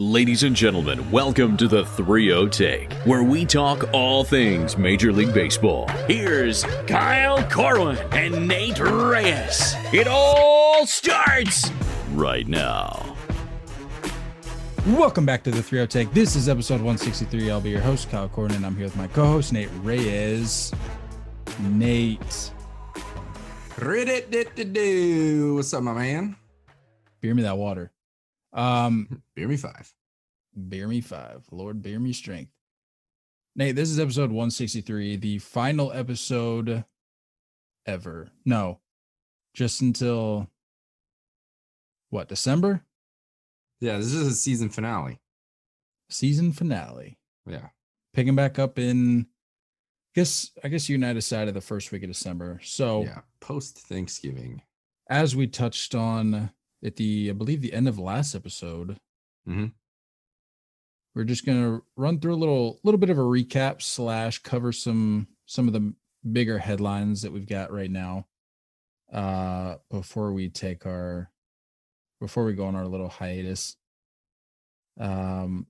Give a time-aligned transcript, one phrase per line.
[0.00, 5.34] Ladies and gentlemen, welcome to the 3 Take, where we talk all things Major League
[5.34, 5.88] Baseball.
[6.06, 9.74] Here's Kyle Corwin and Nate Reyes.
[9.92, 11.72] It all starts
[12.12, 13.16] right now.
[14.86, 16.14] Welcome back to the 3 Take.
[16.14, 17.50] This is episode 163.
[17.50, 20.72] I'll be your host, Kyle Corwin, and I'm here with my co host, Nate Reyes.
[21.58, 22.52] Nate.
[23.74, 26.36] What's up, my man?
[27.20, 27.90] beer me that water.
[28.52, 29.92] Um, Beer me five.
[30.68, 31.44] beer me five.
[31.50, 32.52] Lord, beer me strength.
[33.56, 36.84] Nate, this is episode 163, the final episode
[37.86, 38.28] ever.
[38.44, 38.78] No,
[39.54, 40.48] just until
[42.10, 42.84] what, December?
[43.80, 45.20] Yeah, this is a season finale.
[46.10, 47.18] Season finale.
[47.46, 47.68] Yeah.
[48.14, 49.26] Picking back up in
[50.16, 52.60] I guess I guess you and I decided the first week of December.
[52.62, 53.20] So Yeah.
[53.40, 54.62] Post Thanksgiving.
[55.10, 56.50] as we touched on
[56.84, 58.96] at the I believe the end of last episode,
[59.46, 59.72] Mhm.
[61.14, 65.26] we're just gonna run through a little little bit of a recap slash cover some
[65.46, 65.94] some of the
[66.32, 68.26] bigger headlines that we've got right now.
[69.12, 71.32] Uh before we take our
[72.20, 73.76] before we go on our little hiatus.
[74.98, 75.66] Um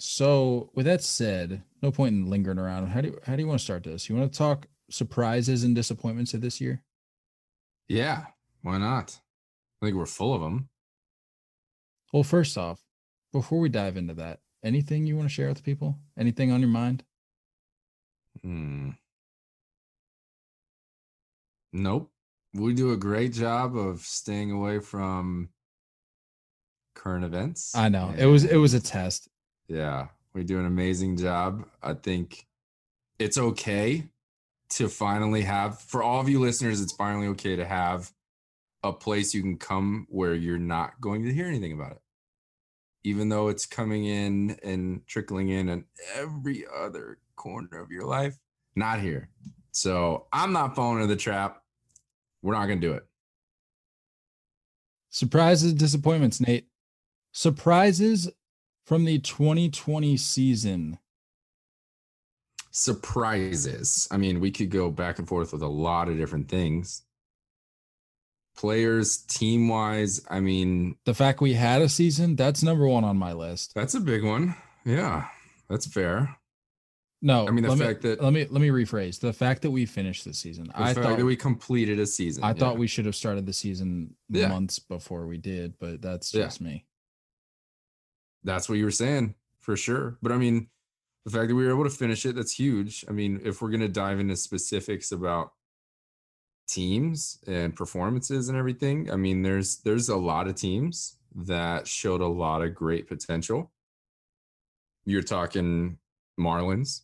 [0.00, 2.86] so with that said, no point in lingering around.
[2.88, 4.08] How do you how do you want to start this?
[4.08, 6.84] You want to talk surprises and disappointments of this year?
[7.88, 8.26] Yeah.
[8.62, 9.20] Why not?
[9.80, 10.68] I think we're full of them.
[12.12, 12.80] Well, first off,
[13.32, 15.98] before we dive into that, anything you want to share with people?
[16.18, 17.04] Anything on your mind?
[18.42, 18.90] Hmm.
[21.72, 22.10] Nope.
[22.54, 25.50] We do a great job of staying away from
[26.94, 27.74] current events.
[27.76, 28.14] I know.
[28.16, 29.28] It was it was a test.
[29.68, 31.66] Yeah, we do an amazing job.
[31.82, 32.46] I think
[33.18, 34.08] it's okay
[34.70, 38.12] to finally have, for all of you listeners, it's finally okay to have
[38.82, 42.02] a place you can come where you're not going to hear anything about it.
[43.04, 45.84] Even though it's coming in and trickling in in
[46.14, 48.38] every other corner of your life,
[48.76, 49.30] not here.
[49.72, 51.62] So I'm not falling into the trap.
[52.42, 53.04] We're not going to do it.
[55.10, 56.68] Surprises, disappointments, Nate.
[57.32, 58.30] Surprises
[58.84, 60.98] from the 2020 season.
[62.70, 64.08] surprises.
[64.10, 67.02] I mean, we could go back and forth with a lot of different things.
[68.58, 73.16] Players, team wise, I mean, The fact we had a season, that's number one on
[73.16, 73.72] my list.
[73.72, 74.56] that's a big one.
[74.84, 75.28] Yeah,
[75.70, 76.36] that's fair.
[77.22, 79.20] No, I mean, the let fact me, that- let me let me rephrase.
[79.20, 80.64] The fact that we finished the season.
[80.64, 82.42] The I fact thought that we completed a season.
[82.42, 82.54] I yeah.
[82.54, 84.48] thought we should have started the season Yeah.
[84.48, 86.44] months before we did, but that's Yeah.
[86.46, 86.84] just me.
[88.44, 90.16] that's what you were saying for sure.
[90.22, 90.68] But I mean,
[91.24, 93.04] the fact that we were able to finish it, that's huge.
[93.08, 95.52] I mean, if we're going to dive into specifics about
[96.68, 102.20] teams and performances and everything, I mean, there's there's a lot of teams that showed
[102.20, 103.70] a lot of great potential.
[105.04, 105.98] You're talking
[106.38, 107.02] Marlins.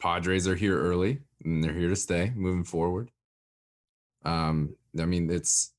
[0.00, 3.10] Padres are here early and they're here to stay moving forward.
[4.24, 5.72] Um, I mean, it's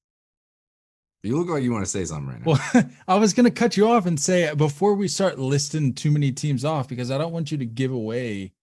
[1.23, 2.59] you look like you want to say something right now.
[2.73, 6.11] Well, I was going to cut you off and say before we start listing too
[6.11, 8.53] many teams off because I don't want you to give away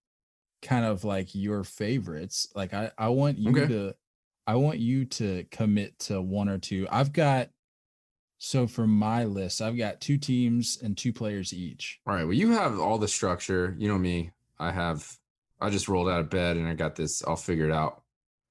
[0.61, 2.47] kind of like your favorites.
[2.55, 3.67] Like I I want you Okay.
[3.67, 3.93] to
[4.45, 6.87] I want you to commit to one or two.
[6.89, 7.49] I've got
[8.39, 11.99] so for my list, I've got two teams and two players each.
[12.07, 12.23] All right.
[12.23, 13.75] Well, you have all the structure.
[13.79, 14.31] You know me.
[14.59, 15.17] I have.
[15.59, 17.23] I just rolled out of bed and I got this.
[17.25, 18.03] I'll figure it out,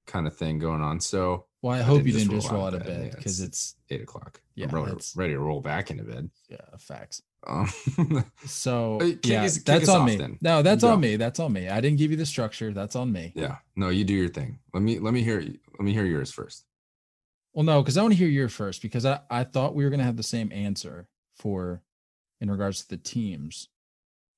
[0.05, 0.99] kind of thing going on.
[0.99, 4.01] So Well, I I hope you didn't just roll out of bed, because it's- eight
[4.01, 4.41] o'clock.
[4.55, 6.29] Yeah, I'm ready, ready to roll back into bed.
[6.49, 7.21] yeah, facts.
[7.45, 7.69] Um,
[8.45, 10.15] So kick yeah, us- that's on me.
[10.17, 10.37] then.
[10.41, 11.15] No, that's You on me.
[11.15, 11.67] That's on me.
[11.69, 12.73] I didn't give you the structure.
[12.73, 13.33] That's on me.
[13.35, 13.57] yeah.
[13.75, 14.59] No, you do your thing.
[14.73, 16.65] Let me let me hear let me hear yours first.
[17.53, 19.89] Well, no, because I want to hear your first because I, I thought we were
[19.89, 21.81] going to have the same answer for
[22.39, 23.69] in regards to the teams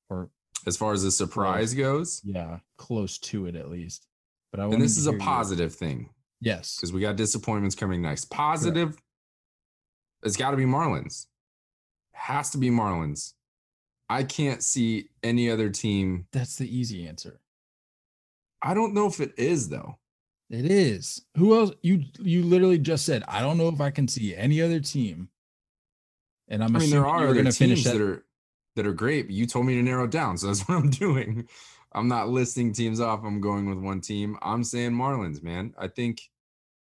[0.09, 0.30] or
[0.66, 4.07] As far as the surprise goes, yeah, close to it at least.
[4.51, 6.09] But I and this is a positive thing
[6.42, 6.76] Yes.
[6.76, 8.26] because we got disappointments coming next.
[8.26, 8.98] Positive,
[10.24, 11.28] it's got to be Marlins.
[12.14, 13.34] Has to be Marlins.
[14.10, 16.25] I can't see any other team.
[16.31, 17.40] That's the easy answer.
[18.62, 19.98] I don't know if it is though.
[20.50, 21.22] It is.
[21.38, 24.62] Who else you you literally just said, I don't know if I can see any
[24.62, 25.30] other team.
[26.48, 28.00] And I'm I mean, there are other going to finish teams that.
[28.00, 28.25] that are
[28.75, 29.28] that are great.
[29.28, 31.48] But you told me to narrow it down, so that's what I'm doing.
[31.94, 33.22] I'm not listing teams off.
[33.24, 34.38] I'm going with one team.
[34.42, 35.74] I'm saying Marlins, man.
[35.78, 36.22] I think,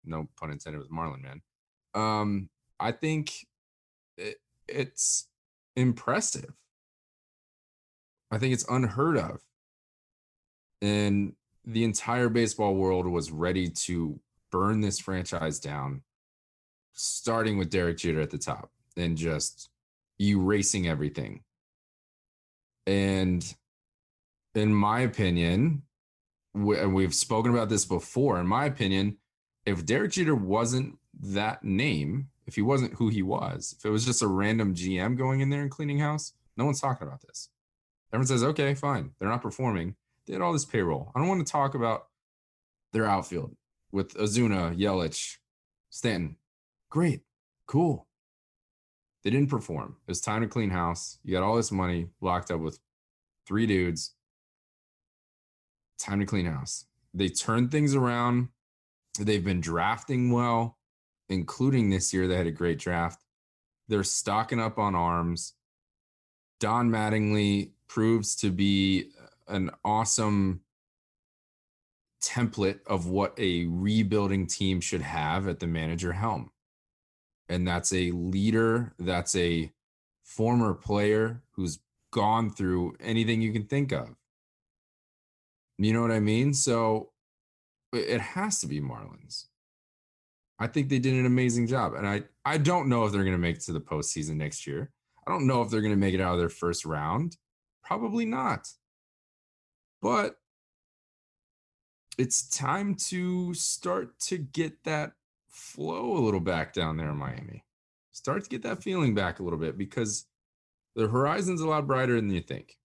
[0.05, 1.41] no pun intended with Marlin, man.
[1.93, 3.31] Um, I think
[4.17, 5.27] it, it's
[5.75, 6.53] impressive.
[8.31, 9.41] I think it's unheard of.
[10.81, 11.33] And
[11.65, 14.19] the entire baseball world was ready to
[14.51, 16.01] burn this franchise down,
[16.93, 19.69] starting with Derek Jeter at the top and just
[20.19, 21.41] erasing everything.
[22.85, 23.43] And
[24.55, 25.83] in my opinion,
[26.53, 28.39] and we've spoken about this before.
[28.39, 29.17] In my opinion,
[29.65, 34.05] if Derek Jeter wasn't that name, if he wasn't who he was, if it was
[34.05, 37.49] just a random GM going in there and cleaning house, no one's talking about this.
[38.11, 39.11] Everyone says, okay, fine.
[39.19, 39.95] They're not performing.
[40.25, 41.11] They had all this payroll.
[41.15, 42.07] I don't want to talk about
[42.91, 43.55] their outfield
[43.91, 45.37] with Ozuna, Yelich,
[45.89, 46.37] Stanton.
[46.89, 47.21] Great.
[47.65, 48.07] Cool.
[49.23, 49.95] They didn't perform.
[50.07, 51.17] It was time to clean house.
[51.23, 52.79] You got all this money locked up with
[53.47, 54.13] three dudes.
[55.97, 56.85] Time to clean house.
[57.13, 58.49] They turned things around.
[59.19, 60.77] They've been drafting well,
[61.29, 62.27] including this year.
[62.27, 63.23] They had a great draft.
[63.87, 65.53] They're stocking up on arms.
[66.59, 70.61] Don Mattingly proves to be uh, an awesome
[72.23, 76.49] template of what a rebuilding team should have at the manager helm.
[77.49, 79.71] And that's a leader, that's a
[80.23, 81.79] former player who's
[82.11, 84.15] gone through anything you can think of.
[85.77, 86.53] You know what I mean?
[86.53, 87.09] So
[87.93, 89.45] it has to be Marlins.
[90.59, 91.93] I think they did an amazing job.
[91.93, 94.67] And I, I don't know if they're going to make it to the postseason next
[94.67, 94.91] year.
[95.25, 97.37] I don't know if they're going to make it out of their first round.
[97.83, 98.67] Probably not.
[100.01, 100.35] But
[102.17, 105.13] it's time to start to get that
[105.49, 107.63] flow a little back down there in Miami.
[108.11, 110.25] Start to get that feeling back a little bit because
[110.95, 112.77] the horizon's a lot brighter than you think.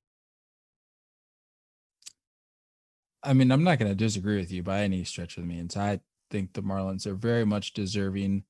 [3.23, 5.77] I mean, I'm not going to disagree with you by any stretch of the means.
[5.77, 6.01] I
[6.31, 8.45] think the Marlins are very much deserving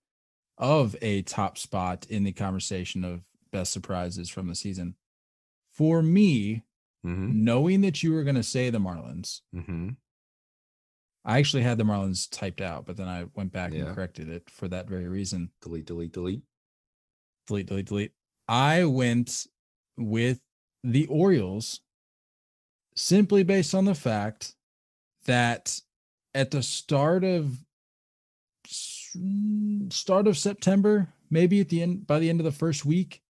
[0.58, 3.22] of a top spot in the conversation of
[3.52, 4.94] best surprises from the season.
[5.72, 6.64] For me,
[7.06, 7.44] mm-hmm.
[7.44, 9.90] knowing that you were going to say the Marlins, mm-hmm.
[11.24, 13.84] I actually had the Marlins typed out, but then I went back yeah.
[13.84, 15.50] and corrected it for that very reason.
[15.62, 16.42] Delete, delete, delete.
[17.46, 18.12] Delete, delete, delete.
[18.48, 19.46] I went
[19.96, 20.40] with
[20.82, 21.80] the Orioles
[22.94, 24.54] simply based on the fact
[25.28, 25.80] that
[26.34, 27.56] at the start of
[29.88, 33.22] start of September, maybe at the end by the end of the first week,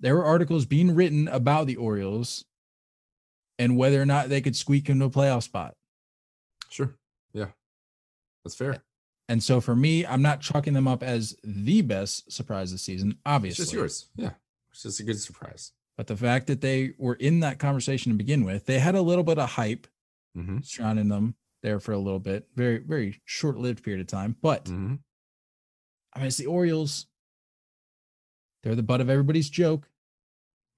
[0.00, 2.44] there were articles being written about the Orioles
[3.58, 5.74] and whether or not they could squeak into a playoff spot.
[6.68, 6.94] Sure.
[7.32, 7.48] Yeah.
[8.44, 8.82] That's fair.
[9.28, 13.18] And so for me, I'm not chalking them up as the best surprise this season,
[13.24, 13.62] obviously.
[13.62, 14.08] It's just yours.
[14.16, 14.30] Yeah.
[14.72, 15.72] It's just a good surprise.
[15.96, 19.02] But the fact that they were in that conversation to begin with, they had a
[19.02, 19.86] little bit of hype
[20.36, 20.58] mm-hmm.
[20.62, 24.36] surrounding them there for a little bit, very, very short lived period of time.
[24.40, 24.94] But mm-hmm.
[26.12, 27.06] I mean, it's the Orioles.
[28.62, 29.88] They're the butt of everybody's joke.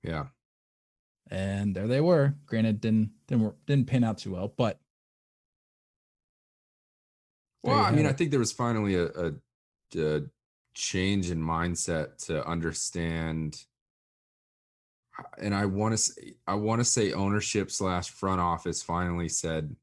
[0.03, 0.27] Yeah.
[1.31, 2.35] And there they were.
[2.47, 4.79] Granted, didn't didn't didn't pan out too well, but
[7.63, 8.07] well, I mean.
[8.07, 9.33] I think there was finally a, a,
[9.97, 10.23] a
[10.75, 13.65] change in mindset to understand
[15.39, 19.75] and I want to say I want to say ownership slash front office finally said,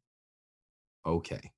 [1.06, 1.51] okay,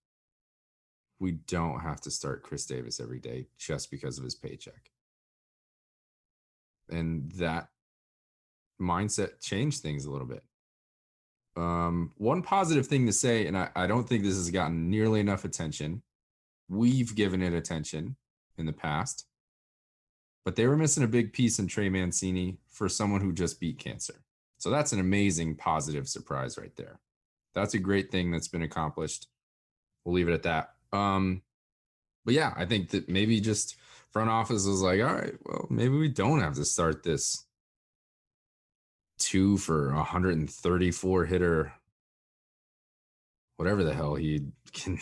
[1.19, 4.92] we don't have to start Chris Davis every day just because of his paycheck.
[6.89, 7.69] And that
[8.81, 10.44] mindset changed things a little bit.
[11.57, 15.22] Um, one positive thing to say, and I, I don't think this has gotten nearly
[15.22, 16.01] enough attention.
[16.68, 18.18] We've given it attention
[18.57, 19.25] in the past,
[20.45, 23.80] but they were missing a big piece in Trey Mancini for someone who just beat
[23.80, 24.13] cancer.
[24.59, 27.00] So that's an amazing positive surprise right there.
[27.53, 29.27] That's a great thing that's been accomplished.
[30.03, 30.74] We'll leave it at that.
[30.93, 31.41] Um,
[32.24, 33.75] but yeah, I think that maybe just
[34.12, 37.46] front office was like, all right, well, maybe we don't have to start this
[39.17, 41.74] two for 134 hitter,
[43.58, 45.00] whatever the hell he can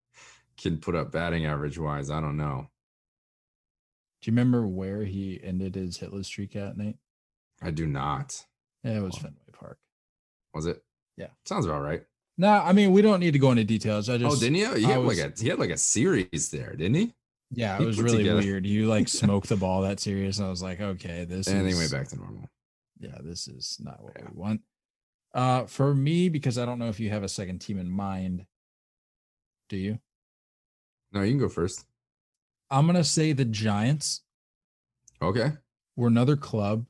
[0.56, 2.10] can put up batting average wise.
[2.10, 2.68] I don't know.
[4.20, 6.96] Do you remember where he ended his hitless streak at, Nate?
[7.62, 8.44] I do not.
[8.82, 9.78] Yeah, it was Fenway Park.
[10.54, 10.82] Was it?
[11.16, 11.28] Yeah.
[11.44, 12.02] Sounds about right.
[12.36, 14.08] No, I mean we don't need to go into details.
[14.08, 14.74] I oh, just Oh, didn't you?
[14.74, 17.14] He had was, like a he had like a series there, didn't he?
[17.50, 18.40] Yeah, it he was really together.
[18.40, 18.64] weird.
[18.64, 20.40] You like smoked the ball that serious.
[20.40, 22.48] I was like, okay, this and is went back to normal.
[23.00, 24.26] Yeah, this is not what yeah.
[24.30, 24.60] we want.
[25.34, 28.46] Uh for me, because I don't know if you have a second team in mind.
[29.68, 29.98] Do you?
[31.12, 31.84] No, you can go first.
[32.70, 34.22] I'm gonna say the Giants.
[35.20, 35.52] Okay.
[35.96, 36.86] We're another club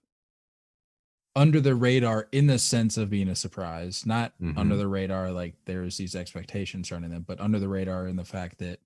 [1.38, 4.58] under the radar in the sense of being a surprise, not mm-hmm.
[4.58, 8.24] under the radar like there's these expectations surrounding them, but under the radar in the
[8.24, 8.80] fact that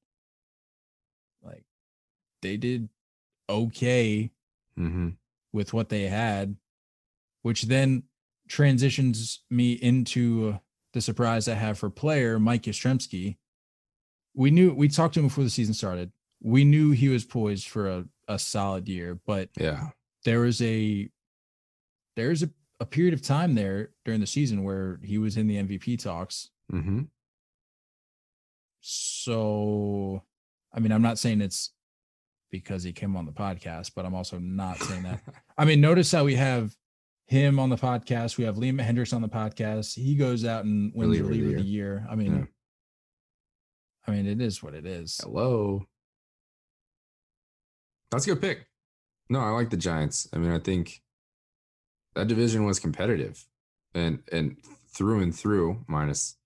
[1.43, 1.65] like
[2.43, 2.89] they did
[3.49, 4.31] okay
[4.79, 5.09] mm-hmm.
[5.53, 6.57] with what they had,
[7.41, 8.03] which then
[8.49, 10.59] transitions me into
[10.93, 13.39] the surprise I have for player Mike Yastrzemski.
[14.35, 16.13] We knew we talked to him before the season started.
[16.43, 19.89] We knew he was poised for a, a solid year, but yeah,
[20.25, 21.09] there was a
[22.17, 25.57] there's a, a period of time there during the season where he was in the
[25.57, 26.51] MVP talks.
[26.73, 27.03] Mm-hmm.
[28.81, 30.23] So,
[30.75, 31.71] I mean, I'm not saying it's
[32.51, 35.21] because he came on the podcast, but I'm also not saying that.
[35.59, 36.75] I mean, notice how we have
[37.27, 38.37] him on the podcast.
[38.37, 39.95] We have Liam Hendriks on the podcast.
[39.95, 42.07] He goes out and wins Reliever the reliever of the year.
[42.11, 42.45] I mean, Yeah.
[44.07, 45.21] I mean, it is what it is.
[45.23, 45.87] Hello.
[48.13, 48.67] That's a good pick.
[49.31, 50.29] No, I like the Giants.
[50.35, 51.03] I mean, I think
[52.15, 53.47] that division was competitive
[53.95, 54.59] and and
[54.95, 56.37] through and through, minus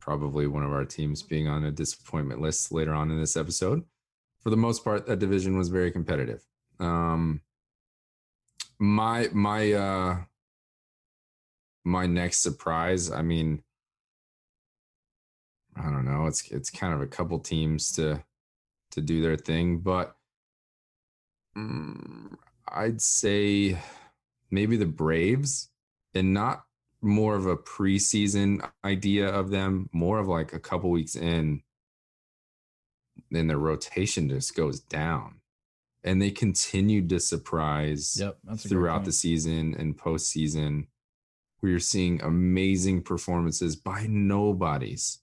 [0.00, 3.84] probably one of our teams being on a disappointment list later on in this episode.
[4.40, 6.44] For the most part, that division was very competitive.
[6.80, 7.40] Um
[8.80, 10.16] my my uh
[11.84, 13.62] my next surprise, I mean,
[15.76, 16.26] I don't know.
[16.26, 18.24] It's it's kind of a couple teams to
[18.90, 20.16] to do their thing, but
[21.56, 22.34] mm,
[22.68, 23.78] I'd say
[24.50, 25.68] maybe the Braves,
[26.14, 26.64] and not
[27.00, 31.62] more of a preseason idea of them, more of like a couple weeks in,
[33.30, 35.40] then their rotation just goes down,
[36.04, 40.86] and they continued to surprise Yep, that's a great throughout the season and postseason,
[41.60, 45.18] where you're seeing amazing performances by nobodies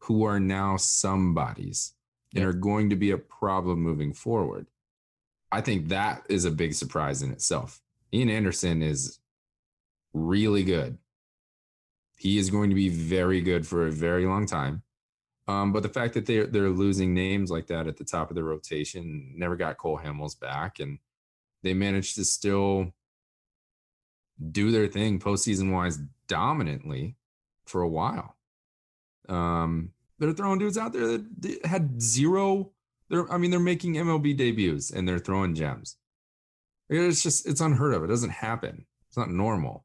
[0.00, 1.94] who are now somebodies
[2.34, 4.66] and are going to be a problem moving forward.
[5.50, 7.80] I think that is a big surprise in itself.
[8.12, 9.18] Ian Anderson is
[10.12, 10.98] really good.
[12.16, 14.82] He is going to be very good for a very long time.
[15.46, 18.36] Um, but the fact that they're they're losing names like that at the top of
[18.36, 20.98] the rotation, never got Cole Hamels back, and
[21.62, 22.92] they managed to still
[24.52, 27.16] do their thing postseason wise dominantly
[27.64, 28.36] for a while.
[29.28, 32.72] Um, they're throwing dudes out there that had zero.
[33.10, 35.96] They're, I mean, they're making MLB debuts and they're throwing gems.
[36.88, 38.04] It's just, it's unheard of.
[38.04, 38.86] It doesn't happen.
[39.08, 39.84] It's not normal.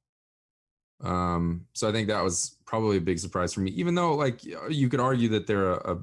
[1.02, 3.72] Um, so I think that was probably a big surprise for me.
[3.72, 5.98] Even though, like, you could argue that they're a, a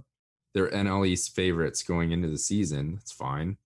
[0.53, 2.95] they're NL East favorites going into the season.
[2.95, 3.57] That's fine.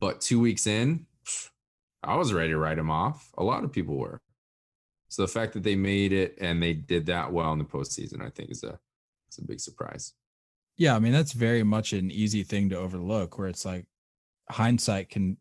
[0.00, 1.06] But two weeks in,
[2.02, 3.30] I was ready to write them off.
[3.36, 4.20] A lot of people were.
[5.08, 8.24] So the fact that they made it and they did that well in the postseason,
[8.24, 8.78] I think, is a
[9.30, 10.12] is a big surprise.
[10.76, 13.86] Yeah, I mean that's very much an easy thing to overlook where it's like
[14.50, 15.36] hindsight can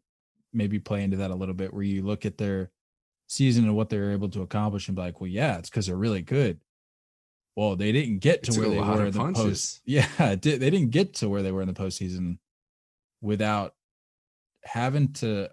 [0.53, 2.71] maybe play into that a little bit where you look at their
[3.27, 5.95] season and what they're able to accomplish and be like, well, yeah, it's because they're
[5.97, 6.59] really good.
[7.55, 9.81] Well, they didn't get to took where they were in the post.
[9.85, 12.37] Yeah, did- they didn't get to where they were in the postseason
[13.21, 13.73] without
[14.63, 15.49] having to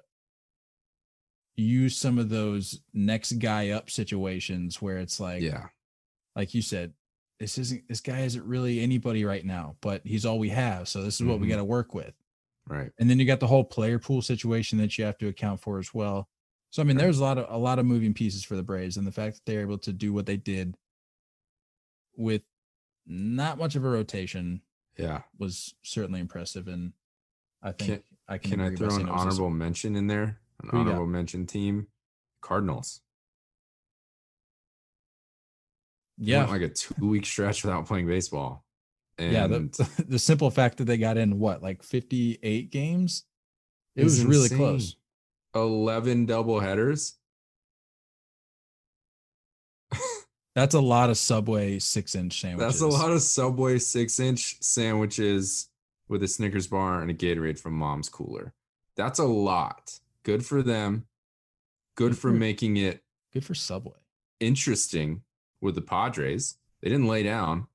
[1.57, 5.67] use some of those next guy up situations where it's like, yeah,
[6.35, 6.93] like you said,
[7.43, 10.89] this isn't this guy isn't really anybody right now, but he's all we have.
[10.89, 11.51] So this is what we Mhm.
[11.51, 12.15] got to work with.
[12.69, 12.93] right.
[13.01, 15.81] And then you got the whole player pool situation that you have to account for
[15.81, 16.29] as well.
[16.71, 17.03] So I mean, Right.
[17.03, 19.35] there's a lot of a lot of moving pieces for the Braves, and the fact
[19.35, 20.77] that they're able to do what they did
[22.17, 22.43] with
[23.05, 24.63] not much of a rotation
[24.97, 25.23] Yeah.
[25.37, 26.69] was certainly impressive.
[26.69, 26.93] And
[27.61, 29.97] I think Can- I can Can I throw an saying it was a- honorable mention
[29.97, 30.41] in there?
[30.63, 31.89] An honorable mention team,
[32.41, 33.01] Cardinals.
[36.19, 38.65] Yeah, like a two week stretch without playing baseball.
[39.19, 39.47] And yeah.
[39.47, 43.25] The, the simple fact that they got in what like 58 games,
[43.95, 44.97] it was really close.
[45.55, 47.17] 11 double headers.
[50.55, 52.81] That's a lot of Subway six inch sandwiches.
[52.81, 55.69] That's a lot of Subway six inch sandwiches
[56.09, 58.53] with a Snickers bar and a Gatorade from mom's cooler.
[58.97, 59.99] That's a lot.
[60.25, 61.07] Good for them.
[61.97, 63.03] Good Good for for- making it
[63.33, 63.97] Good for Subway.
[64.41, 65.23] interesting
[65.63, 66.57] with the Padres.
[66.83, 67.69] They didn't lay down.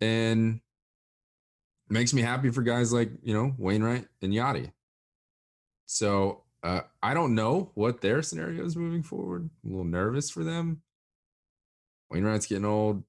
[0.00, 0.60] And
[1.88, 4.72] makes me happy for guys like, you know, Wainwright and Yadi.
[5.86, 9.48] So uh, I don't know what their scenario is moving forward.
[9.64, 10.82] I'm a little nervous for them.
[12.10, 13.02] Wainwright's getting old.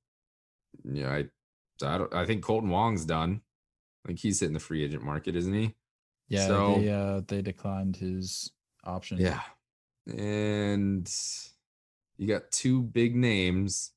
[0.84, 1.26] Yeah, I,
[1.86, 3.42] I, don't, I think Kolten Wong's done.
[4.04, 5.76] I think he's hitting the free agent market, isn't he?
[6.30, 8.52] Yeah, So- they uh they declined his
[8.84, 9.18] option.
[9.20, 9.42] Yeah.
[10.08, 11.10] And
[12.18, 13.92] you got two big names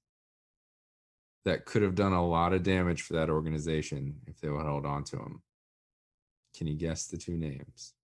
[1.45, 4.85] that could have done a lot of damage for that organization if they would held
[4.87, 5.43] on to them.
[6.57, 7.95] Can you guess the two names?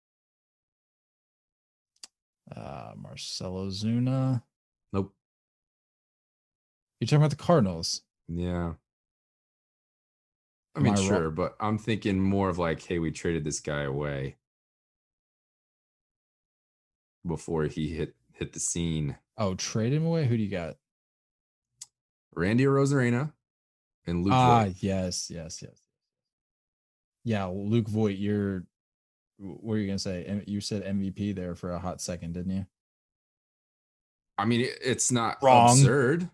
[2.54, 4.42] Uh Marcell Ozuna.
[4.92, 5.14] Nope.
[7.00, 8.02] You're talking about the Cardinals.
[8.28, 8.74] Yeah.
[10.74, 11.06] I Am mean, I wrong?
[11.06, 14.36] sure, but I'm thinking more of like, hey, we traded this guy away
[17.26, 19.16] before he hit hit the scene.
[19.42, 20.24] Oh, trade him away.
[20.26, 20.76] Who do you got?
[22.32, 23.32] Randy Arozarena
[24.06, 24.76] and Luke ah, Voit.
[24.78, 25.82] yes, yes, yes.
[27.24, 28.64] Yeah, Luke Voit, you're
[29.38, 30.42] what were you gonna say?
[30.46, 32.66] You said MVP there for a hot second, didn't you?
[34.38, 35.70] I mean, it's not Wrong.
[35.70, 36.30] absurd.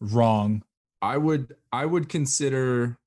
[0.00, 0.62] Wrong.
[1.02, 2.98] I would I would consider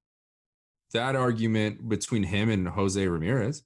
[0.91, 3.63] that argument between him and Jose Ramirez.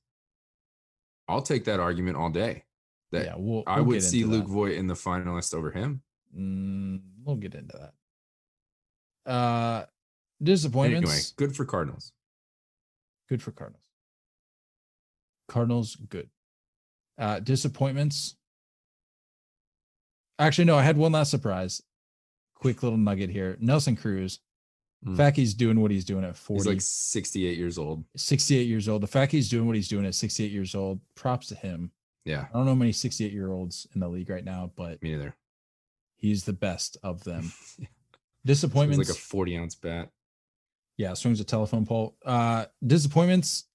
[1.28, 2.66] I'll take that argument all day.
[3.12, 3.64] That yeah, we'll.
[3.68, 4.52] I we'll would see Luke that.
[4.52, 6.02] Voit in the finalist over him.
[6.38, 9.32] Mm, we'll get into that.
[9.32, 9.86] Uh,
[10.44, 11.32] Anyway, disappointments.
[11.34, 12.12] good for Cardinals.
[13.30, 13.84] Good for Cardinals.
[15.48, 16.30] Cardinals, good.
[17.20, 18.36] Uh, disappointments.
[20.40, 21.82] Actually, no, I had one last surprise.
[22.56, 23.58] Quick little nugget here.
[23.60, 24.40] Nelson Cruz.
[25.04, 25.18] The Mm.
[25.18, 28.04] fact he's doing what he's doing at 40, He's like 68 years old.
[28.16, 29.02] 68 years old.
[29.04, 31.92] The fact he's doing what he's doing at 68 years old, props to him.
[32.26, 35.12] Yeah, I don't know many 68 year olds in the league right now, but me
[35.12, 35.36] neither.
[36.18, 37.52] he's the best of them.
[37.76, 37.90] Swings
[38.46, 39.10] Disappointments.
[39.10, 40.10] like a 40 ounce bat.
[40.98, 42.16] yeah, swings a telephone pole.
[42.26, 43.66] Uh disappointments.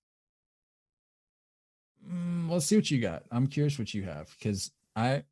[2.08, 3.24] Mm, let's see what you got.
[3.30, 5.24] I'm curious what you have because I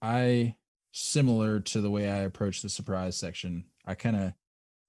[0.00, 0.56] I
[0.92, 3.64] similar to the way I approach the surprise section.
[3.86, 4.32] I kind of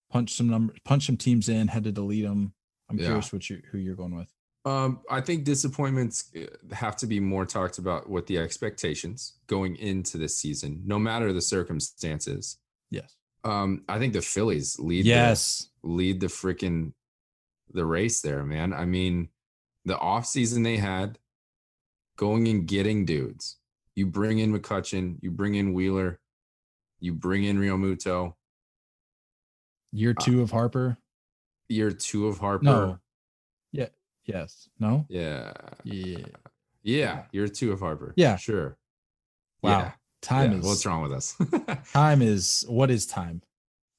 [0.10, 2.53] punch some numbers, punch some teams in, had to delete them.
[2.89, 3.05] I'm Yeah.
[3.05, 4.32] curious what you who you're going with.
[4.65, 9.75] Um, I think disappointments uh, have to be more talked about with the expectations going
[9.75, 12.58] into this season, no matter the circumstances.
[12.89, 13.15] Yes.
[13.43, 15.03] Um, I think the Phillies lead.
[15.03, 15.70] the- Yes.
[15.84, 16.93] lead the freaking
[17.74, 18.72] the race there, man.
[18.72, 19.29] I mean,
[19.84, 21.20] the offseason they had
[22.17, 23.58] going and getting dudes.
[23.96, 26.20] You bring in McCutchen, you bring in Wheeler,
[27.00, 28.36] you bring in Realmuto,
[29.91, 30.98] Year Uh, two of Harper.
[31.70, 32.63] year two of Harper.
[32.63, 33.00] No.
[34.25, 34.70] Yes.
[34.80, 35.06] No.
[35.10, 35.53] Yeah.
[35.84, 36.25] Yeah.
[36.82, 37.24] Yeah.
[37.32, 38.13] Year two of Harper.
[38.15, 38.36] Yeah.
[38.38, 38.77] Sure.
[39.62, 39.80] Wow.
[39.80, 39.92] Yeah.
[40.22, 41.36] Time Yeah, is What's wrong with us?
[41.94, 43.42] time is what is time?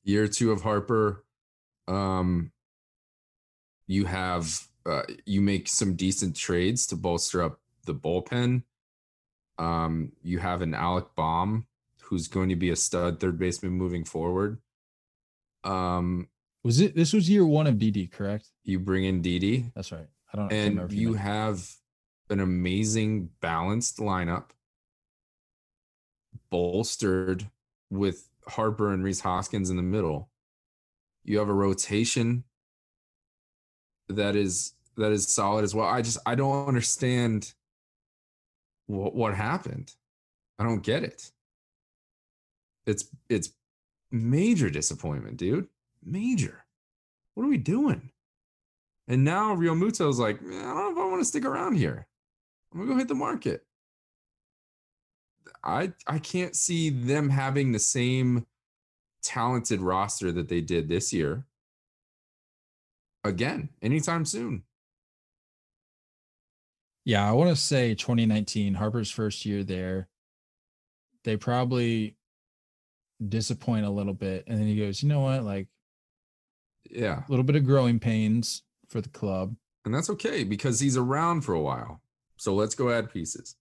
[0.04, 1.24] year two of Harper.
[1.88, 2.52] Um,
[3.86, 8.62] you have uh, you make some decent trades to bolster up the bullpen.
[9.58, 11.66] Um, you have an Alec Bohm
[12.02, 14.58] who's going to be a stud third baseman moving forward.
[15.62, 16.28] Um,
[16.64, 18.48] Was it this was year one of Didi, correct?
[18.64, 19.70] you bring in Didi.
[19.74, 20.06] That's right.
[20.32, 21.70] I don't and you meant- have
[22.30, 24.50] an amazing balanced lineup
[26.50, 27.50] bolstered
[27.90, 30.30] with Harper and Rhys Hoskins in the middle.
[31.24, 32.44] You have a rotation
[34.08, 35.86] that is that is solid as well.
[35.86, 37.52] I just I don't understand
[38.86, 39.94] what what happened.
[40.58, 41.30] I don't get it.
[42.86, 43.50] It's it's
[44.10, 45.68] major disappointment, dude.
[46.04, 46.64] Major.
[47.34, 48.10] What are we doing?
[49.08, 52.06] And now Realmuto's like, I don't know if I want to stick around here.
[52.72, 53.62] I'm gonna go hit the market.
[55.62, 58.46] I I can't see them having the same
[59.22, 61.46] talented roster that they did this year
[63.24, 64.64] again anytime soon.
[67.04, 70.08] Yeah, I want to say 2019, Harper's first year there.
[71.24, 72.16] They probably
[73.26, 74.44] disappoint a little bit.
[74.46, 75.44] And then he goes, you know what?
[75.44, 75.68] Like
[76.90, 77.22] Yeah.
[77.26, 79.56] a little bit of growing pains for the club.
[79.84, 82.00] And that's okay because he's around for a while.
[82.36, 83.56] So let's go add pieces.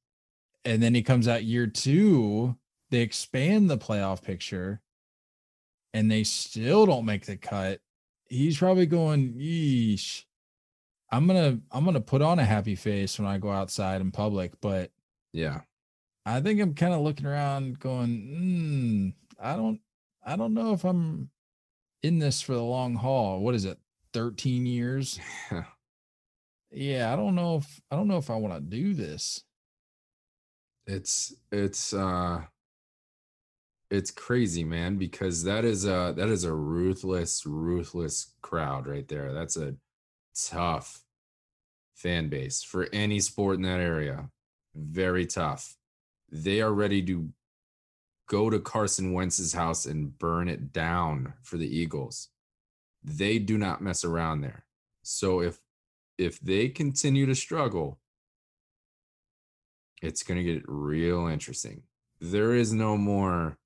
[0.65, 2.55] And then he comes out year two.
[2.91, 4.81] They expand the playoff picture
[5.93, 7.79] and they still don't make the cut.
[8.29, 10.23] He's probably going, yeesh.
[11.11, 14.53] I'm gonna I'm gonna put on a happy face when I go outside in public,
[14.61, 14.91] but
[15.31, 15.61] Yeah.
[16.25, 19.79] I think I'm kind of looking around going, mm, I don't
[20.25, 21.29] I don't know if I'm
[22.03, 23.39] in this for the long haul.
[23.39, 23.79] What is it?
[24.13, 25.19] 13 years?
[26.71, 29.43] Yeah, I don't know if I don't know if I want to do this.
[30.87, 32.41] it's it's uh
[33.89, 39.31] it's crazy man because that is a that is a ruthless ruthless crowd right there
[39.33, 39.75] that's a
[40.35, 41.03] tough
[41.95, 44.27] fan base for any sport in that area
[44.75, 45.77] very tough
[46.31, 47.29] they are ready to
[48.27, 52.29] go to Carson Wentz's house and burn it down for the Eagles
[53.03, 54.65] they do not mess around there
[55.01, 55.59] so if
[56.17, 57.99] if they continue to struggle
[60.03, 61.81] it's going to get real interesting.
[62.19, 63.57] There is no more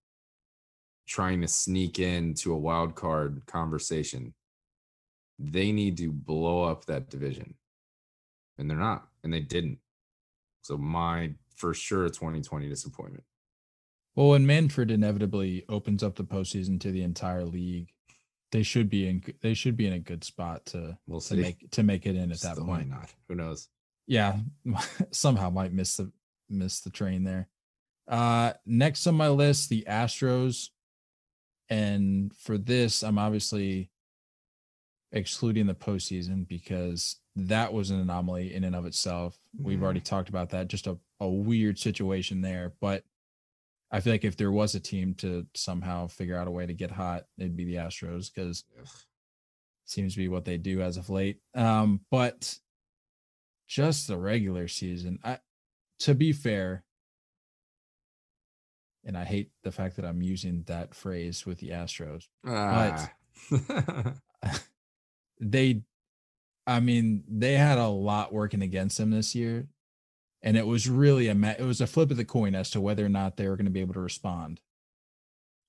[1.07, 4.35] trying to sneak into a wild card conversation.
[5.39, 7.55] They need to blow up that division.
[8.59, 9.79] And they're not, and they didn't.
[10.61, 13.23] So my for sure 2020 disappointment.
[14.17, 17.93] Well, when Manfred inevitably opens up the postseason to the entire league,
[18.51, 21.69] they should be in they should be in a good spot to We'll to make
[21.71, 22.67] to make it in at that point.
[22.67, 23.13] might not.
[23.29, 23.69] Who knows?
[24.07, 24.37] Yeah,
[25.11, 26.11] somehow might miss the
[26.49, 27.47] miss the train there.
[28.07, 30.69] Uh next on my list, the Astros.
[31.69, 33.91] And for this, I'm obviously
[35.11, 39.37] excluding the postseason because that was an anomaly in and of itself.
[39.61, 39.83] We've Mhm.
[39.83, 40.69] already talked about that.
[40.69, 42.73] Just a, a weird situation there.
[42.79, 43.03] But
[43.91, 46.73] I feel like if there was a team to somehow figure out a way to
[46.73, 48.65] get hot, it'd be the Astros because
[49.85, 51.37] seems to be what they do as of late.
[51.55, 52.57] Um, but
[53.67, 55.39] just the regular season, I
[55.99, 56.83] to be fair,
[59.05, 62.27] and I hate the fact that I'm using that phrase with the Astros.
[62.45, 63.11] Ah.
[65.39, 65.83] They
[66.65, 69.67] I mean, they had a lot working against them this year.
[70.47, 73.05] And it was really a it was a flip of the coin as to whether
[73.05, 74.61] or not they were going to be able to respond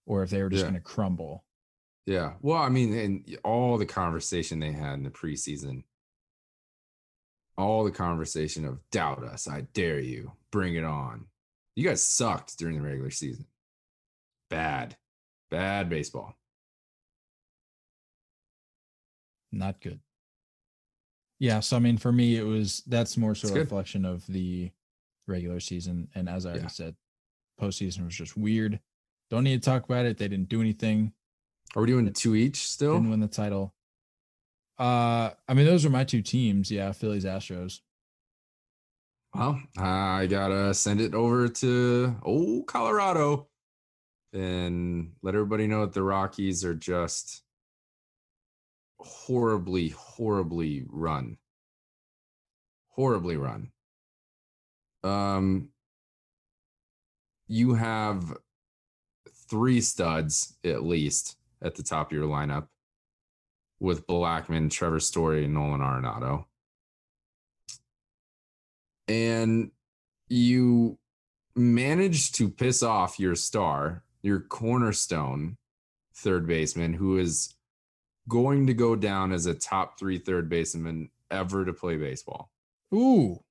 [0.06, 0.70] or if they were just Yeah.
[0.70, 1.44] going to crumble.
[2.06, 2.34] yeah.
[2.42, 5.82] Well, I mean, and all the conversation they had in the preseason,
[7.56, 11.26] all the conversation of doubt us, I dare you, bring it on.
[11.74, 13.46] You guys sucked during the regular season.
[14.48, 14.96] Bad,
[15.50, 16.36] bad baseball.
[19.50, 19.98] Not good.
[21.40, 23.60] Yeah, so I mean for me it was that's more so It's a good.
[23.60, 24.70] reflection of the
[25.26, 26.68] regular season and as I already Yeah.
[26.68, 26.96] said,
[27.60, 28.80] postseason was just weird.
[29.30, 30.16] Don't need to talk about it.
[30.18, 31.12] They didn't do anything.
[31.76, 32.94] Are we doing two each still?
[32.94, 33.74] Didn't win the title.
[34.78, 36.70] Uh I mean those are my two teams.
[36.70, 37.80] Yeah, Phillies Astros.
[39.34, 43.48] Well, I gotta send it over to old Colorado
[44.32, 47.42] and let everybody know that the Rockies are just
[49.00, 51.38] horribly, horribly run.
[52.90, 53.70] Horribly run.
[55.04, 55.68] Um,
[57.46, 58.36] you have
[59.48, 62.66] three studs at least at the top of your lineup
[63.80, 66.46] with Blackmon, Trevor Story, and Nolan Arenado
[69.08, 69.70] and
[70.28, 70.98] you
[71.56, 75.56] manage to piss off your star, your cornerstone
[76.14, 77.54] third baseman, who is
[78.28, 82.50] going to go down as a top three third baseman ever to play baseball.
[82.94, 83.42] Ooh.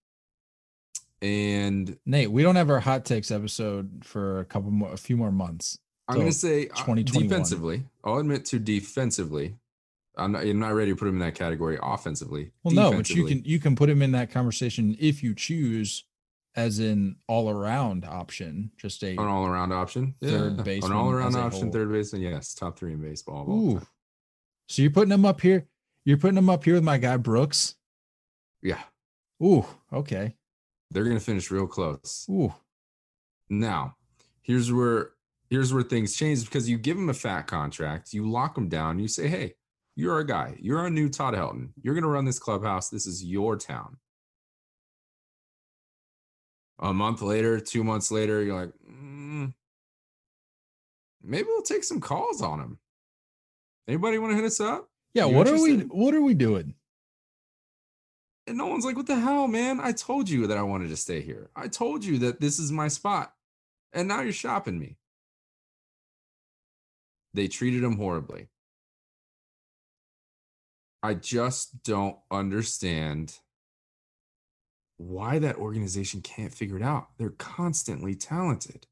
[1.21, 5.17] And Nate, we don't have our hot takes episode for a couple more a few
[5.17, 5.79] more months.
[6.07, 7.27] I'm So, going to say uh, 2021.
[7.27, 9.55] defensively, I'll admit to defensively.
[10.15, 12.51] I'm not, I'm not ready to put him in that category offensively.
[12.63, 16.05] Well, no, but you can you can put him in that conversation if you choose
[16.55, 18.71] as an all around option.
[18.77, 20.15] Just a an all around option.
[20.21, 21.71] Third Yeah, baseman An all around option, whole.
[21.71, 22.21] third baseman.
[22.23, 23.45] Yes, top three in baseball.
[23.49, 23.81] ooh.
[24.67, 25.67] So you're putting him up here.
[26.05, 27.75] You're putting him up here with my guy Brooks.
[28.61, 28.81] Yeah,
[29.43, 30.35] Ooh, okay.
[30.91, 32.25] they're going to finish real close.
[32.29, 32.53] Ooh,
[33.49, 33.95] Now,
[34.41, 35.11] here's where
[35.49, 38.99] here's where things change because you give him a fat contract, you lock him down,
[38.99, 39.53] you say, "Hey,
[39.95, 40.57] you're our guy.
[40.59, 41.69] You're our new Todd Helton.
[41.81, 42.89] You're going to run this clubhouse.
[42.89, 43.97] This is your town."
[46.79, 49.51] A month later, two months later, you're like, mm,
[51.23, 52.77] maybe we'll take some calls on him.
[53.87, 54.89] Anybody want to hit us up?
[55.13, 55.25] yeah.
[55.25, 55.77] You what are we?
[55.79, 56.73] What are we doing?
[58.45, 59.79] And no one's like, what the hell, man?
[59.81, 61.49] I told you that I wanted to stay here.
[61.55, 63.33] I told you that this is my spot.
[63.91, 64.97] And now you're shopping me.
[67.33, 68.47] They treated him horribly.
[71.03, 73.39] I just don't understand
[74.97, 77.09] why that organization can't figure it out.
[77.17, 78.87] They're constantly talented.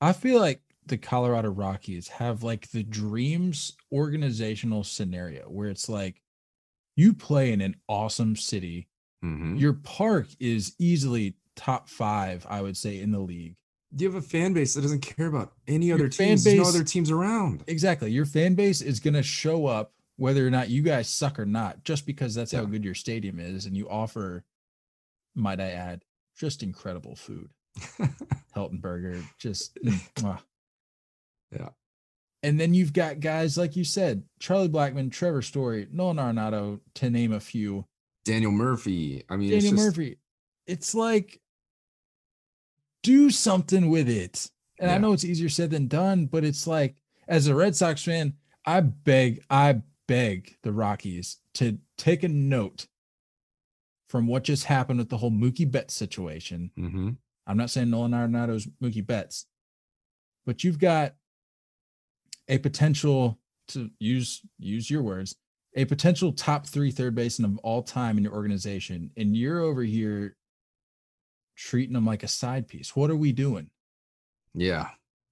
[0.00, 6.22] I feel like the Colorado Rockies have like the dreams organizational scenario where it's like
[6.96, 8.88] you play in an awesome city.
[9.24, 9.58] Mhm.
[9.58, 13.56] Your park is easily top five, I would say, in the league.
[13.96, 16.44] You have a fan base that doesn't care about any Your other teams.
[16.44, 17.64] There's no other teams around.
[17.66, 18.10] Exactly.
[18.10, 21.46] Your fan base is going to show up whether or not you guys suck or
[21.46, 23.66] not, just because that's how good your stadium is.
[23.66, 24.44] And you offer,
[25.34, 26.04] might I add,
[26.36, 27.50] just incredible food.
[28.56, 29.78] Helton Burger, just
[30.16, 30.40] mwah.
[31.56, 31.68] Yeah.
[32.42, 37.10] And then you've got guys like you said, Charlie Blackmon, Trevor Story, Nolan Arenado, to
[37.10, 37.86] name a few.
[38.24, 39.24] Daniel Murphy.
[39.28, 40.18] I mean, it's Daniel just- Murphy.
[40.66, 41.40] It's like
[43.02, 44.50] do something with it.
[44.78, 46.96] And I know it's easier said than done, but it's like
[47.28, 52.86] as a Red Sox fan, I beg, I beg the Rockies to take a note
[54.08, 56.70] from what just happened with the whole Mookie Betts situation.
[56.76, 57.16] Mhm.
[57.46, 59.46] I'm not saying Nolan Arenado's Mookie Betts,
[60.44, 61.14] but you've got
[62.48, 65.34] a potential to use use your words,
[65.74, 69.82] a potential top three third baseman of all time in your organization, and you're over
[69.82, 70.36] here
[71.56, 72.94] treating them like a side piece.
[72.94, 73.70] What are we doing?
[74.54, 74.88] Yeah.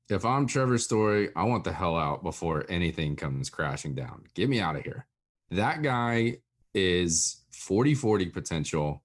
[0.09, 4.25] If I'm Trevor Story, I want the hell out before anything comes crashing down.
[4.35, 5.07] Get me out of here.
[5.51, 6.39] That guy
[6.75, 9.03] is 40 40 potential,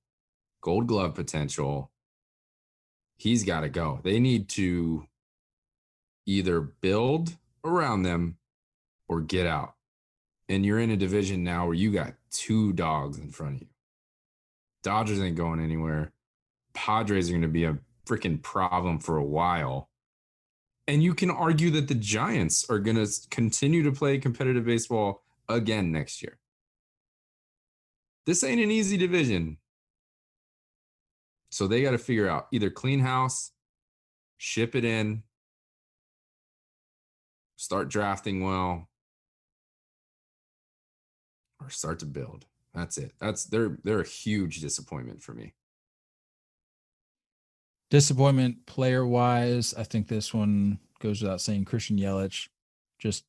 [0.61, 1.91] gold glove potential.
[3.17, 3.99] He's got to go.
[4.03, 5.05] They need to
[6.25, 8.37] either build around them
[9.07, 9.75] or get out.
[10.47, 13.67] And you're in a division now where you got two dogs in front of you.
[14.83, 16.11] Dodgers ain't going anywhere.
[16.73, 19.89] Padres are going to be a freaking problem for a while.
[20.87, 25.23] And you can argue that the Giants are going to continue to play competitive baseball
[25.47, 26.39] again next year.
[28.25, 29.57] This ain't an easy division.
[31.51, 33.51] So they got to figure out either clean house,
[34.37, 35.23] ship it in,
[37.59, 38.87] start drafting well,
[41.61, 42.45] or start to build.
[42.73, 43.11] That's it.
[43.19, 45.53] That's they're they're a huge disappointment for me.
[47.89, 51.65] Disappointment player wise, I think this one goes without saying.
[51.65, 52.47] Christian Yelich,
[52.97, 53.25] just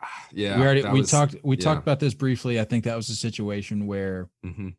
[0.32, 0.58] yeah.
[0.58, 1.64] we already we was, talked we yeah.
[1.64, 2.60] talked about this briefly.
[2.60, 4.70] I think that was a situation where hmm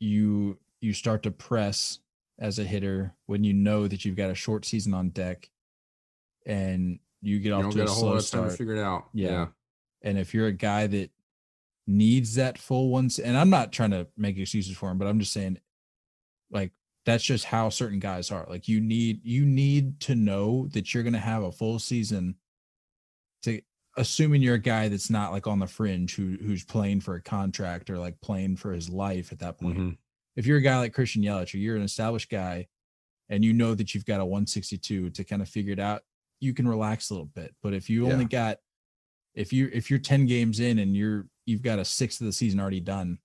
[0.00, 2.00] you you start to press
[2.40, 5.50] as a hitter when you know that you've got a short season on deck,
[6.46, 8.46] and you get You off don't to a a whole slow lot of time to
[8.50, 8.58] start.
[8.58, 9.04] figure it out.
[9.14, 9.30] Yeah.
[9.30, 9.46] Yeah.
[10.02, 11.10] And if you're a guy that
[11.86, 15.18] needs that full one, and I'm not trying to make excuses for him, but I'm
[15.20, 15.58] just saying,
[16.50, 16.72] like
[17.04, 18.46] that's just how certain guys are.
[18.48, 22.36] Like you need you need to know that you're gonna have a full season.
[23.44, 23.60] To
[23.96, 27.20] assuming you're a guy that's not like on the fringe who who's playing for a
[27.22, 29.78] contract or like playing for his life at that point.
[29.78, 29.98] Mhm.
[30.36, 32.68] If you're a guy like Christian Yelich or you're an established guy,
[33.28, 36.02] and you know that you've got a 162 to kind of figure it out,
[36.42, 37.54] you can relax a little bit.
[37.62, 38.12] But if you Yeah.
[38.12, 38.58] only got
[39.34, 42.32] if you if you're 10 games in and you're you've got a sixth of the
[42.32, 43.18] season already done,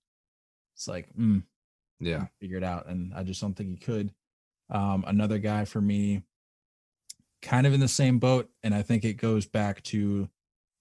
[0.74, 1.42] it's like, mm,
[2.00, 2.26] Yeah.
[2.40, 2.86] figure it out.
[2.88, 4.12] And I just don't think he could.
[4.70, 6.22] Um, another guy for me,
[7.42, 10.28] kind of in the same boat, and I think it goes back to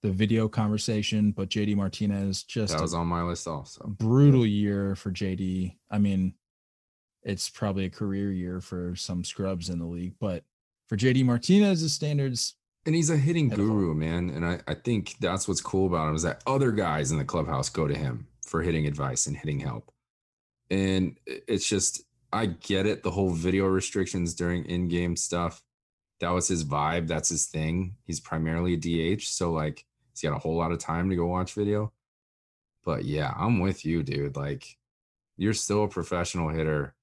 [0.01, 3.85] the video conversation, but JD Martinez just That was on my list also.
[3.87, 5.77] brutal year for JD.
[5.91, 6.33] I mean,
[7.23, 10.43] it's probably a career year for some scrubs in the league, but
[10.87, 14.29] for JD Martinez's standards, And he's a hitting guru, man.
[14.29, 17.25] And I, I think that's what's cool about him is that other guys in the
[17.25, 19.91] clubhouse go to him for hitting advice and hitting help.
[20.69, 23.03] And it's just, I get it.
[23.03, 25.61] The whole video restrictions during in game stuff,
[26.21, 27.07] that was his vibe.
[27.07, 27.95] That's his thing.
[28.05, 29.23] He's primarily a DH.
[29.23, 31.91] So, like, he's got a whole lot of time to go watch video.
[32.85, 34.37] But yeah, I'm with you, dude.
[34.37, 34.77] Like,
[35.35, 36.95] you're still a professional hitter.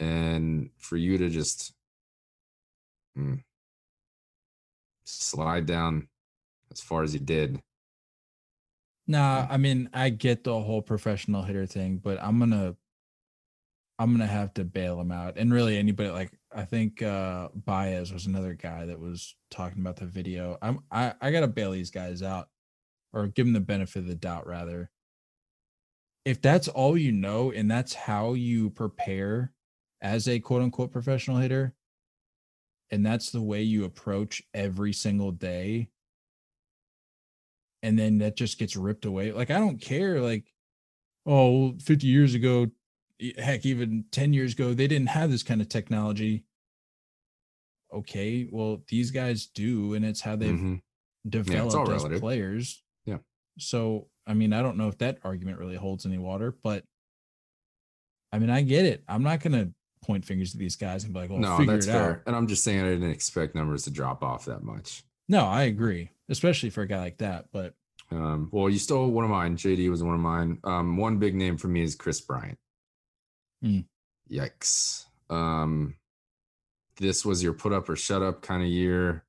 [0.00, 1.74] And for you to just,
[3.16, 3.42] mm,
[5.04, 6.08] slide down
[6.70, 7.60] as far as he did.
[9.06, 12.76] Nah, I mean, I get the whole professional hitter thing, but I'm gonna
[13.98, 15.36] I'm gonna have to bail him out.
[15.36, 19.96] And really anybody like I think uh Baez was another guy that was talking about
[19.96, 20.56] the video.
[20.62, 22.48] I'm I, I gotta bail these guys out
[23.12, 24.90] or give them the benefit of the doubt rather.
[26.24, 29.52] If that's all you know and that's how you prepare
[30.00, 31.74] as a quote unquote professional hitter,
[32.92, 35.88] and that's the way you approach every single day,
[37.82, 39.32] and then that just gets ripped away.
[39.32, 40.20] Like I don't care.
[40.20, 40.52] Like,
[41.26, 42.68] oh, 50 years ago,
[43.38, 46.44] heck, even 10 years ago, they didn't have this kind of technology.
[47.92, 50.76] Okay, well, these guys do, and it's how they've Mhm.
[50.76, 52.20] all developed as relative.
[52.20, 52.84] players.
[53.04, 53.18] Yeah.
[53.58, 56.84] So I mean, I don't know if that argument really holds any water, but
[58.30, 59.02] I mean, I get it.
[59.08, 61.86] I'm not gonna point fingers to these guys and be like, "Well, no, figure that's
[61.86, 62.10] it fair.
[62.10, 65.04] out." And I'm just saying I didn't expect numbers to drop off that much.
[65.28, 67.46] No, I agree, especially for a guy like that.
[67.52, 67.74] But
[68.10, 69.56] Um, well, you stole one of mine.
[69.56, 70.58] JD was one of mine.
[70.64, 72.58] Um, one big name for me is Kris Bryant.
[73.62, 73.80] Hmm.
[74.30, 75.06] Yikes.
[75.30, 75.94] Um,
[76.98, 79.24] this was your put up or shut up kind of year.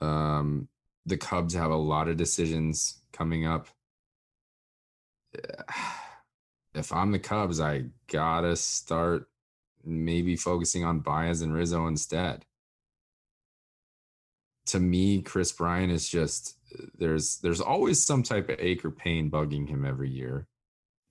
[0.00, 0.68] Um,
[1.06, 3.68] the Cubs have a lot of decisions coming up.
[6.76, 9.28] If I'm the Cubs, I gotta start
[9.84, 12.44] maybe focusing on Baez and Rizzo instead.
[14.66, 16.56] To me, Kris Bryant is just
[16.98, 20.46] there's there's always some type of ache or pain bugging him every year.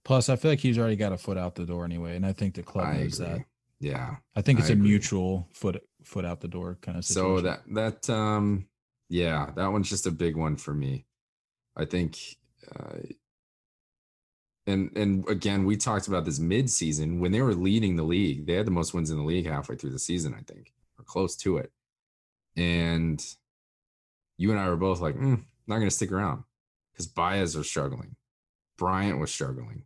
[0.03, 2.33] plus, I feel like he's already got a foot out the door anyway, and I
[2.33, 3.33] think the club I knows agree.
[3.37, 3.45] that.
[3.79, 4.15] Yeah.
[4.35, 4.89] I think it's I a agree.
[4.89, 7.37] mutual foot foot out the door kind of situation.
[7.37, 7.61] So that
[8.07, 8.67] that um
[9.09, 11.05] yeah, that one's just a big one for me.
[11.75, 12.17] I think
[12.75, 12.97] uh
[14.65, 18.45] and and again, we talked about this mid-season when they were leading the league.
[18.45, 21.03] They had the most wins in the league halfway through the season, I think, or
[21.03, 21.71] close to it.
[22.55, 23.23] And
[24.37, 26.43] you and I were both like, mm, not going to stick around
[26.91, 28.15] because Baez was struggling,
[28.77, 29.83] Bryant was struggling,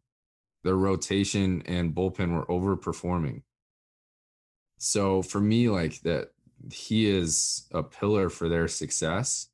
[0.63, 3.43] their rotation and bullpen were overperforming.
[4.77, 6.31] So for me, like that,
[6.71, 9.47] he is a pillar for their success,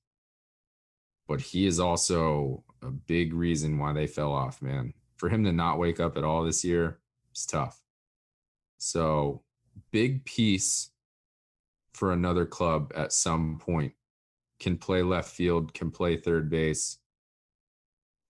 [1.27, 4.93] but he is also a big reason why they fell off, man.
[5.23, 6.99] For him to not wake up at all this year,
[7.31, 7.81] it's tough.
[8.77, 9.41] So,
[9.89, 10.91] big piece
[11.93, 13.93] for another club at some point
[14.59, 16.97] can play left field, can play third base.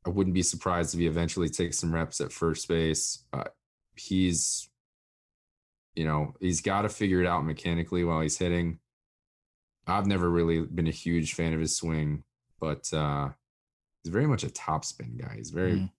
[0.05, 3.23] I wouldn't be surprised if he eventually takes some reps at first base.
[3.33, 3.45] Uh,
[3.95, 4.69] he's,
[5.95, 8.77] you know, he's got to figure it out mechanically while he's hitting.
[9.87, 12.23] I've never really been a huge fan of his swing,
[12.59, 13.29] but uh,
[14.03, 15.37] he's very much a topspin guy.
[15.37, 15.91] He's very Mhm.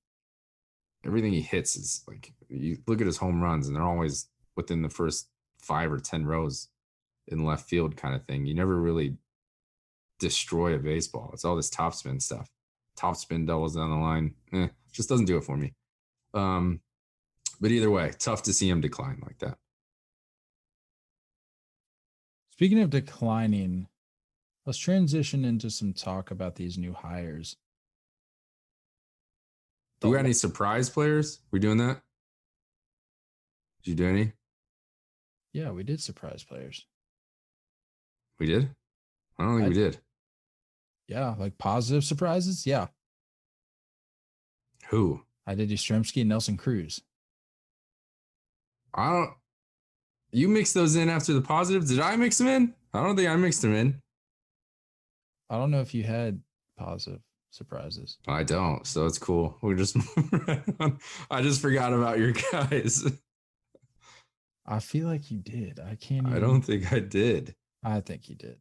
[1.04, 4.82] Everything he hits is like you look at his home runs and they're always within
[4.82, 5.28] the first
[5.60, 6.68] five or ten rows
[7.28, 8.46] in left field kind of thing.
[8.46, 9.16] You never really
[10.18, 11.30] destroy a baseball.
[11.32, 12.50] It's all this topspin stuff.
[12.98, 14.34] Topspin doubles down the line.
[14.52, 15.72] Eh, just doesn't do it for me.
[16.32, 16.80] Um,
[17.60, 19.58] but either way, tough to see him decline like that.
[22.50, 23.88] Speaking of declining,
[24.64, 27.56] let's transition into some talk about these new hires.
[30.04, 31.40] Do we got any surprise players?
[31.50, 32.02] We doing that?
[33.82, 34.32] Did you do any?
[35.54, 36.84] Yeah, we did surprise players.
[38.38, 38.68] We did?
[39.38, 39.98] I don't think I- we did.
[41.08, 42.66] Yeah, like positive surprises.
[42.66, 42.88] Yeah,
[44.88, 45.22] Who?
[45.46, 47.00] I did Yastrzemski and Nelson Cruz.
[48.92, 49.30] I don't.
[50.32, 51.88] You mixed those in after the positives.
[51.88, 52.74] Did I mix them in?
[52.92, 54.02] I don't think I mixed them in.
[55.48, 56.42] I don't know if you had
[56.76, 57.20] positive
[57.54, 58.18] surprises.
[58.26, 58.86] I don't.
[58.86, 59.56] So it's cool.
[59.62, 59.96] We're just.
[61.30, 63.04] I just forgot about your guys.
[64.66, 65.78] I feel like you did.
[65.80, 66.26] I can't.
[66.26, 67.54] I don't think I did.
[67.82, 68.56] I think you did.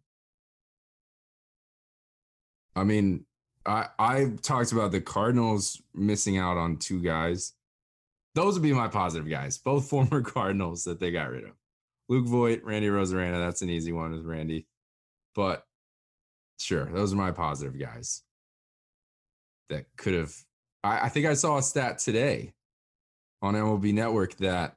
[2.75, 3.25] I mean,
[3.65, 7.53] I I talked about the Cardinals missing out on two guys.
[8.35, 11.51] Those would be my positive guys, both former Cardinals that they got rid of.
[12.09, 13.43] Luke Voit, Randy Arozarena.
[13.43, 14.67] That's an easy one with Randy.
[15.35, 15.63] But
[16.59, 18.23] sure, those are my positive guys
[19.69, 20.33] that could have.
[20.83, 22.53] I, I think I saw a stat today
[23.41, 24.75] on MLB Network that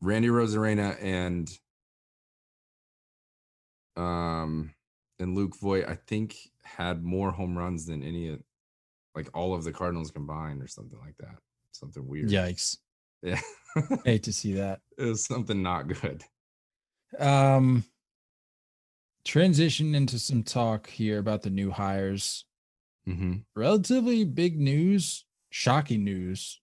[0.00, 1.50] Randy Arozarena and
[3.96, 4.74] um
[5.18, 8.40] and Luke Voit, I think, had more home runs than any of
[9.14, 11.36] like all of the Cardinals combined or something like that.
[11.72, 12.28] Something weird.
[12.28, 12.78] Yikes!
[13.22, 13.40] Yeah.
[14.04, 14.80] Hate to see that.
[14.98, 16.24] it was something not good.
[17.18, 17.84] Um,
[19.24, 22.44] transition into some talk here about the new hires.
[23.08, 23.34] Mm-hmm.
[23.54, 26.60] Relatively big news, shocking news.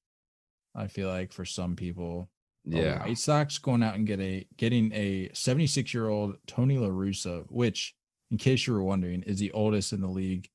[0.75, 2.29] I feel like for some people,
[2.65, 3.05] The Yeah.
[3.05, 7.45] White Sox going out and get a getting a 76 year old Tony La Russa,
[7.49, 7.93] which,
[8.31, 10.49] in case you were wondering, is the oldest in the league,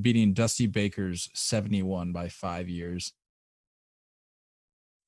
[0.00, 3.12] beating Dusty Baker's 71 by five years.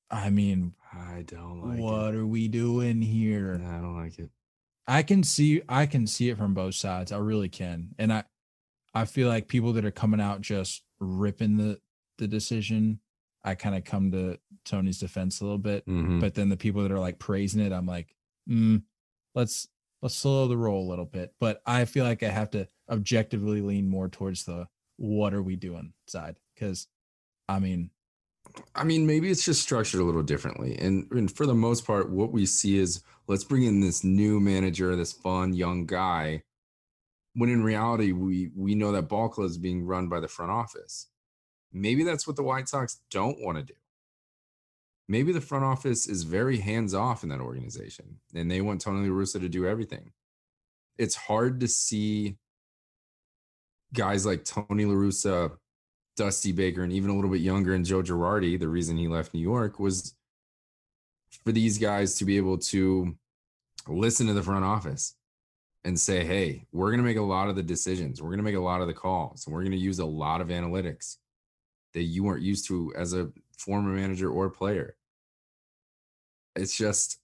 [0.09, 2.17] I mean, I don't like what it.
[2.17, 3.55] are we doing here?
[3.65, 4.29] I don't like it.
[4.87, 7.11] I can see I can see it from both sides.
[7.11, 7.89] I really can.
[7.97, 8.23] And I
[8.93, 11.79] I feel like people that are coming out just ripping the
[12.19, 12.99] the decision,
[13.43, 15.85] I kind of come to Tony's defense a little bit.
[15.87, 16.19] Mhm.
[16.21, 18.15] But then the people that are like praising it, I'm like,
[18.49, 18.83] mm,
[19.35, 19.67] let's
[20.01, 21.33] let's slow the roll a little bit.
[21.39, 25.55] But I feel like I have to objectively lean more towards the what are we
[25.55, 26.39] doing side.
[26.59, 26.87] Cause
[27.49, 27.89] I mean,
[28.75, 30.77] I mean, maybe it's just structured a little differently.
[30.77, 34.39] And, and for the most part, what we see is let's bring in this new
[34.39, 36.43] manager, this fun young guy.
[37.35, 40.51] When in reality, we we know that ball club is being run by the front
[40.51, 41.07] office.
[41.71, 43.73] Maybe that's what the White Sox don't want to do.
[45.07, 49.09] Maybe the front office is very hands off in that organization, and they want Tony
[49.09, 50.11] La to do everything.
[50.97, 52.37] It's hard to see
[53.93, 55.51] guys like Tony La Russa,
[56.15, 59.33] Dusty Baker, and even a little bit younger and Joe Girardi, the reason he left
[59.33, 60.15] New York was
[61.43, 63.15] for these guys to be able to
[63.87, 65.15] listen to the front office
[65.85, 68.21] and say, hey, we're going to make a lot of the decisions.
[68.21, 69.45] We're going to make a lot of the calls.
[69.45, 71.17] And we're going to use a lot of analytics
[71.93, 74.95] that you weren't used to as a former manager or player.
[76.55, 77.19] It's just,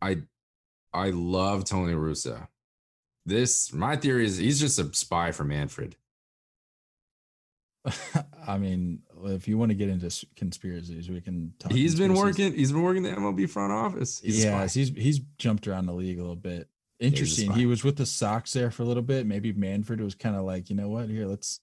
[0.00, 0.18] I,
[0.92, 2.48] I love Tony La Russa.
[3.26, 5.96] This, my theory is he's just a spy for Manfred.
[8.46, 11.72] I mean, if you want to get into conspiracies, we can talk.
[11.72, 12.52] He's been working.
[12.52, 14.20] He's been working the MLB front office.
[14.20, 14.42] He's
[14.74, 16.68] he's he's jumped around the league a little bit.
[17.00, 17.52] Interesting.
[17.52, 19.26] he was with the Sox there for a little bit.
[19.26, 21.08] Maybe Manfred was kind of like, you know what?
[21.08, 21.60] Here, let's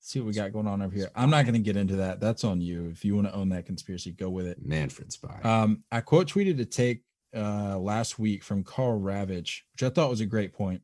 [0.00, 1.10] see what we got going on over here.
[1.14, 2.20] I'm not going to get into that.
[2.20, 2.88] That's on you.
[2.90, 4.58] If you want to own that conspiracy, go with it.
[4.64, 5.40] Manfred spy.
[5.42, 7.02] Um, I quote tweeted a take
[7.34, 10.82] uh, last week from Karl Ravech, which I thought was a great point.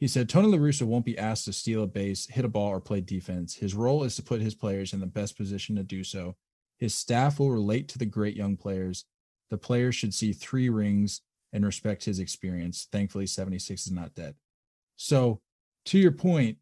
[0.00, 2.68] He said Tony La Russa won't be asked to steal a base, hit a ball,
[2.68, 3.54] or play defense.
[3.54, 6.36] His role is to put his players in the best position to do so.
[6.78, 9.04] His staff will relate to the great young players.
[9.50, 11.22] The players should see three rings
[11.54, 12.88] and respect his experience.
[12.92, 14.34] Thankfully, 76 is not dead.
[14.96, 15.40] So,
[15.86, 16.58] to your point,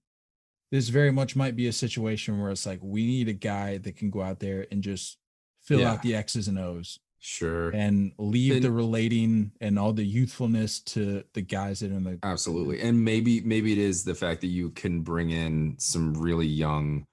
[0.70, 3.96] this very much might be a situation where it's like we need a guy that
[3.96, 5.18] can go out there and just
[5.60, 5.92] fill Yeah.
[5.92, 7.70] out the X's and O's sure.
[7.70, 12.04] and leave And- the relating and all the youthfulness to the guys that are in
[12.04, 12.80] the Absolutely.
[12.80, 17.04] And maybe maybe it is the fact that you can bring in some really young,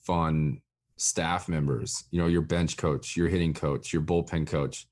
[0.00, 0.60] fun
[0.96, 4.86] staff members, you know, your bench coach, your hitting coach, your bullpen coach,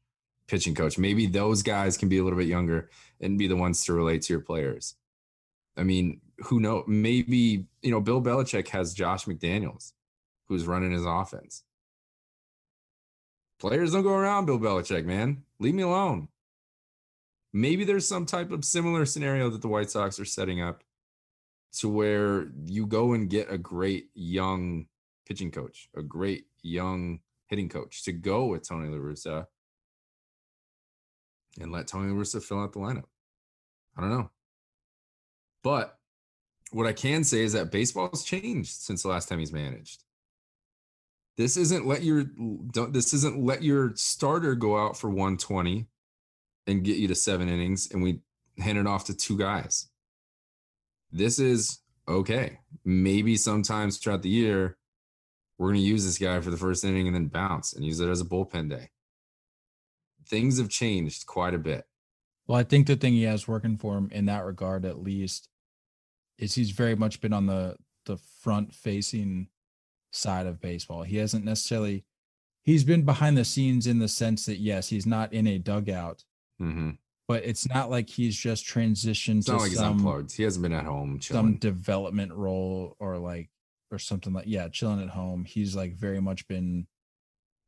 [0.48, 0.98] pitching coach.
[0.98, 2.90] Maybe those guys can be a little bit younger
[3.20, 4.94] and be the ones to relate to your players.
[5.76, 6.84] I mean, who know?
[6.86, 9.92] Maybe, you know, Bill Belichick has Josh McDaniels
[10.48, 11.62] who's running his offense.
[13.58, 15.44] Players don't go around Bill Belichick, man.
[15.58, 16.28] Leave me alone.
[17.52, 20.82] Maybe there's some type of similar scenario that the White Sox are setting up
[21.78, 24.86] to where you go and get a great young
[25.26, 29.46] pitching coach, a great young hitting coach to go with Tony La Russa
[31.60, 33.04] and let Tony La Russa fill out the lineup.
[33.96, 34.30] I don't know.
[35.62, 35.98] But
[36.72, 40.04] what I can say is that baseball has changed since the last time he's managed.
[41.36, 45.86] This isn't let your don't this isn't let your starter go out for 120
[46.66, 48.20] and get you to seven innings and we
[48.58, 49.88] hand it off to two guys.
[51.10, 52.58] This is okay.
[52.84, 54.76] Maybe sometimes throughout the year,
[55.58, 58.00] we're going to use this guy for the first inning and then bounce and use
[58.00, 58.90] it as a bullpen day.
[60.32, 61.84] Things have changed quite a bit.
[62.46, 65.48] Well, I think the thing he has working for him in that regard, at least,
[66.38, 67.76] is he's very much been on the
[68.06, 69.48] the front facing
[70.10, 71.02] side of baseball.
[71.02, 72.04] He hasn't necessarily
[72.62, 76.24] he's been behind the scenes in the sense that yes, he's not in a dugout,
[76.60, 76.90] Mm-hmm.
[77.28, 80.26] but it's not like he's just transitioned It's to not like some.
[80.34, 81.42] He hasn't been at home chilling.
[81.42, 83.50] some development role or like
[83.90, 85.44] or something like yeah, chilling at home.
[85.44, 86.86] He's like very much been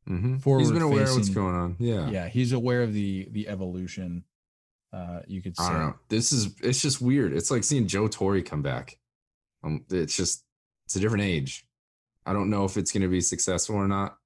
[0.09, 0.59] Mhm.
[0.61, 1.77] He's been aware of what's going on.
[1.79, 2.11] Yeah.
[2.11, 4.25] yeah, he's aware of the the evolution.
[4.93, 5.95] Uh, you could say I don't know.
[6.09, 7.33] This is it's just weird.
[7.35, 8.99] It's like seeing Joe Torre come back.
[9.63, 10.45] Um, it's just
[10.87, 11.67] it's a different age.
[12.27, 14.19] I don't know if it's going to be successful or not.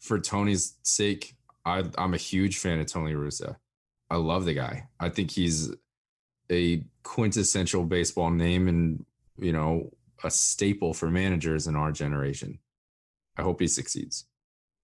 [0.00, 1.34] For Tony's sake,
[1.64, 3.56] I I'm a huge fan of Tony Russo.
[4.10, 4.88] I love the guy.
[4.98, 5.70] I think he's
[6.50, 9.04] a quintessential baseball name and
[9.38, 9.90] you know
[10.22, 12.58] a staple for managers in our generation.
[13.36, 14.26] I hope he succeeds.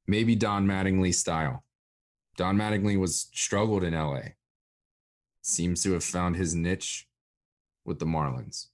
[0.06, 1.64] Maybe Don Mattingly style.
[2.36, 4.20] Don Mattingly was struggled in LA
[5.42, 7.06] seems to have found his niche
[7.84, 8.66] with the Marlins.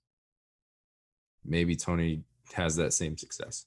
[1.45, 2.23] Maybe Tony
[2.55, 3.67] has that same success.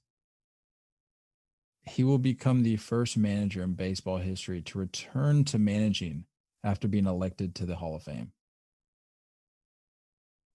[1.87, 6.25] he will become the first manager in baseball history to return to managing
[6.63, 8.31] after being elected to the Hall of Fame.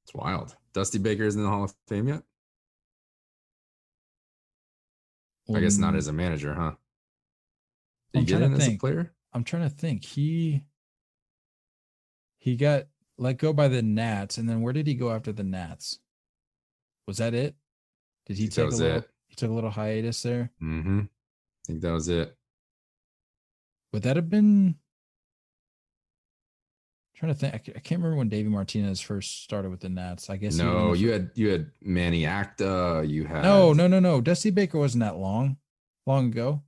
[0.05, 0.57] It's wild.
[0.73, 2.23] Dusty Baker isn't in the Hall of Fame yet?
[5.55, 6.73] I guess not Mm, as a manager, huh?
[8.13, 8.81] Did I'm you get trying in to as a think.
[8.81, 9.13] player?
[9.33, 10.05] I'm trying to think.
[10.05, 10.63] He
[12.39, 12.85] he got
[13.19, 15.99] let go by the Nats, and then where did he go after the Nats?
[17.07, 17.55] Was that it?
[18.27, 18.99] Did he take a little?
[18.99, 19.09] it.
[19.29, 20.51] He took a little hiatus there.
[20.63, 21.01] Mm-hmm.
[21.01, 22.37] I think that was it.
[23.93, 24.77] Would that have been?
[27.21, 27.55] trying to think.
[27.55, 30.31] I can't remember when Davey Martinez first started with the Nats.
[30.31, 33.05] I guess No, you had you had Manny Acta.
[33.07, 34.21] You had No, no, no, no.
[34.23, 35.59] Dusty Baker wasn't that long,
[36.07, 36.63] long ago.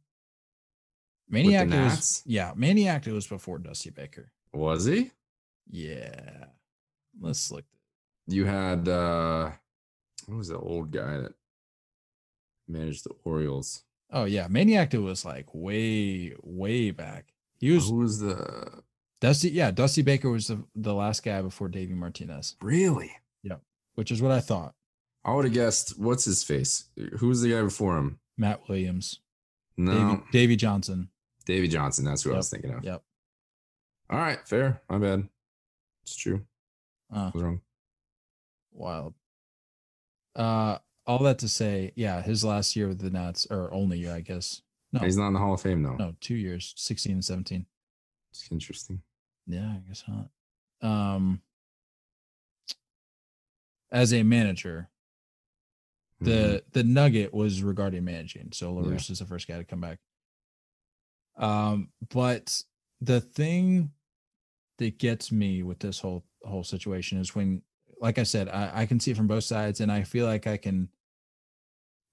[1.32, 4.30] Maniac was yeah, Manny Acta was before Dusty Baker.
[4.52, 5.10] Was he?
[5.70, 6.44] Yeah.
[7.20, 7.64] Let's look.
[8.28, 9.50] You had uh
[10.26, 11.32] what was the old guy that
[12.68, 13.82] managed the Orioles?
[14.12, 17.32] Oh yeah, Manny Acta was like way, way back.
[17.58, 18.82] He was Who was the
[19.20, 19.50] Dusty.
[19.50, 23.12] Yeah, Dusty Baker was the, the last guy before Davey Martinez, really?
[23.42, 23.56] Yeah.
[23.94, 24.74] Which is what I thought.
[25.24, 26.86] I would have guessed what's his face?
[27.18, 28.18] Who was the guy before him?
[28.36, 29.20] Matt Williams,
[29.76, 31.08] No, Davey, Davey Johnson.
[31.42, 32.04] Davy Johnson.
[32.04, 32.84] That's who I was thinking of.
[32.84, 33.02] Yep.
[34.10, 34.80] All right, fair.
[34.90, 35.28] My bad.
[36.02, 36.42] It's true.
[37.14, 37.60] Uh, I was wrong.
[38.72, 39.14] wild.
[40.34, 44.14] Uh, all that to say, yeah, his last year with the Nats, or only year,
[44.14, 44.62] I guess.
[44.92, 45.96] No, He's not in the Hall of Fame though.
[45.96, 47.66] no, two years, sixteen and seventeen.
[48.30, 49.02] It's interesting.
[49.46, 50.28] Yeah, I guess not.
[50.88, 51.40] Um,
[53.90, 54.88] as a manager,
[56.20, 58.50] the the nugget was regarding managing.
[58.52, 58.86] So Yeah.
[58.90, 59.98] LaRussa is the first guy to come back.
[61.36, 62.62] Um, but
[63.00, 63.90] the thing
[64.78, 67.62] that gets me with this whole whole situation is when,
[68.00, 70.46] like I said, I, I can see it from both sides, and I feel like
[70.46, 70.88] I can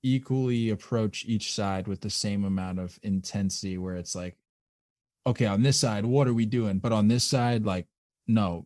[0.04, 4.38] equally approach each side with the same amount of intensity where it's like,
[5.28, 6.80] okay, on this side, what are we doing?
[6.80, 7.88] But on this side, like,
[8.28, 8.66] no,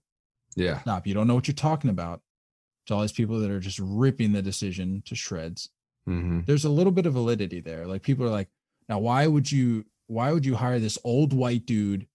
[0.55, 0.81] yeah.
[0.81, 1.07] stop.
[1.07, 2.21] You don't know what you're talking about.
[2.87, 5.69] To all these people that are just ripping the decision to shreds.
[6.05, 7.87] hmm There's a little bit of validity there.
[7.87, 8.49] Like people are like,
[8.89, 12.07] now why would you why would you hire this old white dude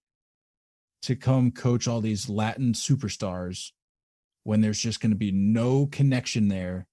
[1.03, 3.73] to come coach all these Latin superstars
[4.45, 6.87] when there's just going to be no connection there?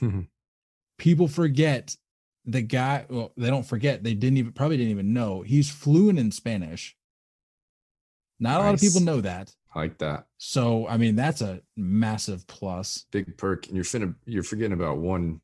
[0.98, 1.96] People forget
[2.44, 3.06] the guy.
[3.08, 4.02] Well, they don't forget.
[4.02, 6.96] They didn't even probably didn't even know he's fluent in Spanish.
[8.38, 9.54] Not a lot of people know that.
[9.74, 10.26] I like that.
[10.38, 13.06] So I mean, that's a massive plus.
[13.12, 13.66] Big perk.
[13.66, 15.40] And you're finna, you're forgetting about one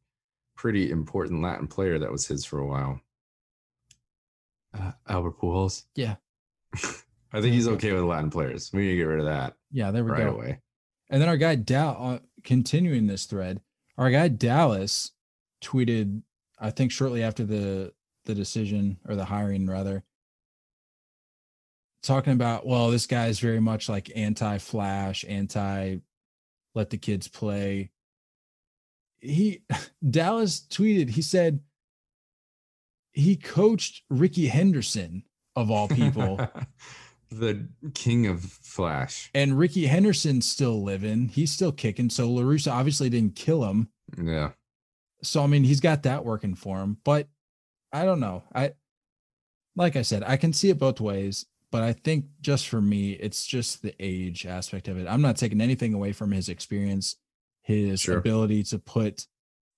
[0.56, 3.00] pretty important Latin player that was his for a while.
[4.76, 5.84] Uh, Albert Pujols.
[5.94, 6.16] Yeah.
[7.32, 8.70] I think he's okay with Latin players.
[8.72, 10.30] We need to get rid of that Yeah, there we right go.
[10.30, 10.60] away.
[11.10, 13.60] And then our guy Dal, uh, continuing this thread,
[13.96, 15.12] our guy Dallas
[15.62, 16.22] tweeted,
[16.58, 17.92] I think shortly after the
[18.24, 20.04] the decision or the hiring rather,
[22.02, 25.98] talking about, well, this guy is very much like anti-flash, anti
[26.74, 27.90] let the kids play.
[29.20, 29.62] He
[30.10, 31.60] Dallas tweeted, he said
[33.18, 35.24] he coached Rickey Henderson
[35.56, 36.38] of all people.
[37.30, 39.28] the king of Flash.
[39.34, 41.28] and Rickey Henderson's still living.
[41.28, 42.08] He's still kicking.
[42.10, 43.88] So LaRussa obviously didn't kill him.
[44.16, 44.50] Yeah.
[45.22, 46.98] So I mean, he's got that working for him.
[47.04, 47.26] But
[47.92, 48.44] I don't know.
[48.54, 48.72] I
[49.76, 53.12] like I said, I can see it both ways, but I think just for me,
[53.12, 55.06] it's just the age aspect of it.
[55.08, 57.16] I'm not taking anything away from his experience,
[57.62, 58.18] his Sure.
[58.18, 59.26] ability to put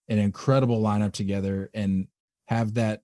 [0.08, 2.06] an incredible lineup together and
[2.48, 3.02] have that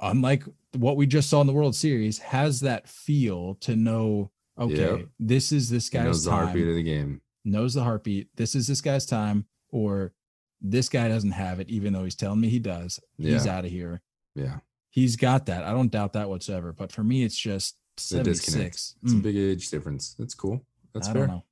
[0.00, 0.44] unlike
[0.76, 5.08] what we just saw in the World Series, has that feel to know, okay, Yep.
[5.18, 7.20] this is this He guy's knows the time heartbeat of the game.
[7.44, 8.28] knows the heartbeat.
[8.36, 10.12] This is this guy's time, or
[10.60, 13.00] this guy doesn't have it, even though he's telling me he does.
[13.16, 14.02] He's out of here.
[14.34, 14.58] Yeah.
[14.90, 15.64] He's got that.
[15.64, 16.72] I don't doubt that whatsoever.
[16.72, 17.76] But for me, it's just
[18.10, 18.74] The disconnect.
[18.76, 18.94] 76.
[19.02, 20.14] It's a Mm, big age difference.
[20.18, 20.64] That's cool.
[20.92, 21.26] That's I fair.
[21.26, 21.44] don't know.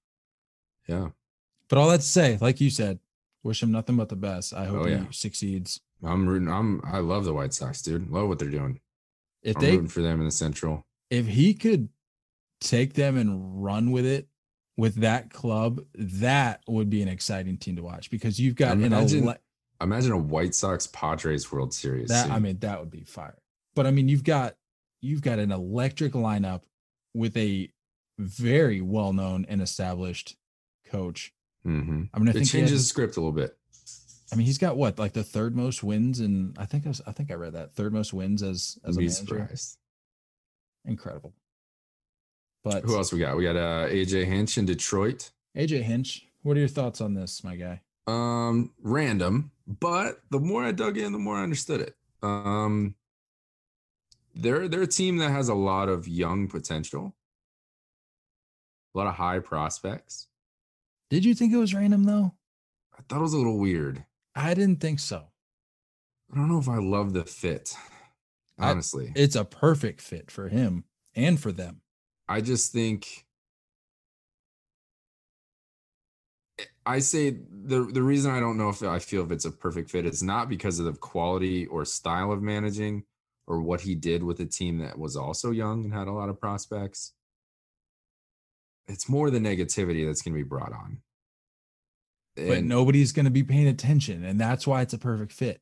[0.89, 1.09] Yeah.
[1.69, 2.99] But all that to say, like you said,
[3.43, 4.53] wish him nothing but the best.
[4.55, 5.05] I hope Oh, yeah.
[5.07, 5.81] he succeeds.
[6.05, 6.49] I'm rooting.
[6.49, 8.11] I'm I love the White Sox, dude.
[8.11, 8.81] Love what they're doing.
[9.43, 10.85] If I'm they rooting for them in the Central.
[11.11, 11.89] if he could
[12.61, 14.29] take them and run with it
[14.77, 18.85] with that club, that would be an exciting team to watch because you've got an
[18.85, 19.37] Imagine- ele-
[19.81, 22.09] Imagine a White Sox Padres World Series.
[22.09, 22.31] That.
[22.31, 23.39] I mean, that would be fire.
[23.77, 24.57] But I mean, you've got
[25.01, 26.63] you've got an electric lineup
[27.15, 27.71] with a
[28.19, 30.37] very well known and established
[30.87, 31.33] coach.
[31.67, 32.09] Mhm.
[32.13, 33.57] I mean, I it changes has- the script a little bit.
[34.33, 37.01] I mean, he's got what like the third most wins, and I think I, was,
[37.07, 39.14] I think I read that third most wins as as a manager.
[39.14, 39.79] surprised.
[40.85, 41.35] Incredible.
[42.62, 43.37] But Who else we got?
[43.37, 45.31] We got uh, AJ Hinch in Detroit.
[45.57, 47.81] AJ Hinch, what are your thoughts on this, my guy?
[48.07, 51.95] Um, random, but the more I dug in, the more I understood it.
[52.22, 52.95] Um,
[54.35, 57.14] they're they're a team that has a lot of young potential,
[58.95, 60.29] a lot of high prospects.
[61.11, 62.35] Did you think it was random though?
[62.99, 64.05] I thought it was a little weird.
[64.39, 65.24] I didn't think so.
[66.32, 67.74] I don't know if I love the fit.
[68.59, 70.84] I- Honestly, It's a perfect fit for him
[71.14, 71.80] and for them.
[72.28, 73.26] I just think
[76.86, 79.91] I say the the reason I don't know if I feel if it's a perfect
[79.91, 83.05] fit is not because of the quality or style of managing
[83.47, 86.28] or what he did with a team that was also young and had a lot
[86.28, 87.12] of prospects.
[88.86, 91.03] It's more the negativity that's going to be brought on.
[92.47, 95.61] But And nobody's going to be paying attention, and that's why it's a perfect fit.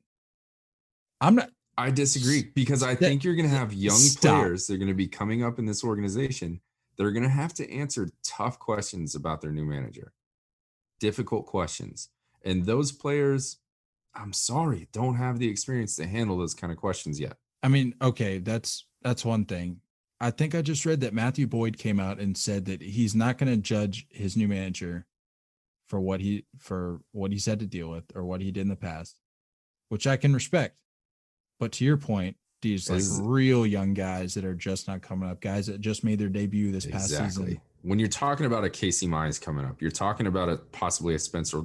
[1.20, 1.50] I'm not.
[1.78, 4.40] I disagree because I think you're going to have young Stop.
[4.40, 6.60] players that are going to be coming up in this organization
[6.96, 10.12] They're going to have to answer tough questions about their new manager,
[11.00, 12.08] difficult questions.
[12.44, 13.58] And those players,
[14.14, 17.36] I'm sorry, don't have the experience to handle those kind of questions yet.
[17.62, 19.80] I mean, okay, that's that's one thing.
[20.20, 23.36] I think I just read that Matthew Boyd came out and said that he's not
[23.36, 25.04] going to judge his new manager
[25.88, 28.68] for what he for what he's had to deal with or what he did in
[28.68, 29.16] the past,
[29.88, 30.76] which I can respect.
[31.58, 35.40] But to your point, these like real young guys that are just not coming up,
[35.40, 37.60] guys that just made their debut this past season.
[37.82, 41.18] When you're talking about a Casey Mize coming up, you're talking about a possibly a
[41.18, 41.62] Spencer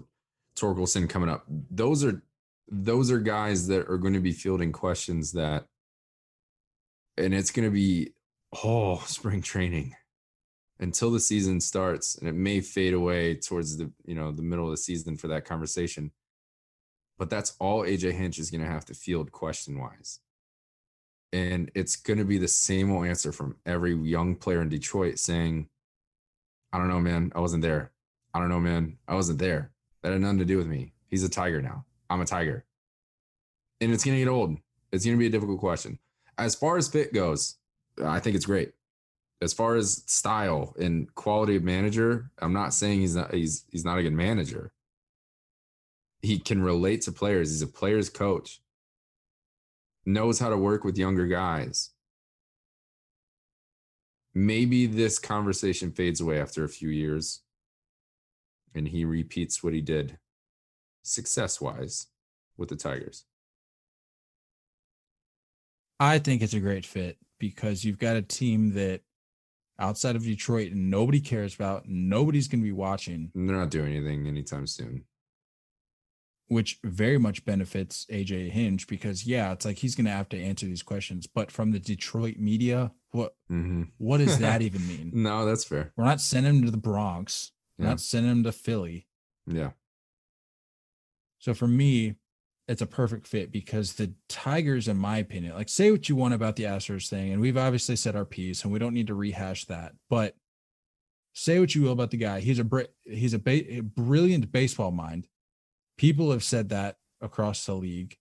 [0.56, 1.46] Torkelson coming up.
[1.48, 2.22] Those are
[2.70, 5.66] those are guys that are going to be fielding questions that
[7.18, 8.14] and it's going to be
[8.64, 9.94] oh spring training
[10.82, 14.66] until the season starts and it may fade away towards the you know the middle
[14.66, 16.12] of the season for that conversation
[17.18, 20.20] but that's all aj hinch is going to have to field question wise
[21.32, 25.18] and it's going to be the same old answer from every young player in detroit
[25.18, 25.68] saying
[26.74, 27.32] i don't know man.
[27.36, 27.92] I wasn't there.
[28.34, 28.98] I don't know man.
[29.08, 29.72] I wasn't there.
[30.02, 30.94] That had nothing to do with me.
[31.10, 31.86] He's a tiger now.
[32.10, 32.66] I'm a tiger.
[33.82, 34.58] And it's going to get old.
[34.92, 36.00] It's going to be a difficult question.
[36.38, 37.58] As far as fit goes
[38.06, 38.72] i think it's great
[39.42, 43.84] as far as style and quality of manager, I'm not saying he's not he's he's
[43.84, 44.72] not a good manager.
[46.22, 47.50] He can relate to players.
[47.50, 48.62] He's a player's coach.
[50.06, 51.90] Knows how to work with younger guys.
[54.34, 57.42] Maybe this conversation fades away after a few years
[58.74, 60.18] and he repeats what he did
[61.04, 62.08] success-wise
[62.58, 63.26] with the Tigers.
[66.00, 69.02] I think it's a great fit because you've got a team that
[69.80, 73.32] outside of Detroit nobody cares about, nobody's going to be watching.
[73.36, 75.06] And they're not doing anything anytime soon.
[76.48, 80.42] which very much benefits AJ Hinch because yeah, it's like he's going to have to
[80.42, 81.26] answer these questions.
[81.28, 83.84] But from the Detroit media, what mm-hmm.
[83.98, 85.12] what does that even mean?
[85.14, 85.94] No, that's fair.
[85.96, 87.52] We're not sending him to the Bronx.
[87.78, 87.90] We're Yeah.
[87.92, 89.08] not sending him to Philly.
[89.48, 89.72] Yeah.
[91.40, 92.16] So for me,
[92.72, 96.34] it's a perfect fit because the Tigers, in my opinion, like say what you want
[96.34, 99.14] about the Astros thing, and we've obviously said our piece, and we don't need to
[99.14, 99.94] rehash that.
[100.10, 100.36] But
[101.34, 104.92] say what you will about the guy, he's a he's a, ba- a brilliant baseball
[104.92, 105.28] mind.
[105.98, 108.16] People have said that across the league.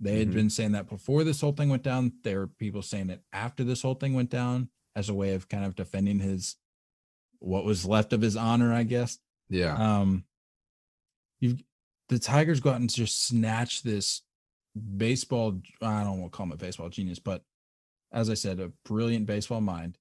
[0.00, 0.34] They had Mhm.
[0.34, 2.12] been saying that before this whole thing went down.
[2.24, 5.48] There were people saying it after this whole thing went down as a way of
[5.48, 6.56] kind of defending his
[7.38, 9.18] what was left of his honor, I guess.
[9.48, 9.74] Yeah.
[9.76, 10.24] Um,
[11.40, 11.62] you've
[12.08, 14.22] the Tigers go out and just snatch this
[14.96, 15.60] baseball.
[15.82, 17.42] I don't want to call him a baseball genius, but
[18.12, 19.98] as I said, a brilliant baseball mind.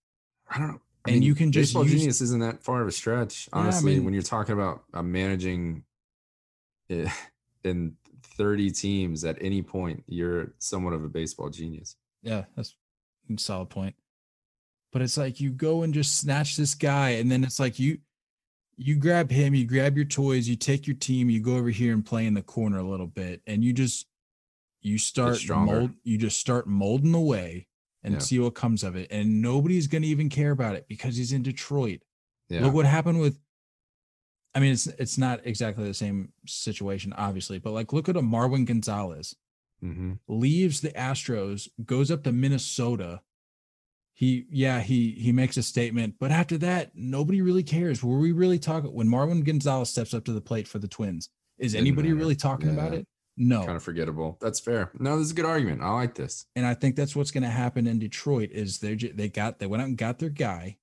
[0.49, 0.81] I don't know.
[1.05, 3.59] I and you can just baseball use- genius isn't that far of a stretch, Yeah,
[3.59, 3.95] I honestly.
[3.95, 5.83] mean- when you're talking about uh, managing
[6.89, 7.11] i-
[7.63, 7.95] in
[8.37, 11.95] 30 teams at any point, you're somewhat of a baseball genius.
[12.21, 12.75] Yeah, that's
[13.33, 13.95] a solid point.
[14.91, 17.97] But it's like you go and just snatch this guy, and then it's like you
[18.77, 21.93] you grab him, you grab your toys, you take your team, you go over here
[21.93, 24.07] and play in the corner a little bit, and you just
[24.81, 27.67] you start mold, you just start molding away
[28.03, 28.19] and Yeah.
[28.19, 29.07] see what comes of it.
[29.11, 32.01] And nobody's gonna even care about it because he's in Detroit.
[32.49, 32.63] Yeah.
[32.63, 33.39] Look what happened with.
[34.55, 38.21] I mean, it's it's not exactly the same situation, obviously, but like look at a
[38.21, 39.35] Marwin Gonzalez
[39.79, 43.21] hmm leaves the Astros, goes up to Minnesota.
[44.15, 48.03] He yeah, he he makes a statement, but after that, nobody really cares.
[48.03, 51.29] Were we really talking when Marwin Gonzalez steps up to the plate for the Twins?
[51.57, 53.07] Is anybody really talking about it?
[53.35, 53.65] No.
[53.65, 54.37] Kind of forgettable.
[54.39, 54.91] That's fair.
[54.99, 55.81] No, this is a good argument.
[55.81, 56.45] I like this.
[56.55, 59.65] and I think that's what's going to happen in Detroit is they they got they
[59.65, 60.77] went out and got their guy,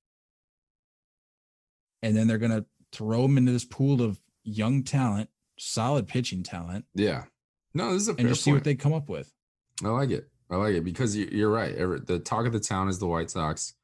[2.02, 6.42] and then they're going to throw him into this pool of young talent, solid pitching
[6.42, 7.24] talent, Yeah.
[7.72, 9.32] No, this is a and just see what they come up with.
[9.84, 10.28] I like it.
[10.50, 11.76] I like it because you- you're right.
[12.06, 13.74] The talk of the town is the White Sox.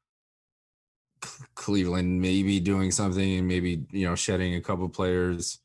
[1.55, 5.59] Cleveland maybe doing something, and maybe you know shedding a couple players.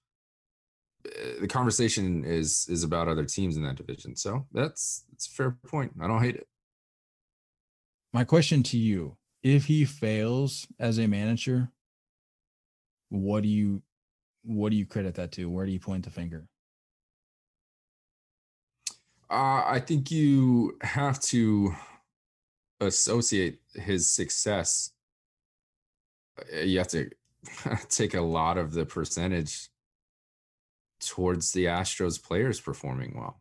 [1.05, 5.31] Uh, The conversation is is about other teams in that division, so that's it's a
[5.31, 5.93] fair point.
[6.01, 6.49] I don't hate it.
[8.13, 11.71] My question to you: If he fails as a manager,
[13.11, 13.83] what do you
[14.45, 15.51] what do you credit that to?
[15.51, 16.49] Where do you point the finger?
[19.33, 21.75] Uh, I think you have to
[22.81, 24.91] associate his success.
[26.39, 27.09] uh, You have to
[27.89, 29.71] take a lot of the percentage
[31.01, 33.41] towards the Astros players performing well.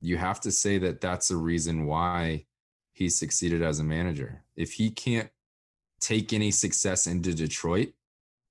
[0.00, 2.46] You have to say that that's the reason why
[2.92, 4.44] he succeeded as a manager.
[4.54, 5.30] If he can't
[6.00, 7.92] take any success into Detroit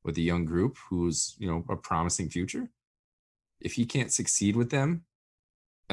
[0.03, 2.67] with a young group who's, you know, a promising future,
[3.61, 5.05] if he can't succeed with them,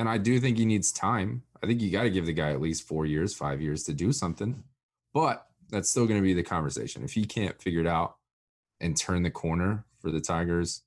[0.01, 1.43] and I do think he needs time.
[1.63, 3.93] I think you got to give the guy at least four years, five years to
[3.93, 4.65] do something.
[5.13, 7.05] But that's still going to be the conversation.
[7.05, 8.17] If he can't figure it out
[8.81, 10.85] and turn the corner for the Tigers,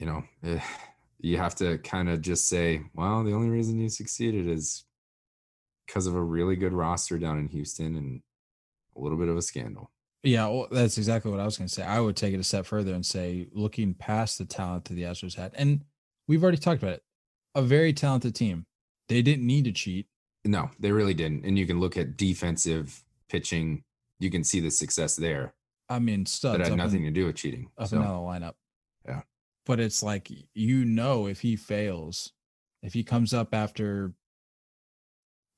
[0.00, 0.58] you know, eh,
[1.20, 4.84] you have to kind of just say, well, the only reason you succeeded is
[5.86, 8.22] because of a really good roster down in Houston and
[8.96, 9.92] a little bit of a scandal.
[10.24, 11.84] Yeah, well, that's exactly what I was going to say.
[11.84, 15.04] I would take it a step further and say, looking past the talent that the
[15.04, 15.84] Astros had, and
[16.28, 17.02] we've already talked about it,
[17.54, 18.66] a very talented team.
[19.08, 20.06] They didn't need to cheat.
[20.44, 21.44] No, they really didn't.
[21.44, 23.82] And you can look at defensive pitching,
[24.20, 25.54] you can see the success there.
[25.88, 27.70] I mean, studs that had nothing in, to do with cheating.
[27.78, 28.54] up So, and down the lineup.
[29.06, 29.22] Yeah.
[29.66, 32.32] but it's like you know, if he fails,
[32.82, 34.12] if he comes up after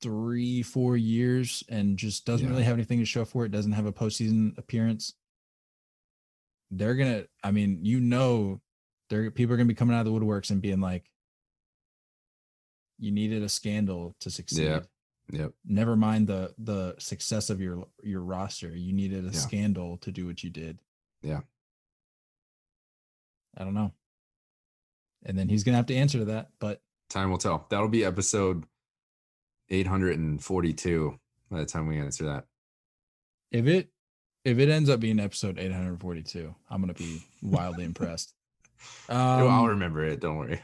[0.01, 2.53] three, four years and just doesn't Yeah.
[2.53, 5.15] really have anything to show for it, doesn't have a postseason appearance,
[6.71, 7.25] they're gonna.
[7.43, 8.61] I mean, you know,
[9.11, 11.11] they're people are gonna be coming out of the woodworks and being like,
[12.99, 14.83] "You needed a scandal to succeed."
[15.33, 15.55] Yep.
[15.65, 18.75] Never mind the the success of your your roster.
[18.75, 19.33] You needed a Yeah.
[19.39, 20.81] scandal to do what you did.
[21.23, 21.43] Yeah.
[23.57, 23.93] I don't know.
[25.25, 26.51] And then he's gonna have to answer to that.
[26.59, 27.67] But Time will tell.
[27.71, 28.65] That'll be episode
[29.69, 31.19] 842
[31.51, 32.47] by the time we answer that.
[33.51, 33.93] if it
[34.45, 38.35] if it ends up being episode 842, I'm gonna be wildly impressed.
[39.09, 40.21] I'll Um, remember it.
[40.21, 40.61] Don't worry.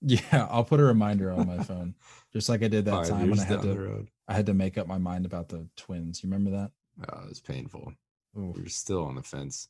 [0.00, 1.94] yeah, I'll put a reminder on my phone,
[2.32, 4.08] just like I did that Five time when I had to road.
[4.28, 6.22] I had to make up my mind about the twins.
[6.22, 6.70] You remember that?
[7.08, 7.92] Oh, it was painful.
[8.38, 8.56] Oof.
[8.56, 9.68] We were still on the fence.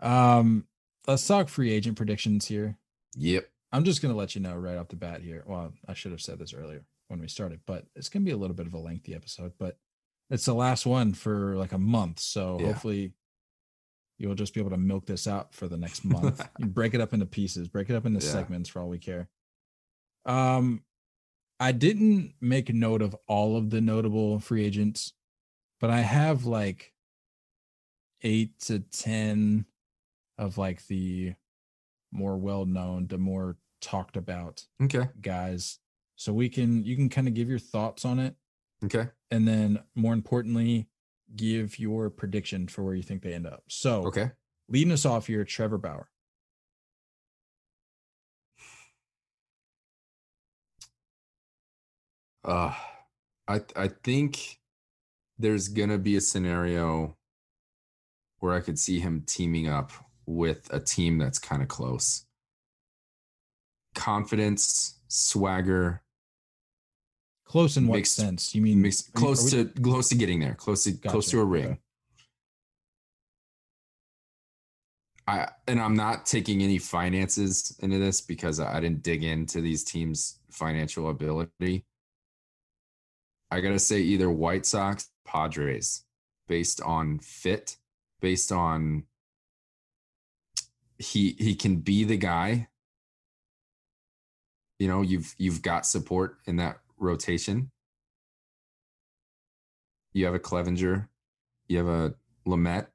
[0.00, 0.66] Um,
[1.06, 2.76] let's talk free agent predictions here.
[3.16, 3.48] Yep.
[3.72, 5.44] I'm just gonna let you know right off the bat here.
[5.46, 8.36] Well, I should have said this earlier when we started, but it's gonna be a
[8.36, 9.78] little bit of a lengthy episode, but
[10.28, 12.20] it's the last one for like a month.
[12.20, 12.66] So Yeah.
[12.68, 13.12] hopefully
[14.20, 16.46] You'll just be able to milk this out for the next month.
[16.58, 18.30] you break it up into pieces, break it up into Yeah.
[18.32, 19.30] segments for all we care.
[20.26, 20.84] Um,
[21.58, 25.14] I didn't make note of all of the notable free agents,
[25.80, 26.92] but I have like
[28.20, 29.64] eight to ten
[30.36, 31.32] of like the
[32.12, 35.08] more well known, the more talked about Okay.
[35.22, 35.78] guys.
[36.16, 38.36] So we can you can kind of give your thoughts on it
[38.84, 39.08] Okay.
[39.30, 40.88] and then more importantly,
[41.36, 43.62] give your prediction for where you think they end up.
[43.68, 44.30] So Okay.
[44.68, 46.08] leading us off here, Trevor Bauer.
[52.44, 52.74] Uh
[53.48, 54.58] I I think
[55.38, 57.16] there's gonna be a scenario
[58.38, 59.92] where I could see him teaming up
[60.26, 62.24] with a team that's kind of close.
[63.94, 66.02] Confidence, swagger,
[67.50, 68.54] Close in what Mixed- sense?
[68.54, 71.42] You mean mixed, close we- to close to getting there, close to close to a
[71.42, 71.50] okay.
[71.50, 71.78] ring.
[75.26, 79.82] I and I'm not taking any finances into this because I didn't dig into these
[79.82, 81.84] teams' financial ability.
[83.50, 86.04] I gotta say either White Sox, Padres,
[86.46, 87.78] based on fit,
[88.20, 89.06] based on
[90.98, 92.68] he he can be the guy.
[94.78, 97.70] You know, you've you've got support in that rotation.
[100.12, 101.08] You have a Clevinger,
[101.68, 102.14] you have a
[102.46, 102.86] Lamet.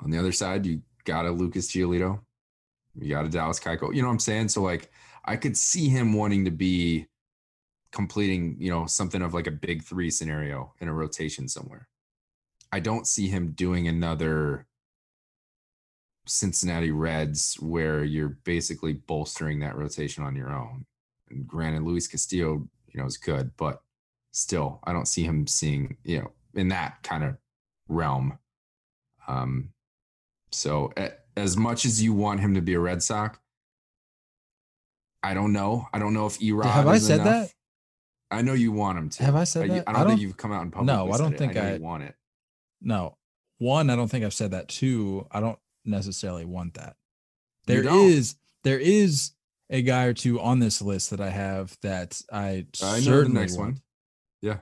[0.00, 2.20] On the other side, you got a Lucas Giolito,
[2.98, 3.94] you got a Dallas Keuchel.
[3.94, 4.48] You know what I'm saying?
[4.48, 4.90] So like,
[5.24, 7.06] I could see him wanting to be
[7.92, 11.88] completing, you know, something of like a big three scenario in a rotation somewhere.
[12.72, 14.66] I don't see him doing another
[16.26, 20.86] Cincinnati Reds where you're basically bolstering that rotation on your own.
[21.32, 23.82] And granted, Luis Castillo, you know, is good, but
[24.30, 27.36] still, I don't see him seeing, you know, in that kind of
[27.88, 28.38] realm.
[29.28, 29.70] Um,
[30.50, 30.92] so
[31.36, 33.38] as much as you want him to be a Red Sox,
[35.22, 35.86] I don't know.
[35.92, 36.64] I don't know if Erod.
[36.64, 37.26] Have I said enough.
[37.26, 37.54] that?
[38.36, 39.22] I know you want him to.
[39.24, 39.88] Have I said I, that?
[39.88, 40.86] I I don't, don't- think you've come out in public.
[40.86, 42.14] No, I don't think I- you want it.
[42.80, 43.16] No.
[43.58, 44.68] One, I don't think I've said that.
[44.68, 46.96] Two, I don't necessarily want that.
[47.66, 48.08] There don't?
[48.08, 49.30] is there is
[49.72, 53.56] a guy or two on this list that I have that I, I certainly next
[53.56, 53.72] want.
[53.74, 53.82] one.
[54.40, 54.58] Yeah.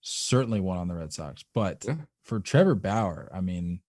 [0.00, 1.44] Certainly one on the Red Sox.
[1.54, 1.96] But Yeah.
[2.24, 3.80] for Trevor Bauer, I mean,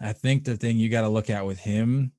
[0.00, 2.12] I think the thing you got to look at with him,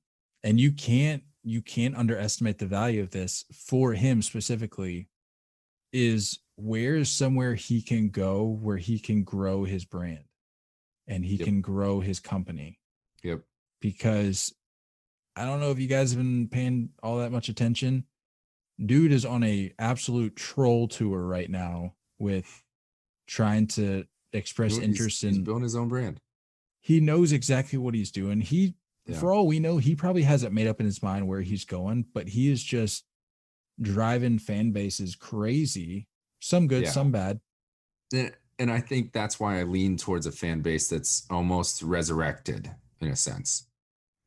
[0.44, 5.08] and you can't you can't underestimate the value of this for him specifically,
[5.90, 10.24] is where's somewhere he can go where he can grow his brand
[11.08, 11.46] and he Yep.
[11.46, 12.78] can grow his company
[13.22, 13.40] Yep.
[13.80, 14.52] because
[15.36, 18.04] I don't know if you guys have been paying all that much attention.
[18.84, 22.62] Dude is on a absolute troll tour right now with
[23.26, 26.20] trying to express He's- interest he's in building his own brand.
[26.80, 28.40] he knows exactly what he's doing.
[28.40, 28.74] He
[29.06, 29.18] Yeah.
[29.18, 31.64] for all we know, he probably has it made up in his mind where he's
[31.64, 33.04] going, but he is just
[33.80, 36.06] driving fan bases crazy.
[36.40, 36.90] Some good, Yeah.
[36.90, 37.40] some bad.
[38.12, 42.70] And, and I think that's why I lean towards a fan base that's almost resurrected
[43.00, 43.66] in a sense.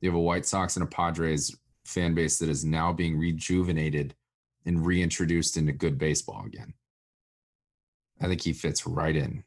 [0.03, 4.13] You have a White Sox and a Padres fan base that is now being rejuvenated
[4.65, 6.73] and reintroduced into good baseball again.
[8.19, 9.45] I think he fits right in.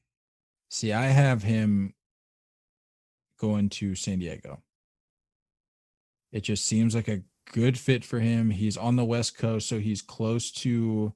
[0.71, 1.93] See, I have him
[3.39, 4.63] going to San Diego.
[6.33, 7.21] It just seems like a
[7.53, 8.49] good fit for him.
[8.49, 11.13] He's on the West Coast, so he's close to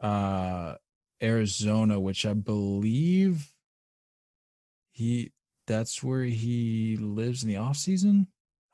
[0.00, 0.76] uh
[1.22, 3.52] Arizona, which I believe
[4.90, 5.32] he
[5.66, 8.28] that's where he lives in the off season.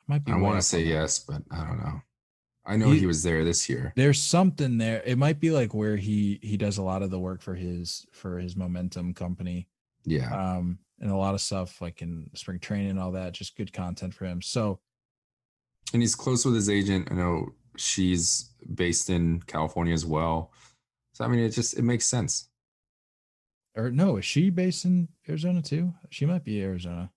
[0.08, 2.00] I might be I want to say yes, but I don't know.
[2.66, 3.92] I know He- he was there this year.
[3.96, 5.02] There's something there.
[5.04, 8.06] It might be like where he he does a lot of the work for his
[8.12, 9.68] for his momentum company.
[10.04, 10.56] Yeah.
[10.56, 13.32] um, and a lot of stuff like in spring training and all that.
[13.32, 14.40] Just good content for him.
[14.42, 14.80] So
[15.92, 17.08] and he's close with his agent.
[17.10, 20.52] I know she's based in California as well.
[21.12, 22.48] So I mean, it just it makes sense.
[23.76, 25.92] or no, is she based in Arizona too?
[26.10, 27.10] She might be Arizona.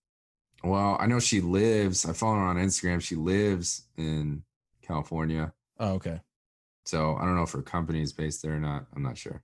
[0.63, 2.05] Well, I know she lives.
[2.05, 3.01] I follow her on Instagram.
[3.01, 4.43] She lives in
[4.81, 5.53] California.
[5.79, 6.21] Oh, okay.
[6.85, 8.85] So I don't know if her company is based there or not.
[8.95, 9.43] I'm not sure.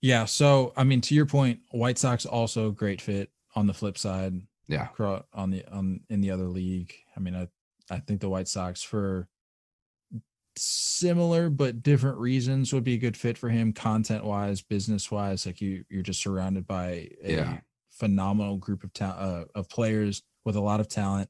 [0.00, 0.24] Yeah.
[0.24, 4.34] So I mean, to your point, White Sox also great fit on the flip side.
[4.66, 4.88] Yeah.
[5.34, 6.94] on the on in the other league.
[7.16, 7.48] I mean, I
[7.90, 9.28] I think the White Sox for
[10.56, 15.46] similar but different reasons would be a good fit for him content wise, business wise.
[15.46, 17.58] Like you you're just surrounded by a Yeah.
[17.92, 21.28] Phenomenal group of ta- uh, of players with a lot of talent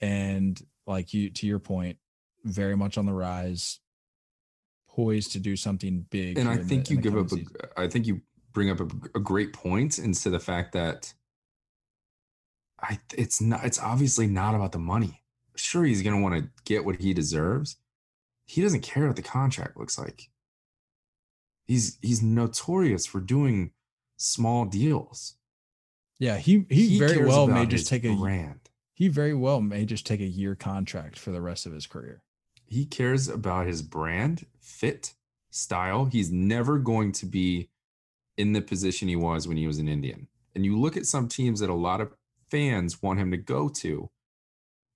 [0.00, 1.98] and like you to your point,
[2.44, 3.80] very much on the rise,
[4.88, 6.38] poised to do something big.
[6.38, 7.80] And I think the- you give up a.
[7.80, 8.20] I think you
[8.52, 11.12] bring up a, a great point into the fact that
[12.80, 15.22] I it's not it's obviously not about the money.
[15.56, 17.76] Sure, he's gonna want to get what he deserves.
[18.46, 20.28] He doesn't care what the contract looks like.
[21.66, 23.70] He's he's notorious for doing
[24.16, 25.36] small deals.
[26.18, 28.70] Yeah, he he, very well may just take a brand.
[28.92, 32.22] he very well may just take a year contract for the rest of his career.
[32.66, 35.14] He cares about his brand, fit,
[35.50, 36.06] style.
[36.06, 37.68] He's never going to be
[38.36, 40.28] in the position he was when he was an Indian.
[40.54, 42.14] And you look at some teams that a lot of
[42.50, 44.10] fans want him to go to.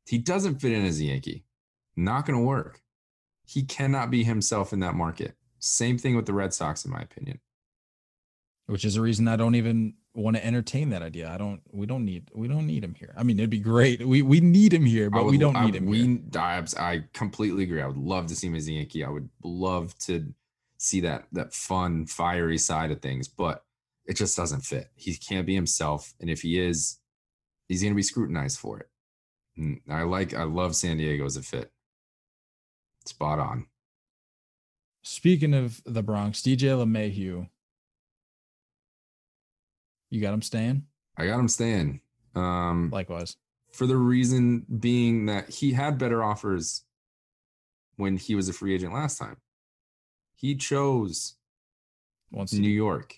[0.06, 1.44] He doesn't fit in as a Yankee.
[1.96, 2.80] Not going to work.
[3.44, 5.34] He cannot be himself in that market.
[5.58, 7.40] Same thing with the Red Sox, in my opinion.
[8.66, 11.30] which is a reason I don't even want to entertain that idea.
[11.30, 11.60] I don't.
[11.72, 12.30] We don't need.
[12.34, 13.14] We don't need him here.
[13.16, 14.04] I mean, it'd be great.
[14.06, 16.18] We we need him here, but would- we don't I- need him We, here.
[16.36, 17.80] I, I completely agree.
[17.82, 19.04] I would love to see him as a Yankee.
[19.04, 20.32] I would love to
[20.78, 23.64] see that that fun, fiery side of things, but
[24.06, 24.90] it just doesn't fit.
[24.96, 26.98] He can't be himself, and if he is,
[27.68, 28.88] he's going to be scrutinized for it.
[29.56, 30.34] And I like.
[30.34, 31.70] I love San Diego as a fit.
[33.06, 33.66] Spot on.
[35.02, 37.48] Speaking of the Bronx, DJ LeMahieu,
[40.10, 40.84] you got him staying.
[41.16, 42.00] I got him staying.
[42.34, 43.36] Um, Likewise,
[43.72, 46.84] for the reason being that he had better offers
[47.98, 49.36] when he was a free agent last time.
[50.34, 51.34] He chose
[52.30, 53.16] once New York.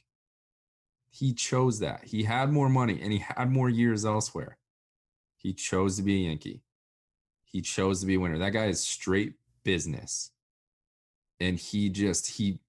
[1.10, 2.04] He chose that.
[2.04, 4.56] He had more money and he had more years elsewhere.
[5.36, 6.62] He chose to be a Yankee.
[7.44, 8.38] He chose to be a winner.
[8.38, 9.34] That guy is straight
[9.64, 10.30] business.
[11.38, 12.60] And he just, he,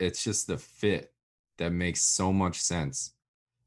[0.00, 1.12] it's just the fit
[1.58, 3.12] that makes so much sense.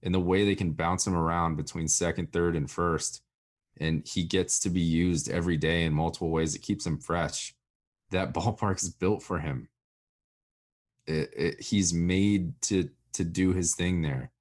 [0.04, 3.22] And the way they can bounce him around between second, third, and first.
[3.78, 6.56] And he gets to be used every day in multiple ways.
[6.56, 7.56] It keeps him fresh.
[8.12, 9.70] That ballpark is built for him
[11.08, 14.32] it, it, he's made to to do his thing there.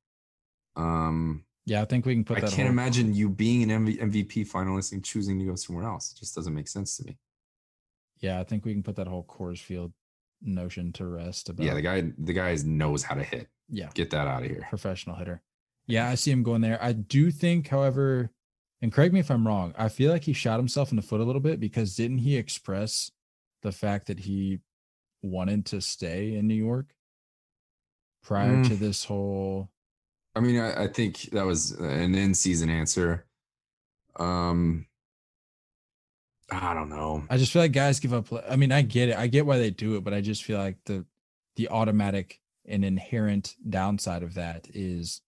[0.77, 4.01] Um, yeah, I think we can put I can't whole- imagine you being an MV,
[4.01, 6.13] MVP finalist and choosing to go somewhere else.
[6.13, 7.19] It just doesn't make sense to me.
[8.19, 9.93] Yeah, I think we can put that whole Coors Field
[10.43, 11.49] notion to rest.
[11.49, 13.49] About Yeah, the guy the guy knows how to hit.
[13.69, 14.67] Yeah, Get that out of here.
[14.71, 15.43] professional hitter.
[15.87, 16.79] Yeah, I see him going there.
[16.83, 18.31] I do think, however,
[18.81, 21.21] and correct me if I'm wrong, I feel like he shot himself in the foot
[21.21, 23.11] a little bit because didn't he express
[23.63, 24.61] the fact that he
[25.23, 26.95] wanted to stay in New York
[28.23, 28.69] prior Mm.
[28.69, 29.71] to this whole
[30.37, 33.25] I mean, I, I think that was an in season answer.
[34.17, 34.87] Um,
[36.51, 37.25] I don't know.
[37.31, 39.17] I just feel like guys give up I mean, I get it.
[39.17, 41.05] I get why they do it, but I just feel like the
[41.57, 45.21] the automatic and inherent downside of that is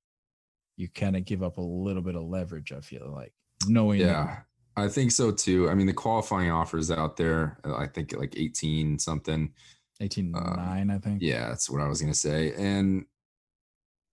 [0.77, 3.33] you kind of give up a little bit of leverage, I feel like.
[3.67, 4.41] Knowing Yeah,
[4.77, 5.71] I think so too.
[5.71, 7.59] I mean, the qualifying offers out there.
[7.65, 9.53] I think like eighteen something.
[9.99, 11.23] 18 Uh, 9, I think.
[11.23, 12.53] Yeah, that's what I was gonna say.
[12.53, 13.07] And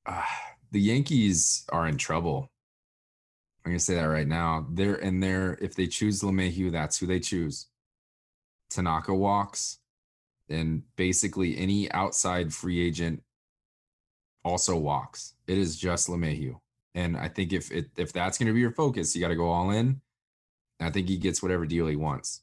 [0.06, 0.24] uh,
[0.72, 2.50] the Yankees are in trouble.
[3.66, 4.66] I'm gonna say that right now.
[4.72, 7.68] They're and they're if they choose LeMahieu, that's who they choose.
[8.70, 9.80] Tanaka walks,
[10.50, 13.24] and basically any outside free agent
[14.44, 15.34] also walks.
[15.48, 16.60] It is just LeMahieu.
[16.96, 19.72] And I think if it if that's gonna be your focus, you gotta go all
[19.72, 20.02] in.
[20.80, 22.42] I think he gets whatever deal he wants.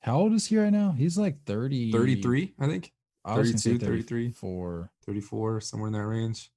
[0.00, 0.92] How old is he right now?
[0.92, 1.90] He's like 30.
[1.92, 2.92] 33, I think.
[3.24, 4.02] I was 32, 33.
[4.28, 4.92] 34.
[5.04, 6.50] 34, somewhere in that range.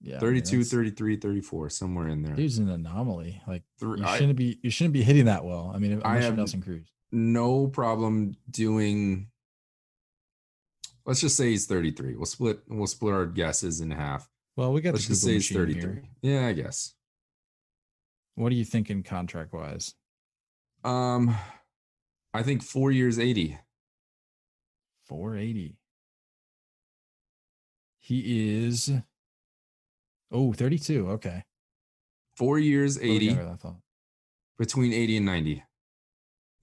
[0.00, 0.16] Yeah.
[0.16, 2.34] I mean, 32, that's- 33, 34, somewhere in there.
[2.36, 3.42] He's an anomaly.
[3.46, 5.72] Like Three- you shouldn't be you shouldn't be hitting that well.
[5.74, 6.86] I mean, I unless you're have- Nelson Cruz.
[7.12, 9.28] No problem doing
[11.06, 14.80] let's just say he's 33 we'll split we'll split our guesses in half Well, we
[14.80, 16.02] got let's just say he's 33 here.
[16.22, 16.94] yeah i guess
[18.34, 19.94] What are you thinking contract wise?
[20.84, 21.34] um
[22.34, 23.58] i think four years 80
[25.06, 25.78] 480.
[27.98, 28.92] He is
[30.30, 31.08] oh 32.
[31.12, 31.44] Okay.
[32.36, 33.76] four years 80 younger than I thought.
[34.58, 35.62] between 80 and 90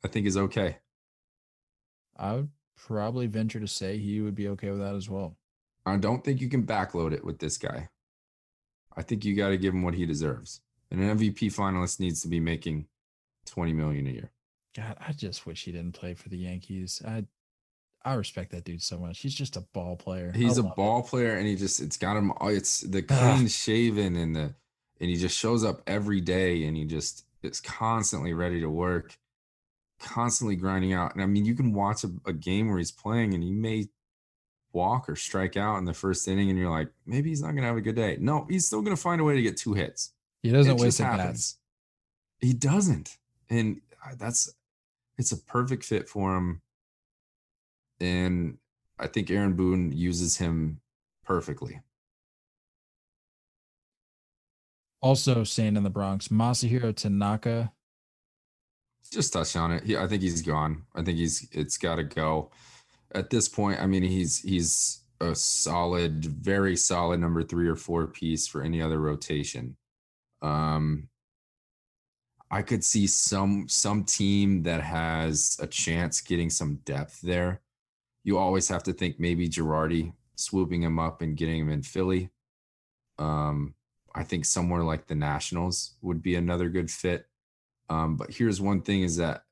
[0.06, 0.78] i think is okay
[2.18, 5.36] I would probably venture to say he would be okay with that as well.
[5.86, 7.90] i don't think you can backload it with this guy
[8.96, 12.22] i think you got to give him what he deserves and an mvp finalist needs
[12.22, 12.86] to be making
[13.48, 14.32] 20 million a year
[14.76, 17.02] God, I just wish he didn't play for the Yankees.
[17.08, 17.24] I
[18.04, 19.20] I respect that dude so much.
[19.20, 20.34] He's just a ball player.
[20.36, 20.76] He's a love it.
[20.76, 22.34] ball player, and he just it's got him.
[22.42, 24.54] oh, It's the clean shaven and the
[25.00, 29.18] and he just shows up every day, and he just is constantly ready to work,
[30.06, 31.14] constantly grinding out.
[31.14, 33.88] And I mean, you can watch a, a game where he's playing, and he may
[34.72, 37.68] walk or strike out in the first inning, and you're like, maybe he's not gonna
[37.68, 38.18] have a good day.
[38.20, 40.14] No, he's still gonna find a way to get two hits.
[40.44, 41.22] He doesn't It waste just at bats.
[41.22, 41.58] happens.
[42.40, 43.18] He doesn't,
[43.50, 43.82] and
[44.18, 44.54] that's
[45.18, 46.62] it's a perfect fit for him.
[48.00, 48.58] And
[49.00, 50.82] I think Aaron Boone uses him
[51.24, 51.82] perfectly.
[55.02, 57.72] Also staying in the Bronx, Masahiro Tanaka.
[59.12, 59.84] Just touch on it.
[59.84, 60.84] He, I think he's gone.
[60.96, 62.52] I think he's it's got to go.
[63.14, 68.08] At this point, I mean, he's he's a solid, very solid number three or four
[68.08, 69.78] piece for any other rotation.
[70.42, 71.10] Um,
[72.52, 77.62] I could see some some team that has a chance getting some depth there.
[78.24, 82.30] You always have to think maybe Girardi swooping him up and getting him in Philly.
[83.18, 83.74] Um,
[84.14, 87.28] I think somewhere like the Nationals would be another good fit.
[87.90, 89.44] Um, but here's one thing: is that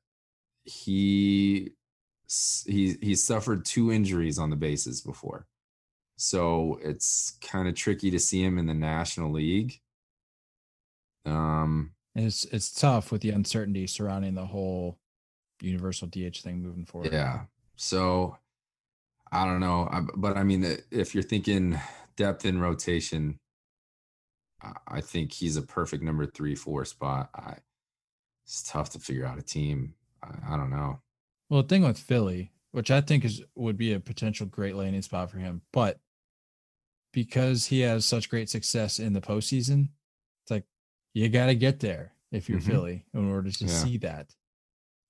[0.64, 1.72] he
[2.66, 5.46] he he suffered two injuries on the bases before,
[6.16, 9.80] so it's kind of tricky to see him in the National League.
[11.26, 14.98] Um, it's it's tough with the uncertainty surrounding the whole
[15.60, 17.12] universal DH thing moving forward.
[17.12, 17.42] Yeah.
[17.76, 18.36] So
[19.32, 21.78] I don't know, I, but I mean, if you're thinking
[22.16, 23.40] depth in rotation,
[24.86, 27.30] I think he's a perfect number three, four spot.
[27.34, 27.56] I,
[28.44, 29.94] it's tough to figure out a team.
[30.22, 31.00] I, I don't know.
[31.48, 35.02] Well, the thing with Philly, which I think is would be a potential great landing
[35.02, 36.00] spot for him, but
[37.12, 39.88] because he has such great success in the postseason,
[40.42, 40.64] it's like
[41.12, 42.70] you got to get there if you're mm-hmm.
[42.70, 43.70] Philly in order to yeah.
[43.70, 44.34] see that.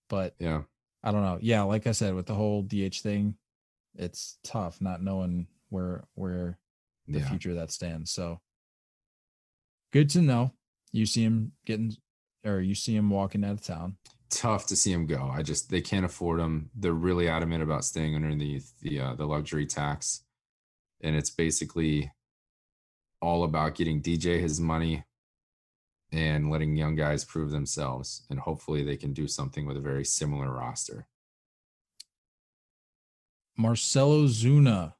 [0.08, 0.62] But yeah,
[1.02, 1.38] I don't know.
[1.40, 3.36] Yeah, like I said, with the whole DH thing,
[3.96, 6.58] it's tough not knowing where where
[7.08, 7.28] the yeah.
[7.28, 8.10] future that stands.
[8.10, 8.40] So
[9.92, 10.52] good to know.
[10.92, 11.96] You see him getting,
[12.44, 13.96] or you see him walking out of town.
[14.30, 15.30] Tough to see him go.
[15.32, 16.70] I just they can't afford him.
[16.74, 20.22] They're really adamant about staying underneath the uh, the luxury tax,
[21.02, 22.10] and it's basically
[23.20, 25.04] all about getting DJ his money
[26.12, 28.22] and letting young guys prove themselves.
[28.30, 31.06] And hopefully they can do something with a very similar roster.
[33.56, 34.94] Marcell Ozuna.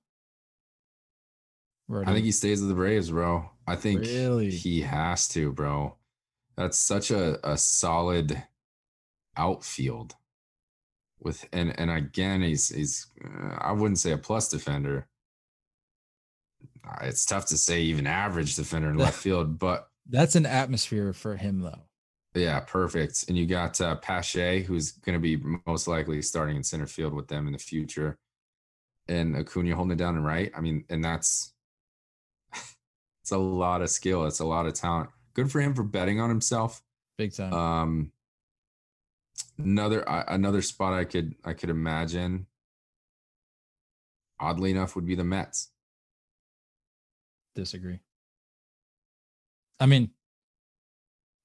[1.91, 3.51] I think he stays with the Braves, bro.
[3.67, 4.51] I think really?
[4.51, 5.97] he has to, bro.
[6.57, 8.43] That's such a, a solid
[9.37, 10.15] outfield.
[11.21, 15.09] With and and again, he's he's uh, I wouldn't say a plus defender.
[16.87, 21.13] Uh, it's tough to say even average defender in left field, but that's an atmosphere
[21.13, 21.83] for him, though.
[22.35, 23.27] Yeah, perfect.
[23.29, 27.15] And you got uh, Pache, who's going to be most likely starting in center field
[27.15, 28.19] with them in the future,
[29.09, 30.53] and Acuna holding it down and right.
[30.55, 31.55] I mean, and that's
[33.23, 34.27] it's a lot of skill.
[34.27, 35.11] It's a lot of talent.
[35.35, 36.83] Good for him for betting on himself.
[37.19, 37.53] Big time.
[37.53, 38.13] Um,
[39.59, 42.47] another uh, another spot I could I could imagine.
[44.41, 45.71] Oddly enough, would be the Mets.
[47.55, 48.01] Disagree.
[49.79, 50.11] I mean,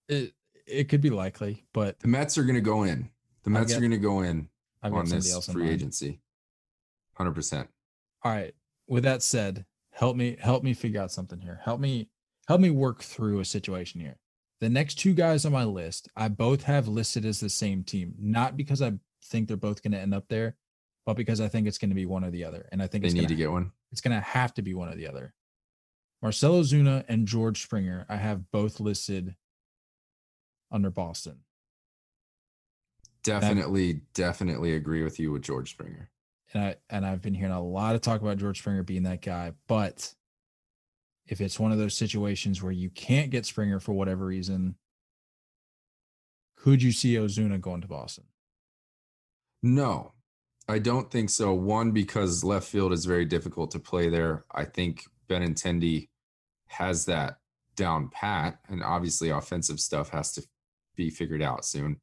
[0.08, 0.34] it
[0.66, 3.10] it could be likely, but the Mets are going to go in.
[3.44, 4.50] The Mets are going to go in
[4.84, 6.20] I've on this free in agency.
[7.14, 7.70] Hundred percent.
[8.24, 8.54] All right.
[8.88, 11.60] With that said, help me help me figure out something here.
[11.64, 12.10] Help me
[12.50, 14.18] help me work through a situation here.
[14.60, 18.16] The next two guys on my list, I both have listed as the same team,
[18.20, 18.93] not because I
[19.24, 20.56] think they're both going to end up there,
[21.06, 22.68] but because I think it's going to be one or the other.
[22.72, 23.72] And I think they need gonna, to get one.
[23.91, 25.34] It's going to have to be one or the other.
[26.24, 29.36] Marcell Ozuna and George Springer, I have both listed
[30.72, 31.38] under Boston.
[33.24, 36.10] Definitely, that, definitely agree with you with George Springer.
[36.54, 39.22] And I and I've been hearing a lot of talk about George Springer being that
[39.22, 40.14] guy, but
[41.30, 44.76] if it's one of those situations where you can't get Springer for whatever reason,
[46.58, 48.26] could you see Ozuna going to Boston?
[49.62, 50.14] No,
[50.68, 51.54] I don't think so.
[51.54, 54.46] One, because left field is very difficult to play there.
[54.52, 56.10] I think Benintendi
[56.68, 57.38] has that
[57.76, 60.44] down pat, and obviously offensive stuff has to
[60.96, 62.02] be figured out soon.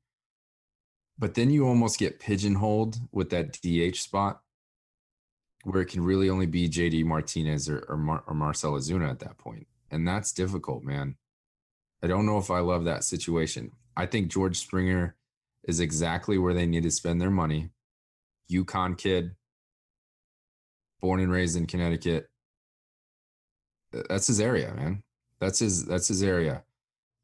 [1.19, 4.41] But then you almost get pigeonholed with that DH spot
[5.67, 9.19] where it can really only be JD Martinez or, or, Mar- or Marcell Ozuna at
[9.19, 9.67] that point.
[9.91, 11.17] And that's difficult, man.
[12.05, 13.73] I don't know if I love that situation.
[13.97, 15.17] I think George Springer
[15.65, 17.71] is exactly where they need to spend their money.
[18.49, 19.35] UConn kid,
[21.01, 22.29] born and raised in Connecticut,
[23.91, 25.03] that's his area, man.
[25.41, 26.63] That's his that's his area.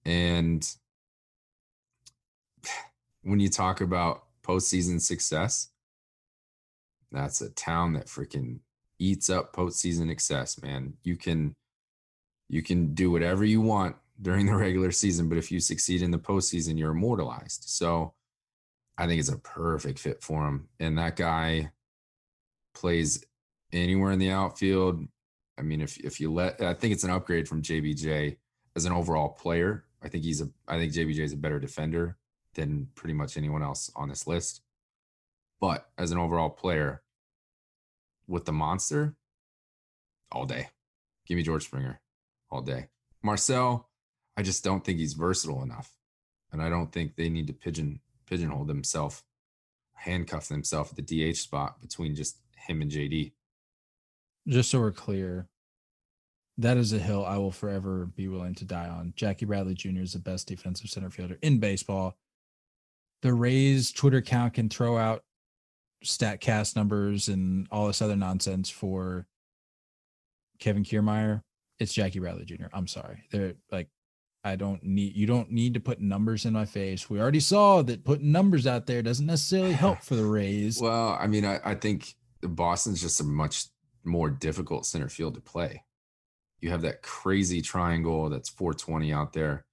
[0.05, 0.68] And
[3.22, 5.72] when you talk about postseason success,
[7.13, 8.61] that's a town that freaking
[8.99, 10.95] eats up postseason success, man.
[11.03, 11.55] You can
[12.49, 16.11] you can do whatever you want during the regular season, but if you succeed in
[16.11, 17.65] the postseason, you're immortalized.
[17.67, 18.15] So
[18.99, 20.69] I think it's a perfect fit for him.
[20.79, 21.73] And that guy
[22.75, 23.25] plays
[23.73, 25.07] anywhere in the outfield,
[25.59, 28.37] I mean, if if you let, I think it's an upgrade from JBJ
[28.77, 29.85] as an overall player.
[30.03, 32.17] I think he's a, I think JBJ is a better defender
[32.55, 34.63] than pretty much anyone else on this list.
[35.63, 37.03] But as an overall player,
[38.27, 39.15] with the monster,
[40.33, 40.71] all day.
[41.25, 42.01] Give me George Springer
[42.51, 42.89] all day.
[43.23, 43.89] Marcell,
[44.37, 45.93] I just don't think he's versatile enough.
[46.51, 49.23] And I don't think they need to pigeon pigeonhole themselves,
[49.95, 53.31] handcuff themselves at the DH spot between just him and JD.
[54.49, 55.47] Just so we're clear,
[56.59, 59.13] that is a hill I will forever be willing to die on.
[59.15, 60.01] Jackie Bradley Jr.
[60.01, 62.17] is the best defensive center fielder in baseball.
[63.23, 65.23] The Rays Twitter account can throw out
[66.05, 69.27] StatCast numbers and all this other nonsense for
[70.59, 71.43] Kevin Kiermaier.
[71.79, 72.67] It's Jackie Bradley Jr.
[72.73, 73.25] I'm sorry.
[73.31, 73.89] They're like,
[74.45, 77.09] I don't need you don't need to put numbers in my face.
[77.09, 80.81] We already saw that putting numbers out there doesn't necessarily help for the Rays.
[80.81, 83.67] Well, I mean, I, I think Boston's just a much
[84.05, 85.85] more difficult center field to play.
[86.61, 89.65] You have that crazy triangle that's 420 out there.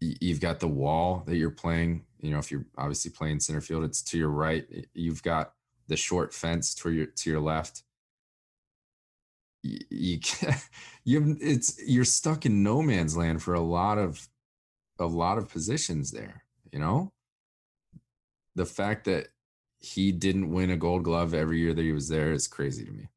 [0.00, 2.04] You've got the wall that you're playing.
[2.22, 4.64] You know, if you're obviously playing center field, it's to your right.
[4.94, 5.52] You've got
[5.88, 7.82] the short fence to your to your left.
[9.62, 10.20] You, you,
[11.04, 14.28] you it's you're stuck in no man's land for a lot of
[14.98, 16.44] a lot of positions there.
[16.72, 17.12] You know,
[18.54, 19.28] the fact that
[19.80, 22.90] he didn't win a gold glove every year that he was there is crazy to
[22.92, 23.08] me.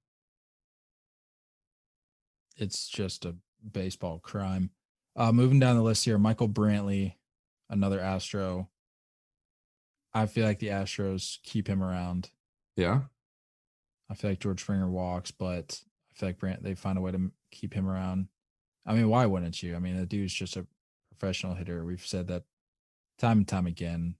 [2.58, 3.36] It's just a
[3.72, 4.72] baseball crime.
[5.16, 7.14] Uh, moving down the list here, Michael Brantley,
[7.70, 8.70] another Astro.
[10.16, 12.32] I feel like the Astros keep him around.
[12.78, 13.02] Yeah.
[14.10, 17.12] I feel like George Springer walks, but I feel like Brant they find a way
[17.12, 18.30] to keep him around.
[18.86, 19.76] I mean, why wouldn't you?
[19.76, 20.66] I mean, the dude's just a
[21.10, 21.84] professional hitter.
[21.84, 22.44] We've said that
[23.18, 24.16] time and time again.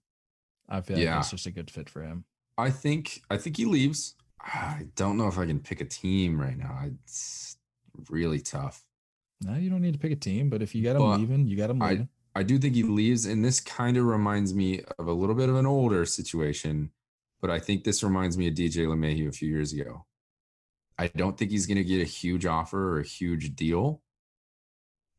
[0.68, 2.24] I feel like it's just a good fit for him.
[2.58, 4.16] I think I think he leaves.
[4.40, 6.80] I don't know if I can pick a team right now.
[7.04, 7.56] It's
[8.10, 8.84] really tough.
[9.40, 11.46] No, you don't need to pick a team, but if you got him but leaving,
[11.46, 12.08] you got him leaving.
[12.38, 15.48] I, do think he leaves, and this kind of reminds me of a little bit
[15.48, 16.90] of an older situation,
[17.40, 20.04] but I think this reminds me of DJ LeMahieu a few years ago.
[20.98, 24.02] I don't think he's going to get a huge offer or a huge deal,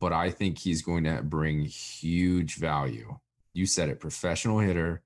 [0.00, 3.18] but I think he's going to bring huge value.
[3.52, 5.02] You said it, professional hitter.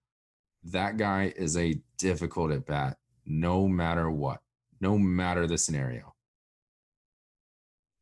[0.64, 2.96] That guy is a difficult at bat,
[3.26, 4.40] no matter what,
[4.80, 6.14] no matter the scenario.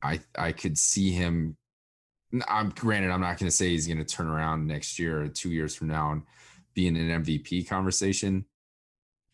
[0.03, 1.57] I I could see him.
[2.49, 5.29] I'm granted, I'm not going to say he's going to turn around next year or
[5.29, 6.23] two years from now and
[6.75, 8.45] be in an MVP conversation,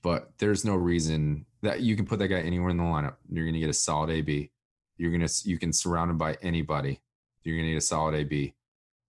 [0.02, 3.16] but there's no reason that you can put that guy anywhere in the lineup.
[3.30, 4.50] You're going to get a solid AB.
[4.96, 7.02] You're going to you can surround him by anybody.
[7.42, 8.54] You're going to get a solid AB.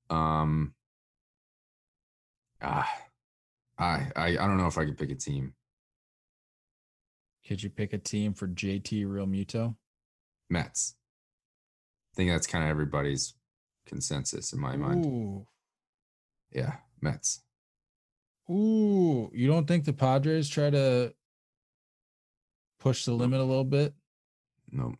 [0.09, 0.73] Um.
[2.61, 2.91] Ah,
[3.77, 5.53] I I I don't know if I could pick a team.
[7.47, 9.75] Could you pick a team for JT Realmuto?
[10.49, 10.95] Mets
[12.13, 13.33] I think that's kind of everybody's
[13.88, 15.05] consensus in my mind.
[15.05, 15.47] Ooh.
[16.51, 17.41] Yeah, Mets.
[18.49, 21.13] Ooh, you don't think the Padres try to
[22.79, 23.93] push the limit a little bit?
[24.71, 24.93] No.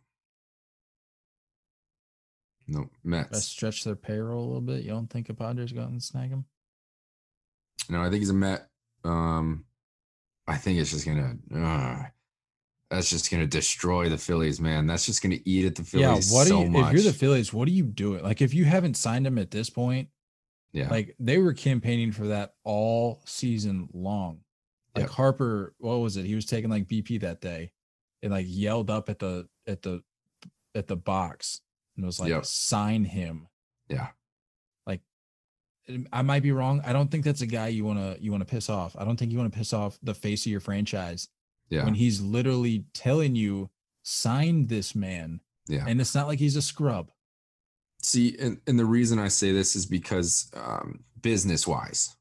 [2.66, 3.32] No, Mets.
[3.32, 4.82] Let's stretch their payroll a little bit.
[4.82, 6.44] You don't think the Padres go out and snag him?
[7.88, 8.68] No, I think he's a Met.
[9.04, 9.64] Um,
[10.46, 11.36] I think it's just gonna.
[11.54, 12.04] Uh,
[12.90, 14.86] that's just going to destroy the Phillies, man.
[14.86, 16.30] That's just going to eat at the Phillies.
[16.30, 16.86] Yeah, what so are you, much.
[16.86, 18.22] if you're the Phillies, what are you doing?
[18.22, 20.08] Like, if you haven't signed him at this point,
[20.72, 24.40] yeah, like they were campaigning for that all season long.
[24.94, 25.10] Like yep.
[25.10, 26.24] Harper, what was it?
[26.24, 27.72] He was taking like BP that day,
[28.22, 30.02] and like yelled up at the at the
[30.74, 31.60] at the box
[31.96, 32.44] and was like, yep.
[32.44, 33.48] "Sign him."
[33.88, 34.08] Yeah,
[34.86, 35.00] like
[36.12, 36.82] I might be wrong.
[36.84, 38.96] I don't think that's a guy you want to you want to piss off.
[38.98, 41.28] I don't think you want to piss off the face of your franchise
[41.70, 41.84] yeah.
[41.84, 43.70] When he's literally telling you,
[44.02, 45.40] sign this man.
[45.68, 45.84] Yeah.
[45.86, 47.10] And it's not like he's a scrub.
[48.02, 52.16] See, and, and the reason I say this is because um, business wise,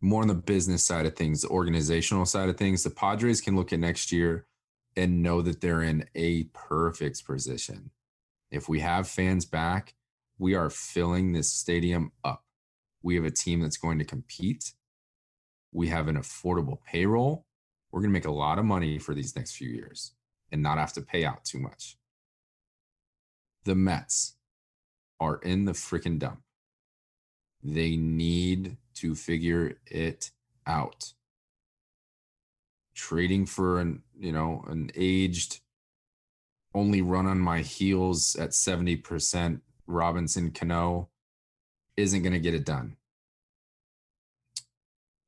[0.00, 3.56] more on the business side of things, the organizational side of things, the Padres can
[3.56, 4.46] look at next year
[4.96, 7.90] and know that they're in a perfect position.
[8.50, 9.94] If we have fans back,
[10.38, 12.44] we are filling this stadium up.
[13.02, 14.72] We have a team that's going to compete.
[15.72, 17.46] We have an affordable payroll
[17.94, 20.14] we're going to make a lot of money for these next few years
[20.50, 21.96] and not have to pay out too much.
[23.66, 24.34] The Mets
[25.20, 26.40] are in the freaking dump.
[27.62, 30.32] They need to figure it
[30.66, 31.12] out.
[32.96, 35.60] Trading for an, you know, an aged
[36.74, 41.10] only run on my heels at 70% Robinson Cano
[41.96, 42.96] isn't going to get it done.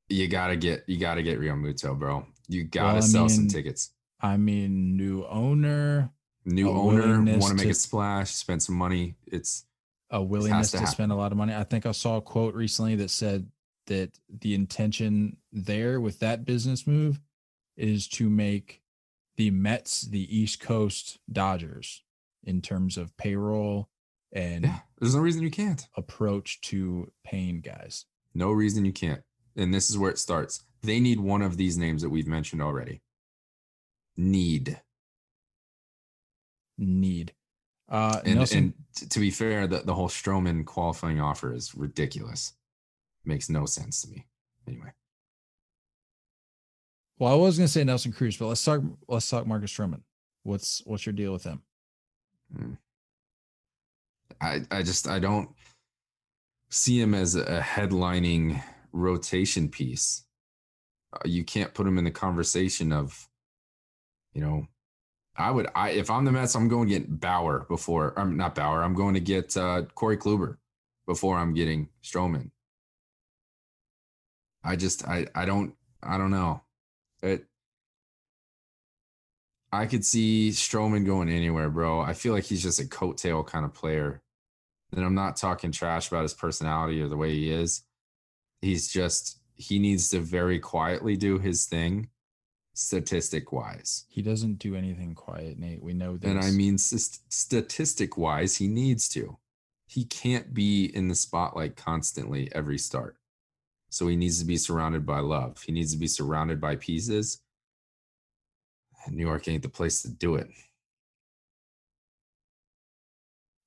[0.09, 2.27] You got to get you got to get Realmuto, bro.
[2.49, 3.93] You gotta well, sell mean, some tickets.
[4.21, 6.11] I mean, new owner,
[6.45, 9.17] new owner, want to make a splash, spend some money.
[9.27, 9.67] It's
[10.11, 11.55] a willingness to, to spend a lot of money.
[11.55, 13.49] I think I saw a quote recently that said
[13.87, 17.21] that the intention there with that business move
[17.77, 18.83] is to make
[19.37, 22.03] the Mets the East Coast Dodgers
[22.45, 23.89] in terms of payroll
[24.33, 25.87] and Yeah, there's no reason you can't.
[25.97, 28.07] approach to paying guys.
[28.35, 29.23] No reason you can't.
[29.57, 30.65] And this is where it starts.
[30.83, 33.01] They need one of these names that we've mentioned already.
[34.17, 34.81] Need.
[36.79, 37.33] Need.
[37.89, 42.53] Uh, And, Nelson, and to be fair, the, the whole Stroman qualifying offer is ridiculous.
[43.25, 44.27] Makes no sense to me.
[44.69, 44.93] Anyway.
[47.19, 48.83] well, I was gonna say Nelson Cruz, but let's talk.
[49.09, 50.03] Let's talk Marcus Stroman.
[50.43, 51.63] What's what's your deal with him?
[52.57, 52.79] Mm.
[54.41, 55.49] I I just I don't
[56.71, 58.63] see him as a headlining
[58.93, 60.26] rotation piece.
[61.25, 63.29] You can't put him in the conversation of,
[64.33, 64.67] you know,
[65.37, 68.55] I would I if I'm the Mets, I'm going to get Bauer before I'm not
[68.55, 68.83] Bauer.
[68.83, 70.57] I'm going to get uh, Corey Kluber
[71.07, 72.51] before I'm getting Stroman.
[74.65, 76.63] I just I I don't I don't know.
[77.23, 77.47] It
[79.73, 82.01] I could see Stroman going anywhere, bro.
[82.01, 84.23] I feel like he's just a coattail kind of player.
[84.93, 87.83] And I'm not talking trash about his personality or the way he is.
[88.63, 92.09] He's just he needs to very quietly do his thing,
[92.75, 94.05] statistic wise.
[94.09, 95.83] He doesn't do anything quiet, Nate.
[95.83, 96.31] We know this.
[96.31, 99.39] And I mean, st- statistic wise, he needs to.
[99.87, 103.17] He can't be in the spotlight constantly every start.
[103.89, 105.63] So he needs to be surrounded by love.
[105.63, 107.41] He needs to be surrounded by pieces.
[109.07, 110.49] And New York ain't the place to do it.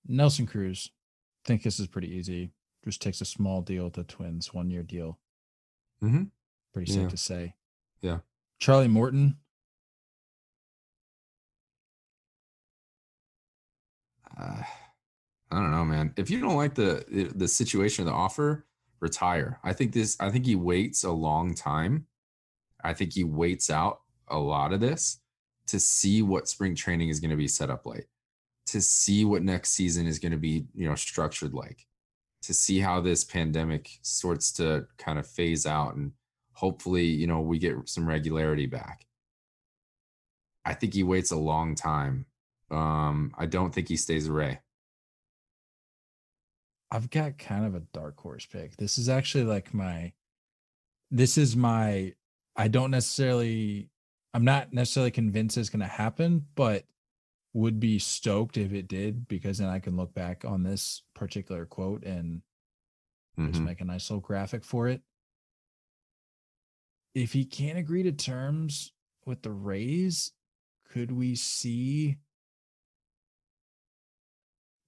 [0.08, 0.92] Nelson Cruz.
[1.46, 2.52] think this is pretty easy.
[2.84, 5.18] Just takes a small deal with the Twins, one year deal.
[6.04, 6.24] Mm-hmm.
[6.74, 7.08] Pretty safe Yeah.
[7.10, 7.56] to say.
[8.02, 8.20] Yeah.
[8.60, 9.38] Charlie Morton.
[14.40, 14.62] Uh,
[15.52, 16.14] I don't know, man.
[16.18, 18.66] If you don't like the the situation of the offer,
[19.00, 19.60] retire.
[19.64, 20.16] I think this.
[20.20, 22.06] I think he waits a long time.
[22.84, 25.20] I think he waits out a lot of this
[25.68, 28.08] to see what spring training is going to be set up like,
[28.68, 31.86] to see what next season is going to be, you know, structured like,
[32.42, 36.14] to see how this pandemic sorts to kind of phase out, and
[36.54, 39.06] hopefully, you know, we get some regularity back.
[40.66, 42.26] I think he waits a long time.
[42.72, 44.60] Um, I don't think he stays a Ray.
[46.92, 48.76] I've got kind of a dark horse pick.
[48.78, 50.14] This is actually like my
[51.12, 52.14] this is my
[52.56, 53.90] I don't necessarily
[54.34, 56.84] I'm not necessarily convinced it's going to happen, but
[57.54, 61.66] would be stoked if it did because then I can look back on this particular
[61.66, 62.42] quote and
[63.38, 63.66] just Mhm.
[63.66, 65.02] make a nice little graphic for it.
[67.16, 68.94] If he can't agree to terms
[69.26, 70.32] with the Rays,
[70.86, 72.18] could we see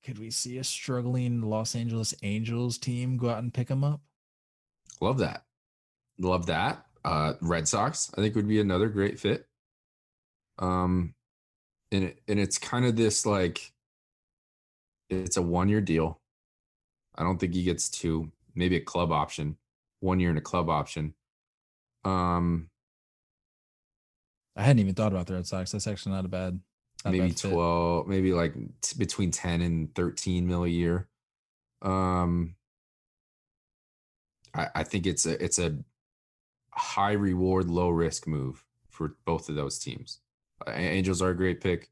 [0.03, 4.01] could we see a struggling Los Angeles Angels team go out and pick him up?
[4.99, 5.45] Love that.
[6.17, 6.87] Love that.
[7.05, 9.47] Uh, Red Sox, I think would be another great fit.
[10.57, 11.13] Um,
[11.91, 13.71] and it, and it's kind of this like,
[15.09, 16.19] it's a one year deal.
[17.15, 19.57] I don't think he gets two, maybe a club option,
[19.99, 21.13] one year and a club option.
[22.05, 22.69] Um,
[24.55, 25.71] I hadn't even thought about the Red Sox.
[25.71, 26.59] That's actually not a bad
[27.05, 27.51] not maybe bad fit.
[27.51, 31.07] 12 maybe like t- between 10 and 13 mil a year
[31.81, 32.55] um
[34.53, 35.77] I, I think it's a it's a
[36.71, 40.19] high reward low risk move for both of those teams
[40.67, 41.89] angels are a great pick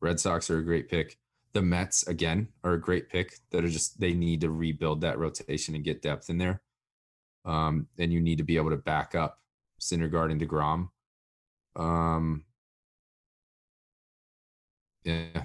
[0.00, 1.18] red sox are a great pick
[1.52, 5.18] the mets again are a great pick that are just they need to rebuild that
[5.18, 6.62] rotation and get depth in there
[7.44, 9.38] um and you need to be able to back up
[9.82, 10.88] Syndergaard and DeGrom.
[11.74, 12.44] Um,
[15.04, 15.44] yeah,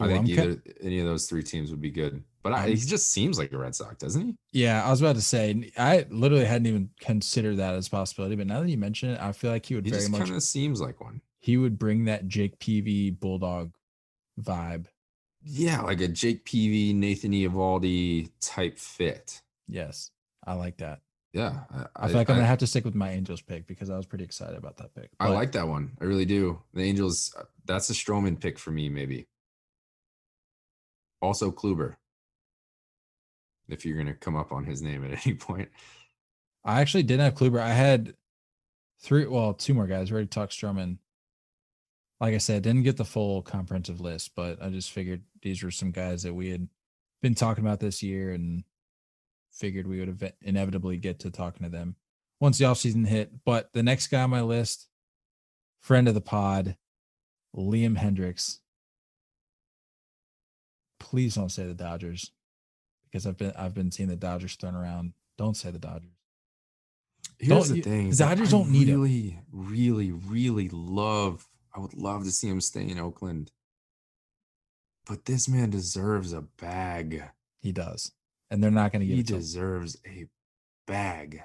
[0.00, 2.22] I think either any of those three teams would be good.
[2.42, 4.34] But I, he just seems like a Red Sox, doesn't he?
[4.52, 8.36] Yeah, I was about to say I literally hadn't even considered that as a possibility,
[8.36, 10.22] but now that you mention it, I feel like he would He very just much
[10.22, 11.20] kind of seems like one.
[11.44, 13.74] He would bring that Jake Peavy bulldog
[14.40, 14.86] vibe.
[15.42, 19.42] Yeah, like a Jake Peavy, Nathan Eovaldi type fit.
[19.68, 20.10] Yes,
[20.46, 21.00] I like that.
[21.34, 21.64] Yeah,
[21.94, 24.06] I, feel like I'm gonna have to stick with my Angels pick because I was
[24.06, 25.10] pretty excited about that pick.
[25.20, 25.90] I like that one.
[26.00, 26.62] I really do.
[26.72, 29.26] The Angels, uh, that's a Stroman pick for me, maybe.
[31.20, 31.96] Also, Kluber.
[33.68, 35.68] If you're to come up on his name at any point.
[36.64, 37.60] I actually didn't have Kluber.
[37.60, 38.14] I had
[39.02, 40.10] three, well, two more guys.
[40.10, 40.96] We already talked Stroman.
[42.20, 45.70] Like I said, didn't get the full comprehensive list, but I just figured these were
[45.70, 46.68] some guys that we had
[47.22, 48.64] been talking about this year and
[49.52, 51.96] figured we would have inevitably get to talking to them
[52.40, 53.32] once the offseason hit.
[53.44, 54.88] But the next guy on my list,
[55.80, 56.76] friend of the pod,
[57.56, 58.58] Liam Hendriks.
[60.98, 62.30] Please don't say the Dodgers
[63.04, 65.12] because I've been I've been seeing the Dodgers thrown around.
[65.36, 66.10] Don't say the Dodgers.
[67.38, 68.10] Here's Don't the thing.
[68.10, 69.00] the Dodgers don't need him.
[69.00, 71.46] really, really, really love.
[71.74, 73.50] I would love to see him stay in Oakland.
[75.06, 77.22] But this man deserves a bag.
[77.60, 78.12] He does.
[78.50, 79.40] And they're not going to give He it to him.
[79.40, 80.26] deserves a
[80.86, 81.42] bag.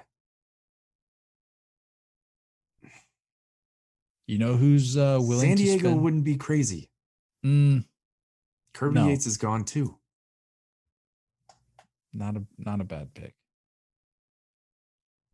[4.26, 6.02] You know who's uh, willing to San Diego spend?
[6.02, 6.88] wouldn't be crazy.
[7.44, 7.84] Mm,
[8.74, 9.08] Kirby No.
[9.08, 9.96] Yates is gone too.
[12.12, 13.34] not a not a bad pick.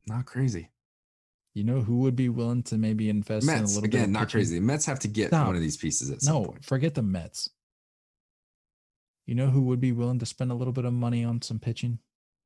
[0.06, 0.70] Not crazy.
[1.56, 4.12] You know who would be willing to maybe invest in a Mets little bit again,
[4.12, 4.30] not pitching?
[4.40, 4.60] crazy.
[4.60, 5.46] Mets have to get Stop.
[5.46, 6.62] one of these pieces at some No, point.
[6.66, 7.48] forget the Mets.
[9.24, 11.58] You know who would be willing to spend a little bit of money on some
[11.58, 11.98] pitching?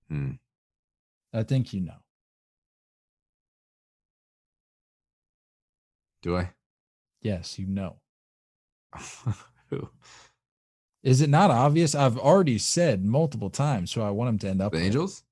[0.08, 0.34] Hmm.
[1.32, 1.96] I think you know.
[6.22, 6.50] Do I?
[7.20, 7.96] Yes, you know.
[9.70, 9.88] Who?
[11.02, 11.96] Is it not obvious?
[11.96, 14.78] I've already said multiple times, so I want him to end up The.
[14.78, 15.24] Angels?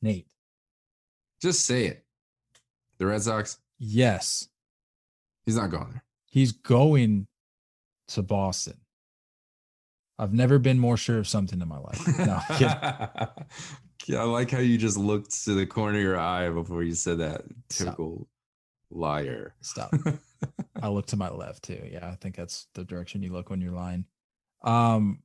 [0.00, 0.28] Nate.
[1.42, 2.04] Just say it.
[2.98, 3.58] The Red Sox.
[3.78, 4.48] Yes,
[5.46, 6.04] He's not going there.
[6.26, 7.26] he's going
[8.08, 8.76] to Boston.
[10.18, 12.00] I've never been more sure of something in my life.
[12.18, 12.40] No.
[14.06, 16.94] Yeah, I like how you just looked to the corner of your eye before you
[16.94, 17.42] said that.
[17.68, 17.86] Stop.
[17.86, 18.28] Typical
[18.90, 19.54] liar.
[19.60, 19.92] Stop.
[20.82, 21.86] I look to my left too.
[21.90, 24.06] Yeah, I think that's the direction you look when you're lying.
[24.62, 25.20] Um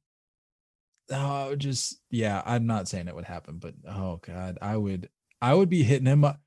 [1.11, 5.09] oh just yeah, I'm not saying it would happen, but oh god, I would
[5.41, 6.41] I would be hitting him up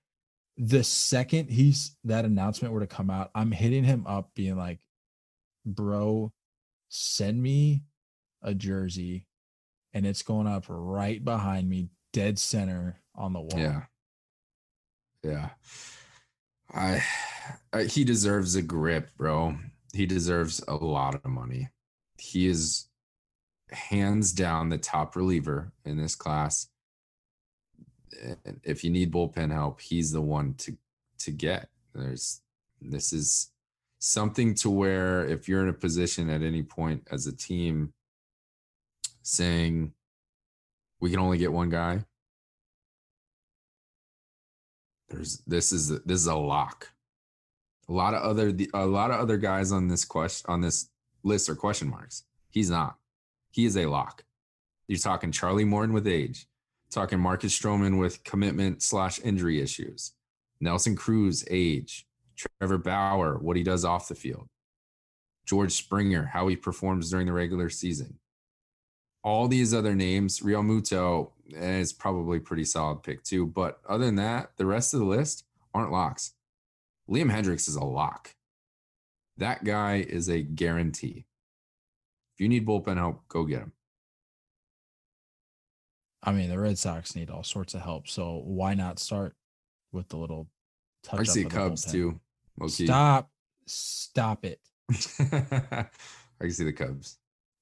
[0.57, 4.79] the second he's that announcement were to come out, I'm hitting him up being like,
[5.65, 6.33] bro,
[6.89, 7.83] send me
[8.43, 9.27] a jersey
[9.93, 13.59] and it's going up right behind me, dead center on the wall.
[13.59, 13.83] Yeah.
[15.23, 15.51] Yeah.
[16.73, 17.03] I,
[17.73, 19.57] I he deserves a grip, bro.
[19.93, 21.69] He deserves a lot of money.
[22.19, 22.89] He is
[23.71, 26.69] hands down the top reliever in this class.
[28.63, 30.77] If you need bullpen help, he's the one to
[31.19, 31.69] to get.
[31.95, 32.41] There's
[32.81, 33.51] this is
[33.99, 37.93] something to where if you're in a position at any point as a team
[39.23, 39.93] saying
[41.01, 42.05] we can only get one guy,
[45.09, 46.93] there's this is this is a lock.
[47.89, 50.89] A lot of other a lot of other guys on this question on this
[51.23, 52.25] list are question marks.
[52.51, 52.97] He's not.
[53.51, 54.25] He is a lock.
[54.89, 56.47] You're talking Charlie Morton with age,
[56.91, 60.13] talking Marcus Stroman with commitment slash injury issues,
[60.61, 62.07] Nelson Cruz age,
[62.37, 64.49] Trevor Bauer what he does off the field,
[65.47, 68.19] George Springer how he performs during the regular season.
[69.23, 73.47] All these other names, Realmuto eh, is probably pretty solid pick too.
[73.47, 75.45] But other than that, the rest of the list
[75.75, 76.33] aren't locks.
[77.11, 78.35] Liam Hendriks is a lock.
[79.37, 81.27] That guy is a guarantee.
[82.35, 83.73] If you need bullpen help, go get him.
[86.27, 89.35] I mean, the Red Sox need all sorts of help, so why not start
[89.93, 90.49] with the little
[91.05, 92.21] touch I see up of the Cubs too.
[92.59, 92.87] low-key.
[92.87, 93.31] Stop.
[93.67, 94.61] Stop it.
[95.21, 95.87] I
[96.41, 97.19] can see the Cubs.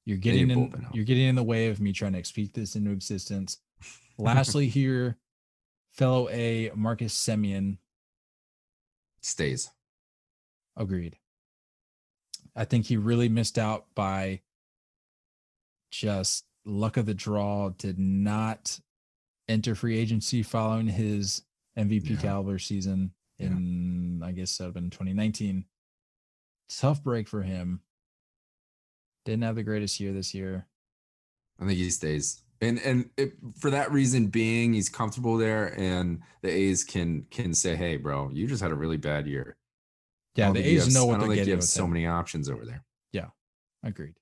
[0.07, 2.91] You're getting in you're getting in the way of me trying to speak this into
[2.91, 3.59] existence.
[4.19, 5.19] Lastly, here,
[5.93, 7.79] fellow A Marcus Semien
[9.21, 9.71] Stays.
[10.77, 11.17] agreed.
[12.57, 14.41] I think he really missed out by
[15.91, 18.79] just luck of the draw, did not
[19.49, 21.43] enter free agency following his
[21.77, 22.21] MVP Yeah.
[22.21, 23.49] caliber season Yeah.
[23.49, 25.67] in I guess that would have been 2019.
[26.69, 27.81] Tough break for him.
[29.25, 30.67] Didn't have the greatest year this year.
[31.59, 32.43] I think he stays.
[32.61, 37.53] And and it, for that reason being, he's comfortable there, and the A's can can
[37.53, 39.57] say, "Hey, bro, you just had a really bad year."
[40.37, 41.85] Yeah, don't the A's have- know I what don't they're think getting you have so
[41.85, 41.93] him.
[41.93, 43.31] many options over there Yeah.
[43.83, 44.15] Agreed.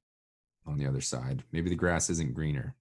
[0.67, 1.45] On the other side.
[1.53, 2.75] Maybe the grass isn't greener.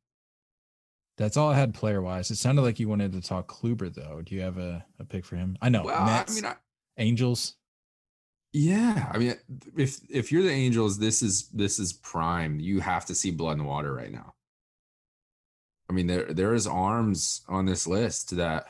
[1.18, 2.32] That's all I had player wise.
[2.32, 4.22] It sounded like you wanted to talk Kluber though.
[4.24, 5.58] Do you have a, a pick for him?
[5.62, 5.84] I know.
[5.84, 6.56] well, Mets, I mean, I,
[6.98, 7.56] Angels.
[8.54, 9.10] yeah.
[9.14, 9.36] I mean,
[9.78, 12.60] if if you're the Angels, this is this is prime.
[12.60, 14.34] You have to see blood in the water right now.
[15.90, 18.66] I mean, there there is arms on this list that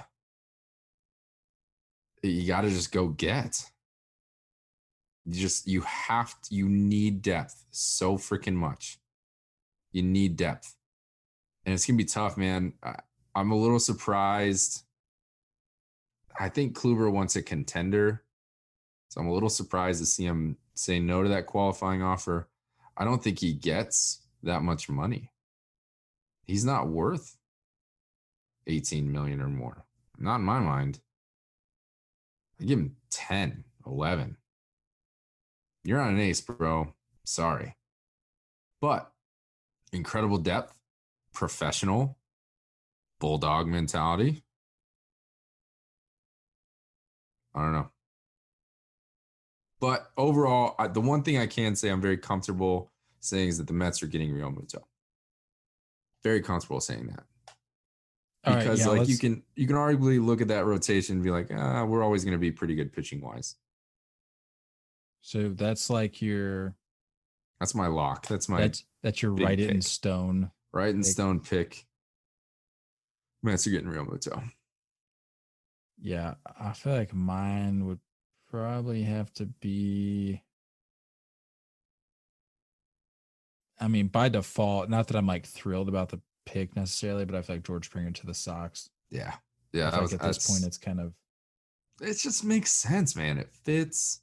[2.23, 3.63] you got to just go get.
[5.25, 8.97] You just you have to, you need depth so freaking much.
[9.91, 10.75] You need depth,
[11.65, 12.73] and it's gonna be tough, man.
[12.83, 12.95] I,
[13.35, 14.83] I'm a little surprised.
[16.39, 18.23] I think Kluber wants a contender,
[19.09, 22.47] so I'm a little surprised to see him say no to that qualifying offer.
[22.97, 25.31] I don't think he gets that much money.
[26.45, 27.37] He's not worth
[28.67, 29.85] 18 million or more.
[30.17, 30.99] Not in my mind.
[32.59, 34.37] I give him 10, 11.
[35.83, 36.93] You're on an ace, bro.
[37.23, 37.75] Sorry.
[38.79, 39.11] But
[39.91, 40.77] incredible depth,
[41.33, 42.17] professional,
[43.19, 44.43] bulldog mentality.
[47.53, 47.89] I don't know.
[49.79, 53.67] But overall, I, the one thing I can say I'm very comfortable saying is that
[53.67, 54.83] the Mets are getting Realmuto.
[56.23, 57.23] Very comfortable saying that
[58.45, 61.23] All right, because yeah, like you can you can arguably look at that rotation and
[61.23, 63.55] be like, ah, we're always going to be pretty good pitching wise.
[65.21, 66.75] So that's like your
[67.61, 68.25] That's my lock.
[68.27, 70.49] That's my that's that's your write it in stone.
[70.73, 71.11] right in pick.
[71.11, 71.85] stone pick.
[73.43, 74.49] Mets are getting Realmuto.
[76.01, 77.99] Yeah, I feel like mine would
[78.49, 80.41] probably have to be.
[83.79, 87.43] I mean, by default, not that I'm like thrilled about the pick necessarily, but I
[87.43, 88.89] feel like George Springer to the Sox.
[89.11, 89.37] Yeah, I
[89.71, 89.91] yeah.
[89.91, 91.13] feel That like at this point, it's kind of
[92.01, 93.37] it just makes sense, man.
[93.37, 94.21] It fits.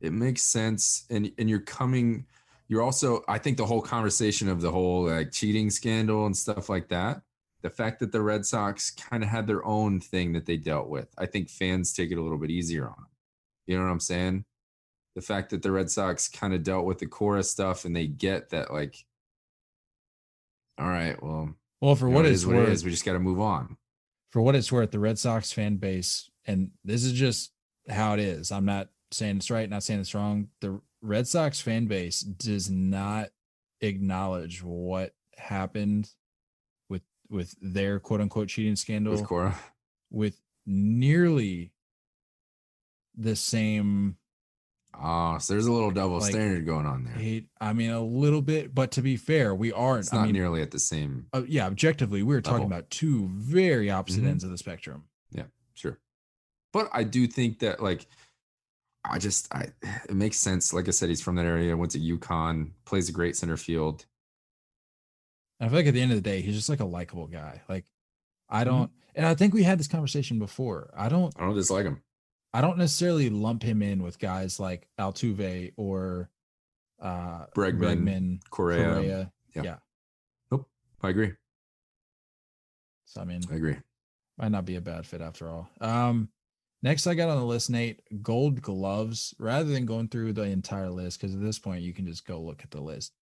[0.00, 2.24] It makes sense, and and you're coming.
[2.68, 6.68] You're also, I think, the whole conversation of the whole like cheating scandal and stuff
[6.68, 7.22] like that.
[7.62, 10.88] The fact that the Red Sox kind of had their own thing that they dealt
[10.88, 13.06] with, I think fans take it a little bit easier on them.
[13.66, 14.44] You know what I'm saying?
[15.14, 18.06] The fact that the Red Sox kind of dealt with the Cora stuff and they
[18.06, 18.96] get that, like,
[20.78, 22.68] all right, well, well for you know, what it's what worth.
[22.68, 22.84] it is.
[22.84, 23.76] We just got to move on.
[24.30, 27.52] for what it's worth, the Red Sox fan base, and this is just
[27.88, 28.52] how it is.
[28.52, 30.48] I'm not saying it's right, not saying it's wrong.
[30.60, 33.28] The Red Sox fan base does not
[33.80, 36.10] acknowledge what happened
[36.88, 39.58] with with their quote unquote cheating scandal With Cora,
[40.10, 41.72] with nearly
[43.16, 44.16] the same
[44.98, 47.42] oh, so there's a little double Like, standard going on there.
[47.60, 50.00] I mean, a little bit, but to be fair, we aren't.
[50.06, 51.26] It's I not mean, nearly at the same.
[51.34, 52.78] uh, yeah, objectively, we were talking level.
[52.78, 54.28] about two very opposite Mhm.
[54.28, 55.04] ends of the spectrum.
[55.30, 55.44] Yeah,
[55.74, 55.98] sure.
[56.72, 58.06] But I do think that like
[59.08, 59.68] I just I
[60.08, 60.72] it makes sense.
[60.72, 64.04] Like I said, he's from that area, went to UConn, plays a great center field.
[65.60, 67.62] I feel like at the end of the day, he's just like a likable guy.
[67.68, 67.84] Like
[68.48, 68.70] I Mm-hmm.
[68.70, 70.92] don't, and I think we had this conversation before.
[70.96, 72.02] I don't, I don't dislike him.
[72.52, 76.30] I don't necessarily lump him in with guys like Altuve or
[77.00, 78.94] uh Bregman, Bregman, Correa.
[78.94, 79.32] Correa.
[79.54, 79.62] yeah.
[79.62, 79.76] yeah.
[80.50, 80.66] Nope.
[81.02, 81.32] I agree.
[83.04, 83.76] So I mean, I agree.
[84.38, 85.68] might not be a bad fit after all.
[85.80, 86.28] Um,
[86.86, 89.34] next I got on the list, Nate, gold gloves.
[89.40, 92.40] Rather than going through the entire list, because at this point you can just go
[92.40, 93.12] look at the list.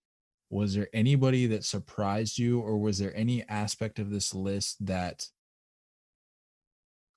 [0.50, 5.26] Was there anybody that surprised you, or was there any aspect of this list that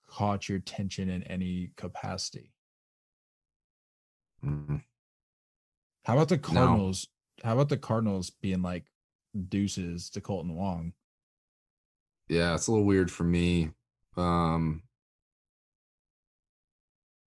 [0.07, 2.53] caught your attention in any capacity?
[4.41, 4.83] Mhm.
[6.05, 6.41] How about the No.
[6.41, 7.07] Cardinals?
[7.43, 8.89] How about the Cardinals being like
[9.49, 10.93] deuces to Kolten Wong?
[12.29, 13.71] Yeah, it's a little weird for me.
[14.15, 14.86] Um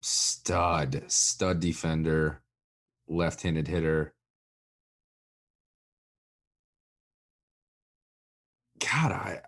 [0.01, 2.41] stud, stud defender,
[3.07, 4.13] left-handed hitter.
[8.79, 9.41] God, I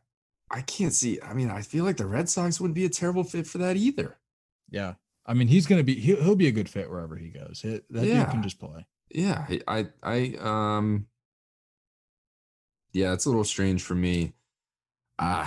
[0.49, 1.19] I can't see.
[1.22, 3.78] I mean, I feel like the Red Sox wouldn't be a terrible fit for that
[3.78, 4.18] either.
[4.69, 4.95] Yeah,
[5.26, 7.61] I mean he's gonna be he'll, he'll be a good fit wherever he goes.
[7.61, 8.86] He- that dude can just play.
[9.14, 10.36] Yeah, I, I, I,
[10.78, 11.07] um,
[12.94, 14.32] yeah, it's a little strange for me.
[15.19, 15.45] Uh,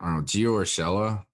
[0.00, 1.24] I don't know, Gio Urshela.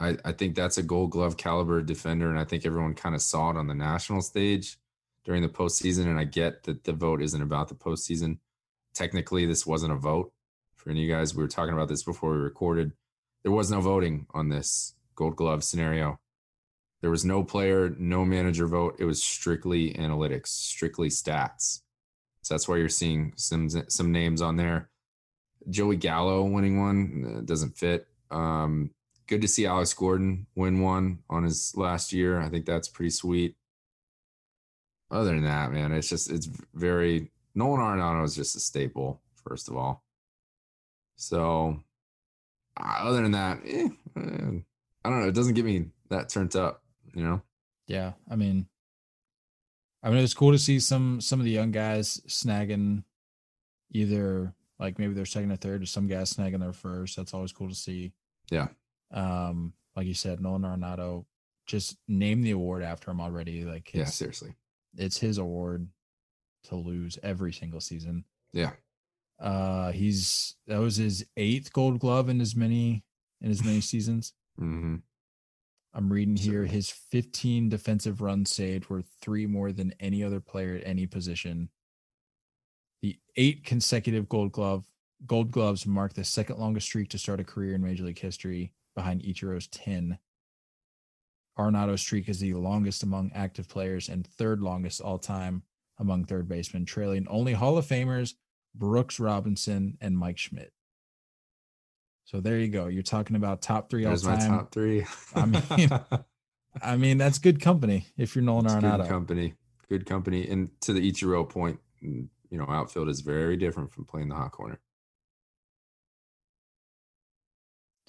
[0.00, 3.20] I, I think that's a Gold Glove caliber defender, and I think everyone kind of
[3.20, 4.78] saw it on the national stage
[5.24, 6.06] during the postseason.
[6.06, 8.38] And I get that the vote isn't about the postseason.
[8.94, 10.32] Technically, this wasn't a vote
[10.74, 11.34] for any of you guys.
[11.34, 12.92] We were talking about this before we recorded.
[13.42, 16.18] There was no voting on this Gold Glove scenario.
[17.02, 18.96] There was no player, no manager vote.
[18.98, 21.80] It was strictly analytics, strictly stats.
[22.42, 24.88] So that's why you're seeing some some names on there.
[25.68, 28.06] Joey Gallo winning one uh, doesn't fit.
[28.30, 28.90] Um,
[29.30, 32.40] good to see Alex Gordon win one on his last year.
[32.40, 33.54] I think that's pretty sweet.
[35.10, 39.22] Other than that, man, it's just it's very Nolan Arenado is just a staple.
[39.46, 40.04] First of all,
[41.16, 41.80] so
[42.78, 44.60] uh, other than that, eh, eh,
[45.04, 45.28] I don't know.
[45.28, 46.82] It doesn't get me that turned up,
[47.14, 47.40] you know.
[47.86, 48.66] Yeah, I mean,
[50.02, 53.04] I mean it's cool to see some some of the young guys snagging
[53.92, 57.16] either like maybe their second or third, or some guys snagging their first.
[57.16, 58.12] That's always cool to see.
[58.50, 58.68] Yeah.
[59.12, 61.24] Um, like you said, Nolan Arenado,
[61.66, 63.64] just name the award after him already.
[63.64, 64.54] Like Yeah, seriously.
[64.96, 65.88] it's his award
[66.64, 68.24] to lose every single season.
[68.52, 68.72] Yeah.
[69.38, 73.04] Uh, he's that was his eighth Gold Glove in as many
[73.40, 74.32] in as many seasons.
[74.58, 74.96] hmm
[75.92, 80.76] I'm reading here his 15 defensive runs saved were three more than any other player
[80.76, 81.68] at any position.
[83.02, 84.84] The eight consecutive Gold Glove
[85.26, 88.72] Gold Gloves mark the second longest streak to start a career in Major League history,
[89.00, 90.18] behind Ichiro's 10.
[91.58, 95.62] Arenado's streak is the longest among active players and third longest all time
[95.98, 98.34] among third basemen, trailing only Hall of Famers
[98.74, 100.72] Brooks Robinson and Mike Schmidt.
[102.24, 102.86] So there you go.
[102.86, 104.38] You're talking about top three all There's time.
[104.50, 105.04] top three.
[105.34, 105.90] I mean,
[106.82, 109.54] I mean, that's good company if you're Nolan It's good company.
[109.88, 110.46] good company.
[110.48, 114.36] And to the Ichiro point, mm, you know, outfield is very different from playing the
[114.36, 114.78] hot corner.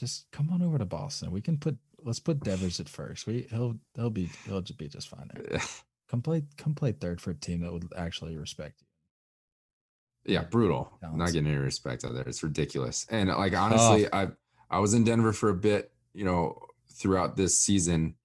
[0.01, 1.29] Just come on over to Boston.
[1.29, 3.27] We can put let's put Devers at first.
[3.27, 5.61] We he'll he'll be he'll just be just fine there.
[6.09, 8.81] Come play come play third for a team that would actually respect
[10.25, 10.33] you.
[10.33, 10.91] Yeah, brutal.
[11.03, 12.23] Not getting any respect out there.
[12.23, 13.05] It's ridiculous.
[13.11, 14.29] And like honestly, I
[14.71, 16.59] I was in Denver for a bit, you know,
[16.91, 18.15] throughout this season.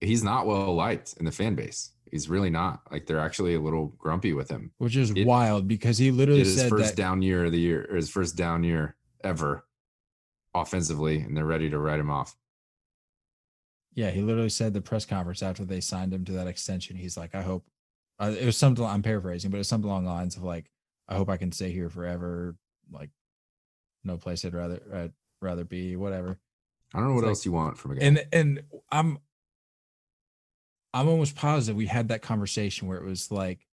[0.00, 1.90] He's not well liked in the fan base.
[2.10, 2.80] He's really not.
[2.90, 4.72] Like they're actually a little grumpy with him.
[4.78, 7.60] Which is it, wild because he literally his said first that, down year of the
[7.60, 9.65] year, or his first down year ever
[10.62, 12.36] offensively, and they're ready to write him off.
[13.94, 16.96] Yeah, he literally said the press conference after they signed him to that extension.
[16.96, 17.64] He's like, I hope
[18.18, 20.70] uh, it was something I'm paraphrasing, but it's something along the lines of like,
[21.08, 22.56] I hope I can stay here forever.
[22.90, 23.10] Like,
[24.04, 25.96] no place I'd rather I'd rather be.
[25.96, 26.38] Whatever.
[26.94, 28.06] I don't know what it's else like, you want from a guy.
[28.06, 29.18] And and I'm
[30.94, 33.66] I'm almost positive we had that conversation where it was like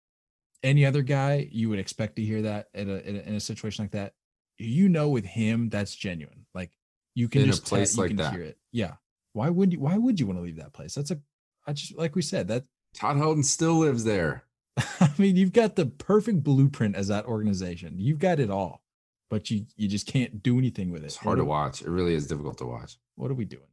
[0.63, 3.39] any other guy you would expect to hear that in a in a, in a
[3.39, 4.13] situation like that.
[4.61, 6.45] You know, with him, that's genuine.
[6.53, 6.71] Like
[7.15, 8.33] you can in just a place t- like that.
[8.33, 8.57] hear it.
[8.71, 8.93] Yeah.
[9.33, 9.79] Why would you?
[9.79, 10.95] Why would you want to leave that place?
[10.95, 11.19] That's a.
[11.65, 12.65] I just like we said that.
[12.93, 14.43] Todd Helton still lives there.
[14.77, 17.95] I mean, you've got the perfect blueprint as that organization.
[17.97, 18.81] You've got it all,
[19.29, 21.07] but you you just can't do anything with it.
[21.07, 21.81] It's hard to watch.
[21.81, 22.97] It really is difficult to watch.
[23.15, 23.63] What are we doing?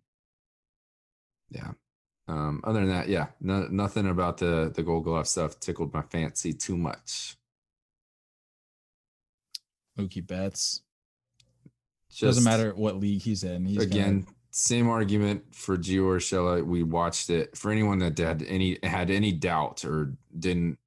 [1.51, 1.73] Yeah.
[2.29, 6.03] Um, other than that, yeah, no, nothing about the the Gold Glove stuff tickled my
[6.03, 7.38] fancy too much.
[9.99, 10.83] Mookie Betts.
[12.11, 13.67] Just, Doesn't matter what league he's in.
[13.67, 16.65] He's again, gonna, same argument for Gio Urshela.
[16.65, 17.57] We watched it.
[17.57, 20.79] For anyone that had any had any doubt or didn't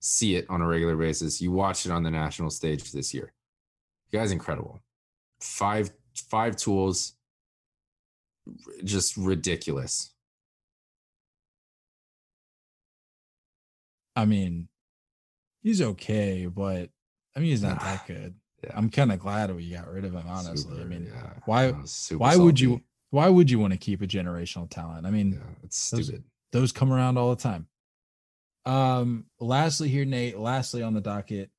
[0.00, 3.32] see it on a regular basis, you watched it on the national stage this year.
[4.10, 4.80] The guy's incredible.
[5.40, 7.14] Five five tools,
[8.82, 10.10] just ridiculous.
[14.16, 14.68] I mean,
[15.62, 16.90] he's okay, but
[17.38, 18.34] I mean, he's not that good.
[18.64, 18.72] Yeah.
[18.74, 20.24] I'm kind of glad we got rid of him.
[20.26, 21.34] Honestly, super, I mean, yeah.
[21.44, 21.70] why?
[21.70, 22.38] Why salty.
[22.38, 22.80] would you?
[23.10, 25.06] Why would you want to keep a generational talent?
[25.06, 26.24] I mean, yeah, it's stupid.
[26.50, 27.68] Those, those come around all the time.
[28.66, 30.36] Um, lastly, here, Nate.
[30.36, 31.50] Lastly, on the docket,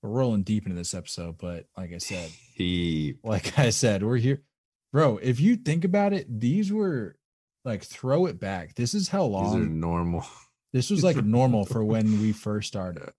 [0.00, 4.18] we're rolling deep into this episode, but like I said, he, like I said, we're
[4.18, 4.44] here,
[4.92, 5.16] bro.
[5.16, 7.16] If you think about it, these were
[7.64, 8.76] like throw it back.
[8.76, 9.58] This is how long.
[9.58, 10.24] These are normal.
[10.72, 13.12] This was like normal for when we first started,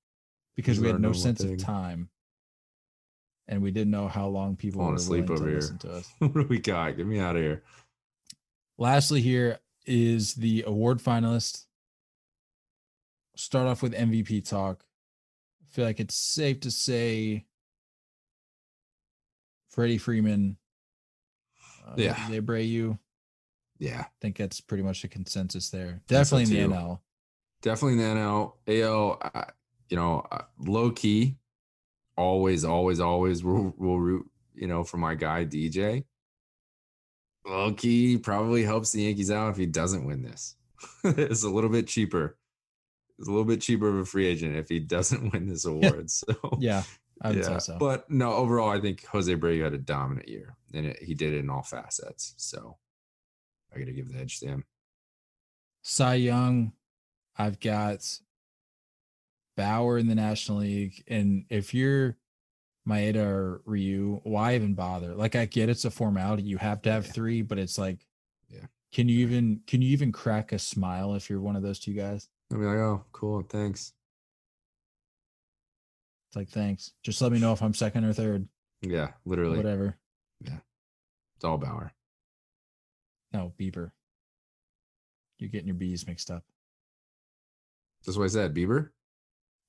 [0.55, 1.53] because we had no sense thing.
[1.53, 2.09] of time
[3.47, 5.61] and we didn't know how long people want to sleep over here.
[5.61, 6.09] To us.
[6.19, 6.97] what do we got?
[6.97, 7.63] Get me out of here.
[8.77, 11.65] Lastly, here is the award finalist.
[13.35, 14.83] Start off with MVP talk.
[15.63, 17.45] I feel like it's safe to say
[19.69, 20.57] Freddie Freeman.
[21.85, 22.15] Uh, yeah.
[22.15, 22.97] Abreu.
[23.77, 24.01] Yeah.
[24.01, 26.01] I think that's pretty much the consensus there.
[26.07, 26.99] Definitely in the NL.
[27.61, 28.53] Definitely in the NL.
[28.67, 29.43] AL, uh,
[29.89, 31.37] you know, uh, low key
[32.17, 36.05] always, always, always will, will root, you know, for my guy DJ.
[37.45, 40.55] Low key probably helps the Yankees out if he doesn't win this.
[41.03, 42.37] it's a little bit cheaper.
[43.19, 46.09] It's a little bit cheaper of a free agent if he doesn't win this award.
[46.09, 46.83] So yeah,
[47.21, 47.43] I would yeah.
[47.43, 47.77] say so.
[47.77, 51.33] But no, overall, I think Jose Abreu had a dominant year, and it, he did
[51.33, 52.33] it in all facets.
[52.37, 52.77] So
[53.73, 54.65] I got to give the edge to him.
[55.83, 56.73] Cy Young,
[57.37, 58.01] I've got
[59.55, 62.17] Bauer in the National League, and if you're
[62.87, 65.15] Maeda or Ryu, why even bother?
[65.15, 66.43] Like I get it's a formality.
[66.43, 67.11] You have to have yeah.
[67.11, 68.05] three, but it's like,
[68.49, 68.65] yeah.
[68.91, 71.93] Can you even can you even crack a smile if you're one of those two
[71.93, 72.29] guys?
[72.51, 73.93] I'll be like, oh, cool, thanks.
[76.29, 76.91] It's like thanks.
[77.03, 78.47] Just let me know if I'm second or third.
[78.81, 79.57] Yeah, literally.
[79.57, 79.97] Whatever.
[80.41, 80.59] Yeah.
[81.35, 81.91] It's all Bauer.
[83.33, 83.91] No, Bieber.
[85.39, 86.43] You're getting your bees mixed up.
[88.05, 88.53] That's what I said.
[88.53, 88.89] Bieber?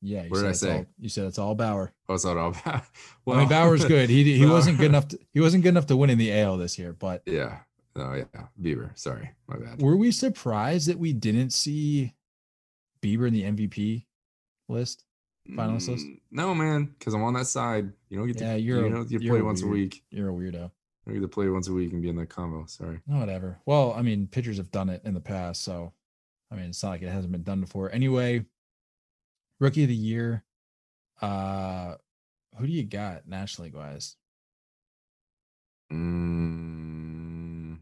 [0.03, 0.25] Yeah.
[0.29, 0.77] What did I say?
[0.79, 1.93] All, you said it's all Bauer.
[2.09, 2.83] Oh, it's not all Bauer.
[3.25, 4.11] Well, I mean, Bauer's good.
[4.11, 5.09] He he wasn't good enough.
[5.09, 7.61] To, he wasn't good enough to win in the AL this year, but yeah.
[7.97, 8.25] Oh yeah,
[8.61, 8.97] Bieber.
[8.99, 9.81] Sorry, my bad.
[9.81, 12.13] Were we surprised that we didn't see
[13.03, 14.05] Bieber in the MVP
[14.69, 15.05] list,
[15.49, 16.07] finalist list?
[16.07, 17.91] Mm, no, man, because I'm on that side.
[18.11, 18.61] You don't get yeah, to.
[18.61, 20.05] You're you know, you play once weird, a week.
[20.11, 20.71] You're a weirdo.
[21.07, 22.67] You get to play once a week and be in that combo.
[22.67, 23.01] Sorry.
[23.07, 23.61] No, whatever.
[23.65, 25.93] Well, I mean, pitchers have done it in the past, so
[26.51, 27.91] I mean, it's not like it hasn't been done before.
[27.93, 28.45] Anyway,
[29.61, 30.45] rookie of the year.
[31.21, 31.95] Uh,
[32.59, 34.17] who do you got National League wise?
[35.93, 37.79] Mm,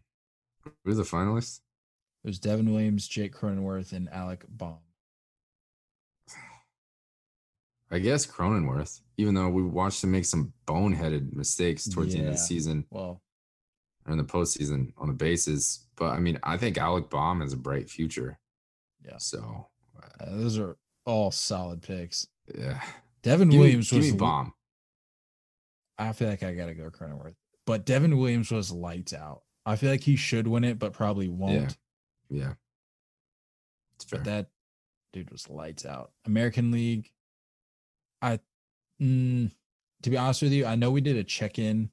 [0.84, 1.60] who's the finalists?
[2.22, 4.78] There's Devin Williams, Jake Cronenworth, and Alec Bohm.
[7.90, 12.22] I guess Cronenworth, even though we watched him make some boneheaded mistakes towards yeah.
[12.22, 12.86] the end of the season.
[12.90, 13.20] Well,
[14.06, 15.86] or in the postseason on the bases.
[15.96, 18.38] But I mean, I think Alec Bohm has a bright future.
[19.04, 19.18] Yeah.
[19.18, 19.68] So
[20.20, 20.76] Uh, those are
[21.06, 22.26] all solid picks.
[22.56, 22.80] yeah.
[23.22, 24.06] Devin Give Williams give was.
[24.06, 24.52] me li- Bohm.
[25.98, 27.36] I feel like I gotta go Cronenworth,
[27.66, 29.42] but Devin Williams was lights out.
[29.64, 31.76] I feel like he should win it, but probably won't.
[32.28, 32.54] Yeah.
[33.96, 34.18] It's fair.
[34.18, 34.46] But that
[35.12, 36.12] dude was lights out.
[36.26, 37.10] American League.
[38.20, 38.40] I,
[39.00, 39.50] mm,
[40.02, 41.90] to be honest with you, I know we did a check in.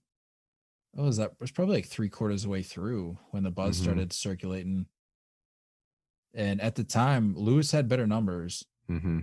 [0.93, 1.31] What was that?
[1.31, 3.83] It was probably like three quarters of the way through when the buzz Mhm.
[3.83, 4.88] started circulating.
[6.33, 8.65] And at the time, Lewis had better numbers.
[8.87, 9.19] Hmm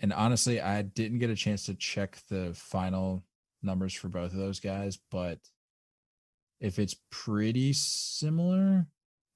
[0.00, 3.22] And honestly, I didn't get a chance to check the final
[3.62, 4.98] numbers for both of those guys.
[5.10, 5.38] But
[6.60, 8.86] if it's pretty similar,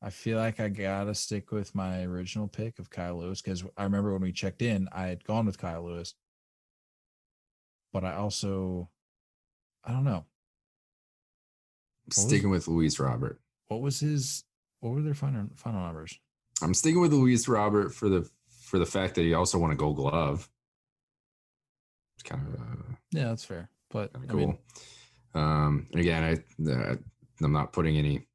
[0.02, 3.84] I feel like I gotta stick with my original pick of Kyle Lewis because I
[3.84, 6.14] remember when we checked in, I had gone with Kyle Lewis.
[7.92, 8.90] But I also,
[9.84, 10.24] I don't know.
[12.06, 13.40] was- Sticking with Luis Robert.
[13.68, 14.44] What was his,
[14.80, 16.18] what were their final, final numbers?
[16.62, 18.30] I'm sticking with Luis Robert for the
[18.66, 20.50] for the fact that he also won a Gold Glove.
[22.16, 23.70] It's kind of uh, Yeah, that's fair.
[23.90, 24.38] But kind I cool.
[24.38, 24.58] mean,
[25.34, 26.96] um, again, I uh,
[27.40, 28.26] I'm not putting any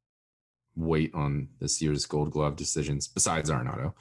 [0.74, 3.92] weight on this year's Gold Glove decisions besides Arenado.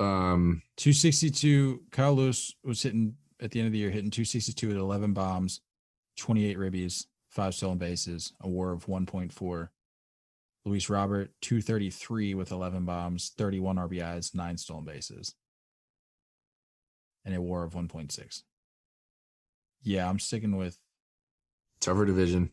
[0.00, 1.82] Um, 262.
[1.90, 5.60] Kyle Lewis was hitting at the end of the year, hitting 262 with 11 bombs,
[6.16, 9.68] 28 ribbies, five stolen bases, a war of 1.4.
[10.64, 15.34] Luis Robert, 233 with 11 bombs, 31 RBIs, nine stolen bases,
[17.26, 18.42] and a war of 1.6.
[19.82, 20.78] Yeah, I'm sticking with.
[21.80, 22.50] tougher division.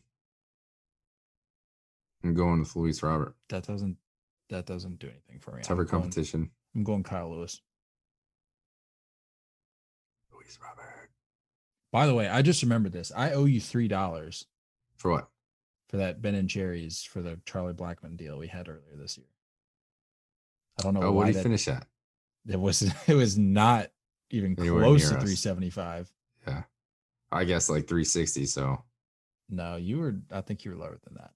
[2.22, 3.34] I'm going with Luis Robert.
[3.48, 3.96] That doesn't
[4.50, 5.58] that doesn't do anything for me.
[5.58, 6.50] I'm Tougher going- competition.
[6.74, 7.60] I'm going Kyle Lewis.
[10.32, 11.10] Luis Robert.
[11.92, 13.12] By the way, I just remembered this.
[13.14, 14.46] I owe you three dollars
[14.96, 15.28] For what?
[15.88, 19.26] for that Ben and Jerry's for the Charlie Blackmon deal we had earlier this year.
[20.78, 21.86] I don't know Oh, why what did he that, finish at?
[22.48, 23.90] it was it was not
[24.30, 25.22] even Anywhere close to us.
[25.22, 26.12] 375.
[26.46, 26.62] Yeah.
[27.32, 28.46] I guess like 360.
[28.46, 28.82] So
[29.48, 31.32] No, you were I think you were lower than that.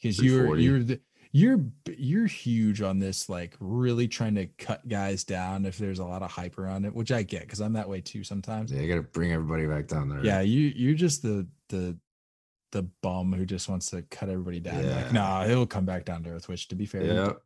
[0.00, 0.62] Because you were 340.
[0.64, 1.00] you're the
[1.32, 1.60] you're
[1.96, 6.22] you're huge on this like really trying to cut guys down if there's a lot
[6.22, 8.72] of hype around it, which I get because I'm that way too sometimes.
[8.72, 10.24] yeah, you got to bring everybody back down there.
[10.24, 11.96] Yeah, you you're just the the
[12.72, 14.82] the bum who just wants to cut everybody down.
[14.82, 15.12] You're Like, Yeah.
[15.12, 16.48] nah, he'll come back down to earth.
[16.48, 17.36] Which, to be fair.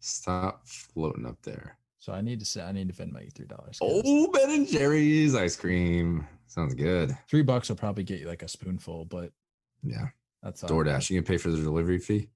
[0.00, 1.76] Stop floating up there.
[1.98, 3.78] So I need to say I need to Venmo my three dollars.
[3.82, 6.26] Oh, Ben and Jerry's ice cream.
[6.46, 7.16] Sounds good.
[7.28, 9.32] three bucks will probably get you like a spoonful, but
[9.82, 10.08] Yeah.
[10.42, 10.70] that's all.
[10.70, 11.10] DoorDash.
[11.10, 12.30] You can pay for the delivery fee.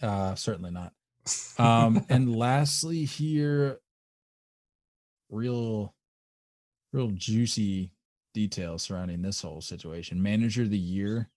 [0.00, 0.92] Uh, certainly not.
[1.58, 3.78] Um, and lastly, here,
[5.30, 5.94] real,
[6.92, 7.92] real juicy
[8.34, 10.22] details surrounding this whole situation.
[10.22, 11.30] Manager of the year.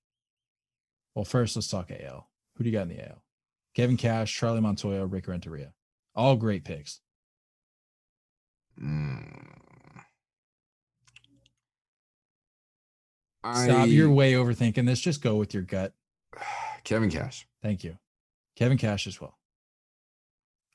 [1.14, 2.30] Well, first let's talk AL.
[2.56, 3.22] Who do you got in the AL?
[3.76, 5.74] Kevin Cash, Charlie Montoyo, Rick Renteria.
[6.16, 7.02] All great picks.
[8.82, 9.36] Mm.
[13.54, 13.88] Stop.
[13.88, 15.00] You're way overthinking this.
[15.00, 15.94] Just go with your gut.
[16.84, 17.48] Kevin Cash.
[17.62, 17.98] Thank you.
[18.56, 19.38] Kevin Cash as well.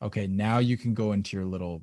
[0.02, 1.82] Okay, now you can go into your little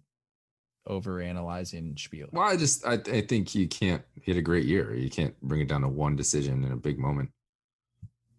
[0.88, 2.27] over analyzing spiel.
[2.31, 4.95] Well, I just I, I think you can't had a great year.
[4.95, 7.31] You can't bring it down to one decision in a big moment.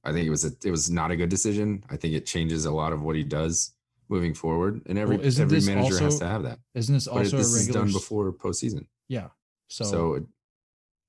[0.04, 1.84] I think it was a it was not a good decision.
[1.90, 3.72] I think it changes a lot of what he does
[4.08, 4.82] moving forward.
[4.86, 6.58] And every Well, every this manager has to have that.
[6.74, 8.86] Isn't this But also this a is done before postseason.
[9.08, 9.28] Yeah.
[9.68, 10.24] So, So, it,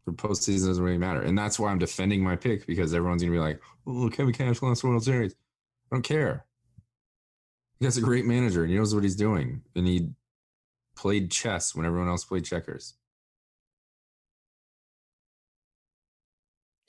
[0.05, 1.21] for postseason doesn't really matter.
[1.21, 4.61] And that's why I'm defending my pick because everyone's gonna be like, oh, Kevin Cash
[4.61, 5.33] lost World Series.
[5.91, 6.45] I don't care.
[7.79, 9.61] He guy's a great manager and he knows what he's doing.
[9.75, 10.09] And he
[10.95, 12.95] played chess when everyone else played checkers.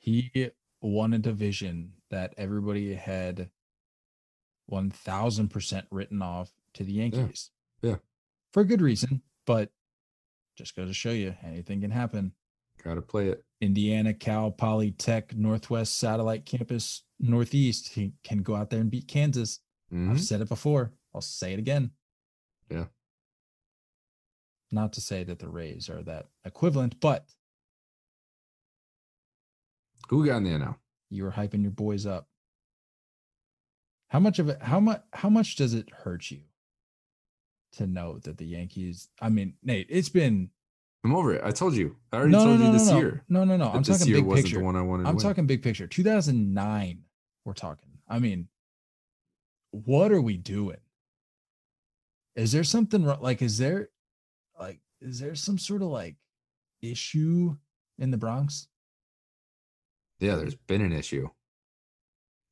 [0.01, 0.51] he
[0.81, 3.51] won a division that everybody had
[4.71, 7.51] 1000% written off to the Yankees.
[7.83, 7.97] Yeah.
[8.53, 9.71] For a good reason, but
[10.57, 12.33] just goes to show you anything can happen.
[12.83, 13.45] Gotta play it.
[13.61, 19.07] Indiana, Cal, Poly Tech, Northwest Satellite Campus, Northeast he can go out there and beat
[19.07, 19.61] Kansas.
[19.93, 20.13] Mhm.
[20.13, 20.95] I've said it before.
[21.15, 21.91] I'll say it again.
[22.71, 22.87] Yeah.
[24.71, 27.29] Not to say that the Rays are that equivalent, but
[30.09, 30.79] Who got in the NL?
[31.11, 32.30] you were hyping your boys up.
[34.11, 34.63] How much of it?
[34.63, 35.03] How much?
[35.13, 36.41] How much does it hurt you
[37.73, 39.09] to know that the Yankees?
[39.21, 40.51] I mean, Nate, it's been
[41.03, 41.43] I'm over it.
[41.43, 41.97] I told you.
[42.13, 43.25] I already no, told no, you no, this no, year.
[43.29, 43.71] no, no, no.
[43.71, 44.59] I'm this talking year big wasn't picture.
[44.59, 45.07] the one I wanted.
[45.07, 45.87] I'm talking big picture.
[45.87, 47.03] 2009.
[47.45, 47.89] We're talking.
[48.07, 48.49] I mean,
[49.71, 50.77] what are we doing?
[52.37, 53.21] Is there something wrong?
[53.21, 53.89] Like, is there,
[54.59, 56.17] like, is there some sort of like
[56.83, 57.57] issue
[57.99, 58.69] in the Bronx?
[60.19, 61.29] Yeah, there's been an issue.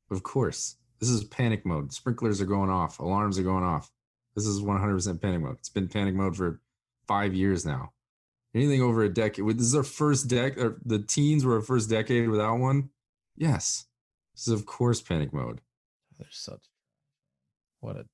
[0.09, 0.75] Of course.
[0.99, 1.93] This is panic mode.
[1.93, 2.99] Sprinklers are going off.
[2.99, 3.91] Alarms are going off.
[4.35, 5.55] This is 100% panic mode.
[5.59, 6.59] It's been panic mode for
[7.07, 7.93] five years now.
[8.53, 9.45] Anything over a decade.
[9.57, 10.73] This is our first decade.
[10.85, 12.89] The teens were our first decade without one.
[13.37, 13.85] Yes,
[14.35, 15.61] this is of course panic mode.
[16.17, 16.63] They're such
[17.79, 18.05] what a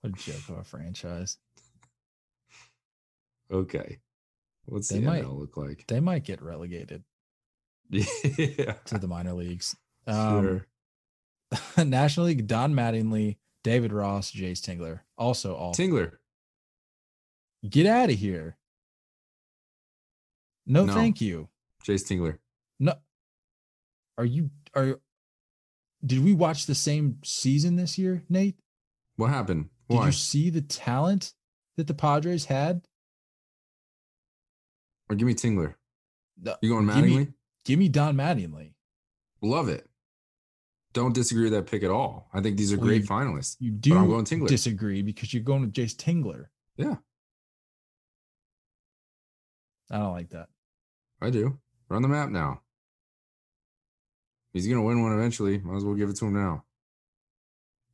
[0.00, 1.36] what a joke of a franchise.
[3.52, 3.98] Okay,
[4.66, 5.84] what's They the might- NL look like?
[5.88, 7.02] They might get relegated
[7.90, 9.74] yeah, to the minor leagues.
[10.06, 10.66] Um, sure.
[11.84, 15.00] National League, Don Mattingly, David Ross, Jayce Tingler.
[15.18, 16.12] Also all Tingler.
[17.68, 18.56] get out of here.
[20.66, 20.94] No, No.
[20.94, 21.48] thank you.
[21.84, 22.38] Jayce Tingler.
[22.78, 22.94] No.
[24.18, 25.00] Are you are
[26.04, 28.58] did we watch the same season this year, Nate?
[29.16, 29.68] What happened?
[29.88, 31.34] Did you see the talent
[31.76, 32.82] that the Padres had?
[35.08, 35.74] Or give me Tingler.
[36.40, 37.34] No, You going give me- Mattingly?
[37.64, 38.72] Give me Don Mattingly.
[39.42, 39.89] Love it.
[40.92, 42.28] Don't disagree with that pick at all.
[42.32, 43.56] I think these are Well, great you- finalists.
[43.60, 44.48] You do I'm going Tingler.
[44.48, 46.46] disagree because you're going with Jayce Tingler.
[46.76, 46.96] Yeah.
[49.90, 50.48] I don't like that.
[51.20, 51.58] I do.
[51.88, 52.62] Run the map now.
[54.52, 55.58] He's gonna win one eventually.
[55.58, 56.64] Might as well give it to him now.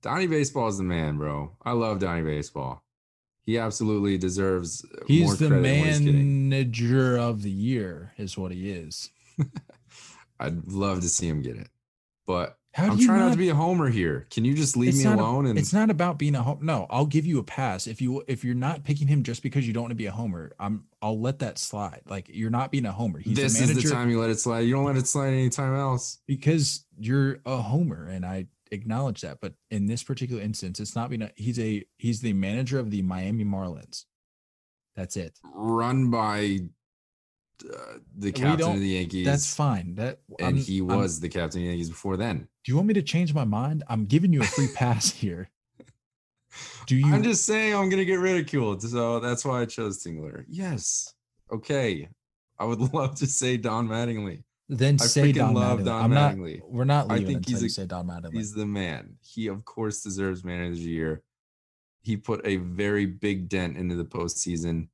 [0.02, 1.56] Donnie Baseball is the man, bro.
[1.62, 2.82] I love Donnie Baseball.
[3.44, 8.36] He absolutely deserves more He's the credit than what he's manager of the year, is
[8.36, 9.10] what he is.
[10.40, 11.68] I'd love to see him get it,
[12.26, 14.26] but How do I'm you trying not, not to be a homer here.
[14.30, 15.46] Can you just leave me not a- alone?
[15.46, 16.58] and it's not about being a home.
[16.60, 19.66] No, I'll give you a pass if you if you're not picking him just because
[19.66, 20.52] you don't want to be a homer.
[20.60, 22.02] I'm I'll let that slide.
[22.06, 23.18] Like you're not being a homer.
[23.18, 24.60] He's this is the time you let it slide.
[24.60, 26.18] You don't let it slide anytime else.
[26.26, 29.38] because you're a homer, and I acknowledge that.
[29.40, 31.22] But in this particular instance, it's not being.
[31.22, 34.04] A, he's a he's the manager of the Miami Marlins.
[34.94, 35.38] That's it.
[35.54, 36.58] Run by
[37.64, 39.26] uh, the captain of the Yankees.
[39.26, 39.94] That's fine.
[39.94, 42.48] That and I'm- he I'm- was the captain of the Yankees before then.
[42.64, 43.82] do you want me to change my mind?
[43.88, 45.50] I'm giving you a free pass here.
[46.86, 47.12] Do you?
[47.12, 50.44] I'm just saying I'm gonna get ridiculed, so that's why I chose Tingler.
[50.48, 51.12] Yes,
[51.52, 52.08] okay.
[52.58, 54.42] I would love to say Don Mattingly.
[54.68, 55.84] then I say Don love Mattingly.
[55.84, 56.34] Don I'm not.
[56.34, 56.60] Mattingly.
[56.66, 58.32] We're not I think he's a- say Don Mattingly.
[58.34, 59.16] He's the man.
[59.22, 61.22] He of course deserves manager of the year.
[62.02, 64.88] He put a very big dent into the postseason,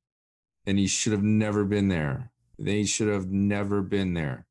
[0.67, 2.32] and he should have never been there.
[2.59, 4.47] They should have never been there.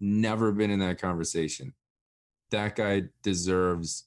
[0.00, 1.74] Never been in that conversation.
[2.50, 4.06] That guy deserves,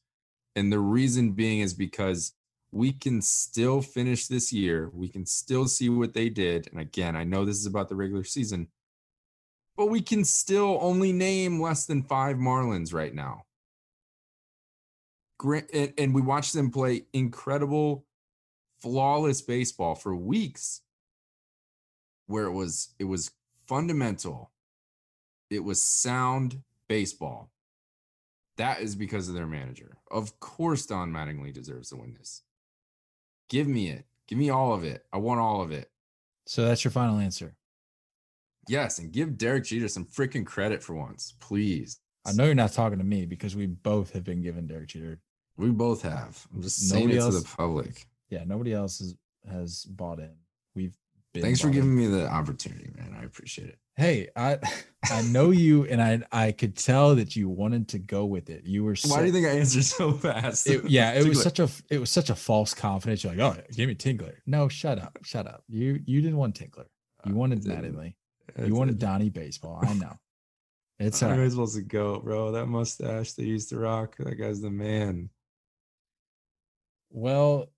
[0.56, 2.34] and the reason being is because
[2.72, 4.90] we can still finish this year.
[4.94, 6.68] We can still see what they did.
[6.72, 8.68] And again, I know this is about the regular season,
[9.78, 13.44] but we can still only name less than five Marlins right now.
[15.98, 18.06] And, we watched them play incredible,
[18.82, 20.82] flawless baseball for weeks,
[22.28, 23.32] where it was it was
[23.68, 24.52] fundamental,
[25.50, 27.52] it was sound baseball.
[28.58, 29.98] That is because of their manager.
[30.12, 32.44] Of course, Don Mattingly deserves to win this.
[33.50, 34.06] Give me it.
[34.28, 35.06] Give me all of it.
[35.12, 35.90] I want all of it.
[36.46, 37.56] So that's your final answer.
[38.68, 42.00] Yes, and give Derek Jeter some freaking credit for once, please.
[42.26, 45.20] I know you're not talking to me because we both have been given Derek Jeter.
[45.58, 46.48] We both have.
[46.54, 48.08] I'm just saying Nobody it to the public.
[48.30, 49.16] Yeah, nobody else has
[49.52, 50.32] has bought in.
[51.42, 53.18] Thanks for giving me the opportunity, man.
[53.20, 53.80] I appreciate it.
[53.96, 54.60] Hey, I
[55.12, 58.66] I know you, and I I could tell that you wanted to go with it.
[58.66, 58.96] You were.
[59.08, 60.68] Why do you think I answered so fast?
[60.68, 63.24] It, yeah, it was such a it was such a false confidence.
[63.24, 64.36] You're like, oh, give me Tingler.
[64.46, 65.64] No, shut up, shut up.
[65.68, 66.86] You you didn't want Tingler.
[67.26, 67.96] You Uh, wanted didn't.
[67.96, 68.14] Mattingly.
[68.56, 69.00] That's You wanted.
[69.00, 69.80] Donnie Baseball.
[69.82, 70.18] I know.
[71.00, 71.52] It's How am I right.
[71.52, 72.52] supposed to go, bro?
[72.52, 74.16] That mustache they used to rock.
[74.18, 75.30] That guy's the man.
[77.10, 77.72] Well,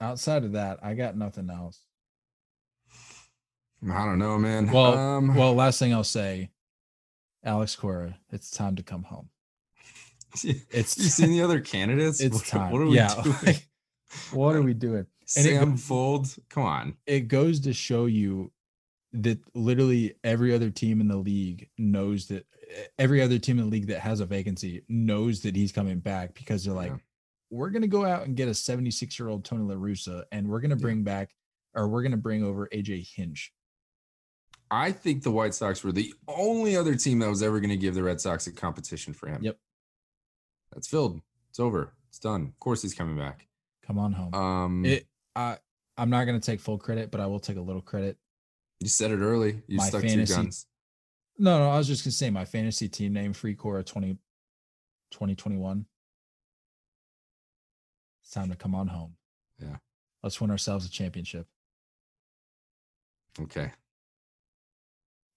[0.00, 1.80] outside of that, I got nothing else.
[3.90, 4.70] I don't know, man.
[4.70, 6.50] Well, um, well, last thing I'll say,
[7.44, 9.28] Alex Cora, it's time to come home.
[10.70, 12.20] It's you seen the other candidates?
[12.20, 12.72] it's What- time.
[12.72, 13.14] What are we yeah.
[13.22, 13.36] doing?
[13.44, 13.68] like,
[14.32, 15.06] what are we doing?
[15.36, 16.26] and it Sam go- Fuld.
[16.48, 16.96] Come on.
[17.06, 18.50] It goes to show you
[19.14, 22.46] that literally every other team in the league knows that
[22.98, 26.32] every other team in the league that has a vacancy knows that he's coming back
[26.34, 26.96] because they're like, Yeah.
[27.50, 30.60] we're gonna go out and get a 76 year old Tony La Russa and we're
[30.60, 30.80] gonna Yeah.
[30.82, 31.34] bring back
[31.74, 33.52] or we're gonna bring over AJ Hinch.
[34.74, 37.76] I think the White Sox were the only other team that was ever going to
[37.76, 39.42] give the Red Sox a competition for him.
[39.42, 39.58] Yep.
[40.72, 41.20] That's filled.
[41.50, 41.92] It's over.
[42.08, 42.46] It's done.
[42.46, 43.46] Of course he's coming back.
[43.86, 44.32] Come on home.
[44.34, 45.58] Um it I
[45.98, 48.16] I'm not gonna take full credit, but I will take a little credit.
[48.80, 49.62] you said it early.
[49.66, 50.66] You my stuck fantasy- to your guns.
[51.38, 54.14] No, no, I was just gonna say my fantasy team name Free Cora 20,
[55.10, 55.84] 2021.
[58.22, 59.16] It's time to come on home.
[59.58, 59.76] Yeah.
[60.22, 61.46] Let's win ourselves a championship.
[63.40, 63.72] Okay.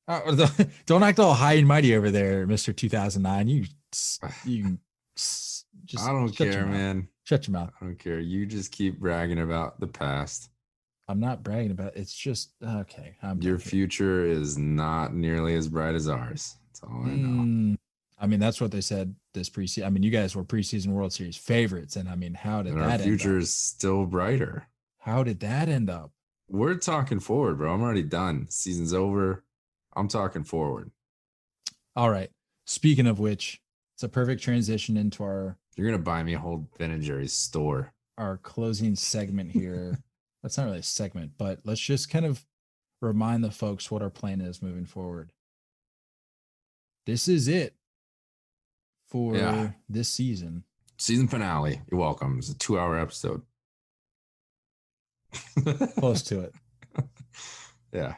[0.07, 0.47] Uh,
[0.85, 3.47] don't act all high and mighty over there, Mister 2009.
[3.47, 3.65] You,
[4.45, 4.77] you
[5.15, 7.07] just I don't care, man.
[7.23, 7.71] Shut your mouth.
[7.81, 8.19] I don't care.
[8.19, 10.49] You just keep bragging about the past.
[11.07, 11.99] I'm not bragging about it.
[11.99, 13.15] It's just okay.
[13.21, 16.55] I'm Your future is not nearly as bright as ours.
[16.67, 17.43] That's all I know.
[17.43, 17.77] Mm,
[18.19, 19.85] I mean, that's what they said this preseason.
[19.85, 22.81] I mean, you guys were preseason World Series favorites, and I mean, how did And
[22.81, 23.43] that our end future up?
[23.43, 24.67] is still brighter.
[24.99, 26.11] How did that end up?
[26.49, 27.73] We're talking forward, bro.
[27.73, 28.47] I'm already done.
[28.49, 29.43] Season's over.
[29.95, 30.91] I'm talking forward.
[31.95, 32.29] All right.
[32.65, 33.61] Speaking of which,
[33.95, 37.33] it's a perfect transition into our You're gonna buy me a whole Ben and Jerry's
[37.33, 37.93] store.
[38.17, 39.99] our closing segment here.
[40.43, 42.45] That's not really a segment, but let's just kind of
[43.01, 45.31] remind the folks what our plan is moving forward.
[47.05, 47.75] This is it
[49.07, 49.71] for Yeah.
[49.89, 50.63] this season.
[50.97, 51.81] Season finale.
[51.91, 52.37] You're welcome.
[52.37, 53.41] It's a two hour episode.
[55.97, 56.53] Close to it.
[57.93, 58.15] Yeah.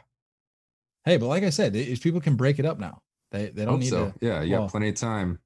[1.08, 3.00] Hey, but like I said, if people can break it up now,
[3.32, 4.10] they they don't Hope need so.
[4.10, 4.14] to.
[4.20, 5.38] Yeah, you well- got plenty of time.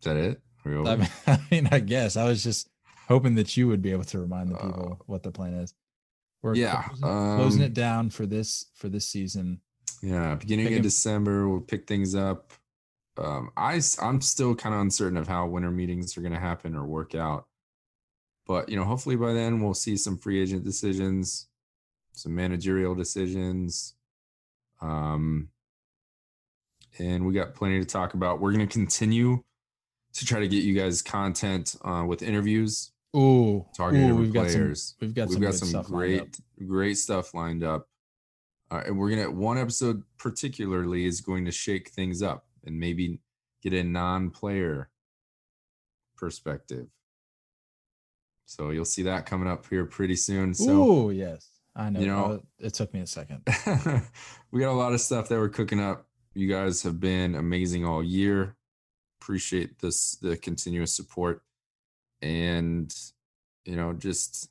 [0.00, 0.40] Is that it?
[0.66, 2.68] I mean, I mean, I guess I was just
[3.06, 5.74] hoping that you would be able to remind the Uh, people what the plan is.
[6.42, 7.02] We're yeah, closing,
[7.36, 9.60] closing um, it down for this for this season.
[10.02, 12.52] Yeah, beginning Pick of December, we'll pick things up.
[13.16, 16.74] Um, I I'm still kind of uncertain of how winter meetings are going to happen
[16.74, 17.46] or work out,
[18.46, 21.48] but you know, hopefully by then we'll see some free agent decisions,
[22.12, 23.94] some managerial decisions,
[24.80, 25.48] um,
[26.98, 28.40] and we got plenty to talk about.
[28.40, 29.42] We're going to continue
[30.14, 34.50] to try to get you guys content uh, with interviews, Ooh, targeting ooh, we've got
[34.50, 34.94] some players.
[35.00, 36.26] we've got We've some got some stuff lined up.
[36.58, 37.88] great, great stuff lined up.
[38.70, 43.20] Uh, and we're gonna one episode particularly is going to shake things up and maybe
[43.62, 44.88] get a non-player
[46.16, 46.86] perspective.
[48.46, 50.54] So you'll see that coming up here pretty soon.
[50.54, 52.00] So Ooh, yes, I know.
[52.00, 53.42] you know- uh, it took me a second.
[54.50, 56.06] we got a lot of stuff that we're cooking up.
[56.34, 58.56] You guys have been amazing all year.
[59.20, 61.42] Appreciate this the continuous support.
[62.20, 62.94] And
[63.64, 64.50] you know, just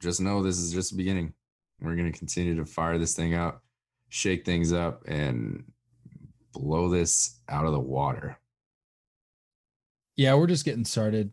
[0.00, 1.32] just know this is just the beginning.
[1.80, 3.62] We're gonna continue to fire this thing up,
[4.08, 5.64] shake things up, and
[6.52, 8.38] blow this out of the water.
[10.16, 11.32] Yeah, we're just getting started,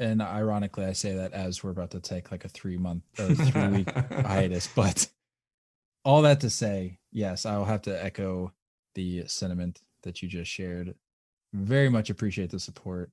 [0.00, 3.34] and ironically, I say that as we're about to take like a three month or
[3.34, 4.68] three week hiatus.
[4.68, 5.08] But
[6.04, 8.52] all that to say, yes, I'll have to echo
[8.94, 10.94] the sentiment that you just shared.
[11.52, 13.10] Very much appreciate the support.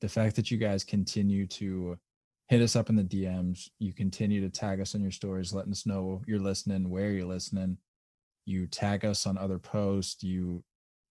[0.00, 1.98] The fact that you guys continue to
[2.48, 5.72] hit us up in the DMs, you continue to tag us on your stories, letting
[5.72, 7.78] us know you're listening, where you're listening.
[8.46, 10.22] You tag us on other posts.
[10.22, 10.64] You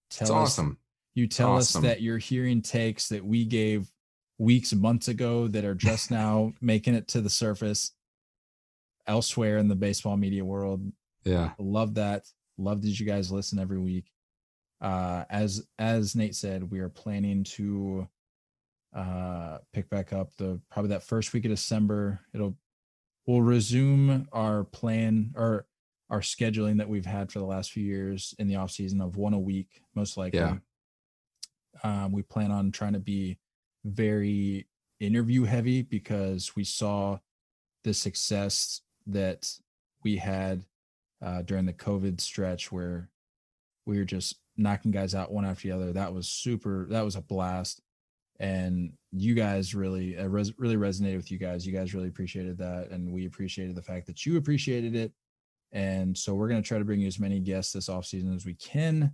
[0.10, 0.78] tell It's us awesome.
[1.16, 1.84] you tell Awesome.
[1.84, 3.92] us that you're hearing takes that we gave
[4.38, 7.92] weeks, months ago that are just now making it to the surface
[9.08, 10.92] elsewhere in the baseball media world.
[11.24, 11.52] Yeah.
[11.58, 12.26] Love that.
[12.58, 14.12] Love that you guys listen every week.
[14.80, 18.08] Uh, as as Nate said, we are planning to
[18.96, 22.20] uh pick back up the probably that first week of December.
[22.34, 22.56] It'll
[23.26, 25.66] we'll resume our plan or
[26.10, 29.18] our scheduling that we've had for the last few years in the off season of
[29.18, 30.40] one a week, most likely.
[30.40, 30.56] Yeah.
[31.84, 33.38] Um, we plan on trying to be
[33.88, 34.68] very
[35.00, 37.18] interview heavy because we saw
[37.84, 39.52] the success that
[40.04, 40.66] we had
[41.24, 43.10] uh, during the COVID stretch where
[43.86, 45.94] we were just knocking guys out one after the other.
[45.94, 46.88] That was super.
[46.90, 47.82] That was a blast,
[48.40, 51.66] and you guys really, uh, res- really resonated with you guys.
[51.66, 55.12] You guys really appreciated that, and we appreciated the fact that you appreciated it.
[55.72, 58.46] And so we're gonna try to bring you as many guests this off season as
[58.46, 59.12] we can,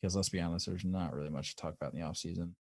[0.00, 2.54] because let's be honest, there's not really much to talk about in the off season.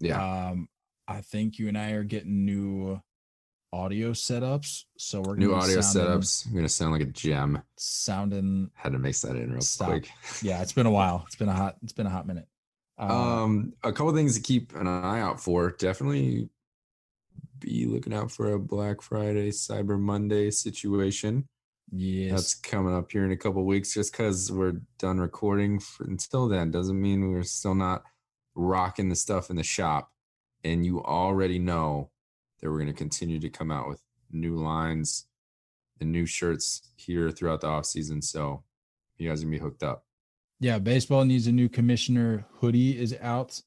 [0.00, 0.48] Yeah.
[0.50, 0.68] Um,
[1.08, 3.00] I think you and I are getting new
[3.72, 6.46] audio setups, so we're New audio sounding- setups.
[6.46, 7.62] I'm gonna sound like a gem.
[7.76, 9.88] Sounding, Had to mix that in real Stop.
[9.88, 10.10] quick.
[10.42, 11.24] yeah, it's been a while.
[11.26, 11.76] It's been a hot.
[11.82, 12.46] It's been a hot minute.
[12.98, 15.70] Uh, Um, a couple things to keep an eye out for.
[15.72, 16.50] Definitely
[17.58, 21.48] be looking out for a Black Friday, Cyber Monday situation.
[21.90, 23.94] yes, That's coming up here in a couple weeks.
[23.94, 28.02] Just because we're done recording for, until then doesn't mean we're still not
[28.54, 30.10] rocking the stuff in the shop.
[30.64, 32.10] And you already know
[32.60, 35.26] that we're going to continue to come out with new lines
[36.00, 38.22] and new shirts here throughout the off season.
[38.22, 38.62] So
[39.18, 40.04] you guys are gonna be hooked up.
[40.60, 40.78] yeah.
[40.78, 42.46] Baseball needs a new commissioner.
[42.60, 43.60] Hoodie is out.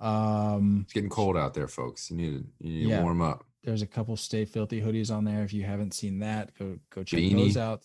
[0.00, 2.10] Um, It's getting cold out there, folks.
[2.10, 2.98] You need to, you need Yeah.
[2.98, 3.44] to warm up.
[3.64, 5.42] there's a couple Stay Filthy hoodies on there.
[5.42, 7.36] If you haven't seen that, go go check Beanie.
[7.46, 7.84] those out.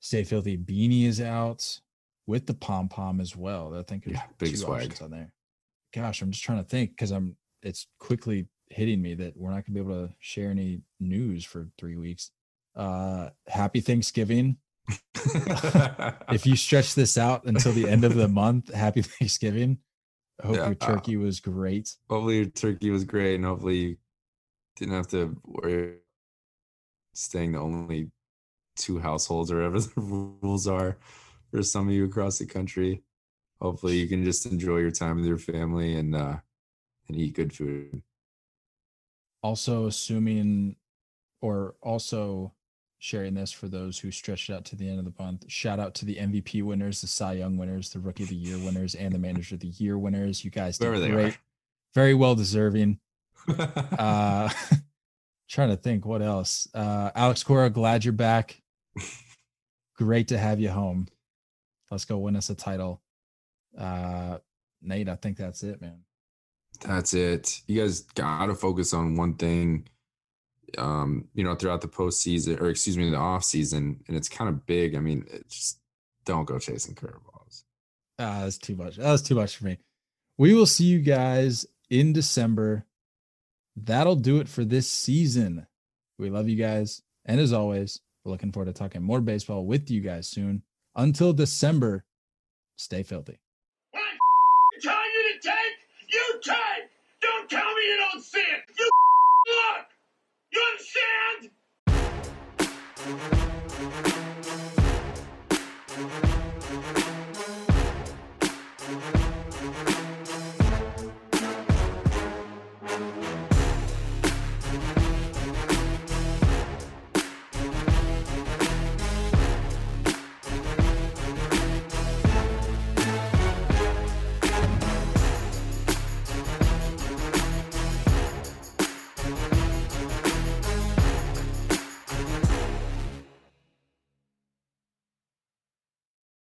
[0.00, 1.80] Stay Filthy beanie is out
[2.26, 3.74] with the pom pom as well.
[3.74, 4.82] I think there's Yeah, big two swag.
[4.84, 5.32] options on there.
[5.96, 7.36] Gosh, I'm just trying to think because I'm.
[7.62, 11.68] It's quickly hitting me that we're not gonna be able to share any news for
[11.78, 12.30] three weeks.
[12.76, 14.58] Uh, happy Thanksgiving.
[16.28, 19.78] If you stretch this out until the end of the month, happy Thanksgiving.
[20.42, 20.66] I hope Yeah.
[20.66, 21.96] your turkey was great.
[22.10, 23.96] Hopefully your turkey was great, and hopefully you
[24.76, 25.96] didn't have to worry
[27.14, 28.10] staying the only
[28.76, 30.00] two households or whatever the
[30.42, 30.98] rules are
[31.50, 33.02] for some of you across the country.
[33.60, 36.36] Hopefully you can just enjoy your time with your family and uh
[37.08, 38.02] and eat good food.
[39.42, 40.76] Also, assuming
[41.40, 42.52] or also
[42.98, 45.44] sharing this for those who stretched out to the end of the month.
[45.48, 48.58] Shout out to the MVP winners, the Cy Young winners, the Rookie of the Year
[48.58, 50.44] winners, and the Manager of the Year winners.
[50.44, 51.38] You guys did Wherever great.
[51.94, 52.98] Very well deserving.
[53.48, 54.48] Uh
[55.48, 56.66] trying to think what else.
[56.74, 58.60] Uh Alex Cora, glad you're back.
[59.96, 61.06] Great to have you home.
[61.90, 63.00] Let's go win us a title.
[63.76, 64.38] Uh
[64.82, 66.00] Nate, I think that's it, man.
[66.80, 67.62] That's it.
[67.66, 69.88] You guys gotta focus on one thing.
[70.78, 74.48] Um, you know, throughout the postseason, or excuse me, the off season, and it's kind
[74.48, 74.94] of big.
[74.94, 75.78] I mean, it just
[76.24, 77.62] don't go chasing curveballs.
[78.18, 78.96] Ah, that's too much.
[78.96, 79.78] That was too much for me.
[80.38, 82.84] We will see you guys in December.
[83.76, 85.66] That'll do it for this season.
[86.18, 87.02] We love you guys.
[87.24, 90.62] And as always, we're looking forward to talking more baseball with you guys soon.
[90.94, 92.04] Until December,
[92.76, 93.38] stay filthy.
[103.06, 103.32] It.
[103.32, 103.35] You?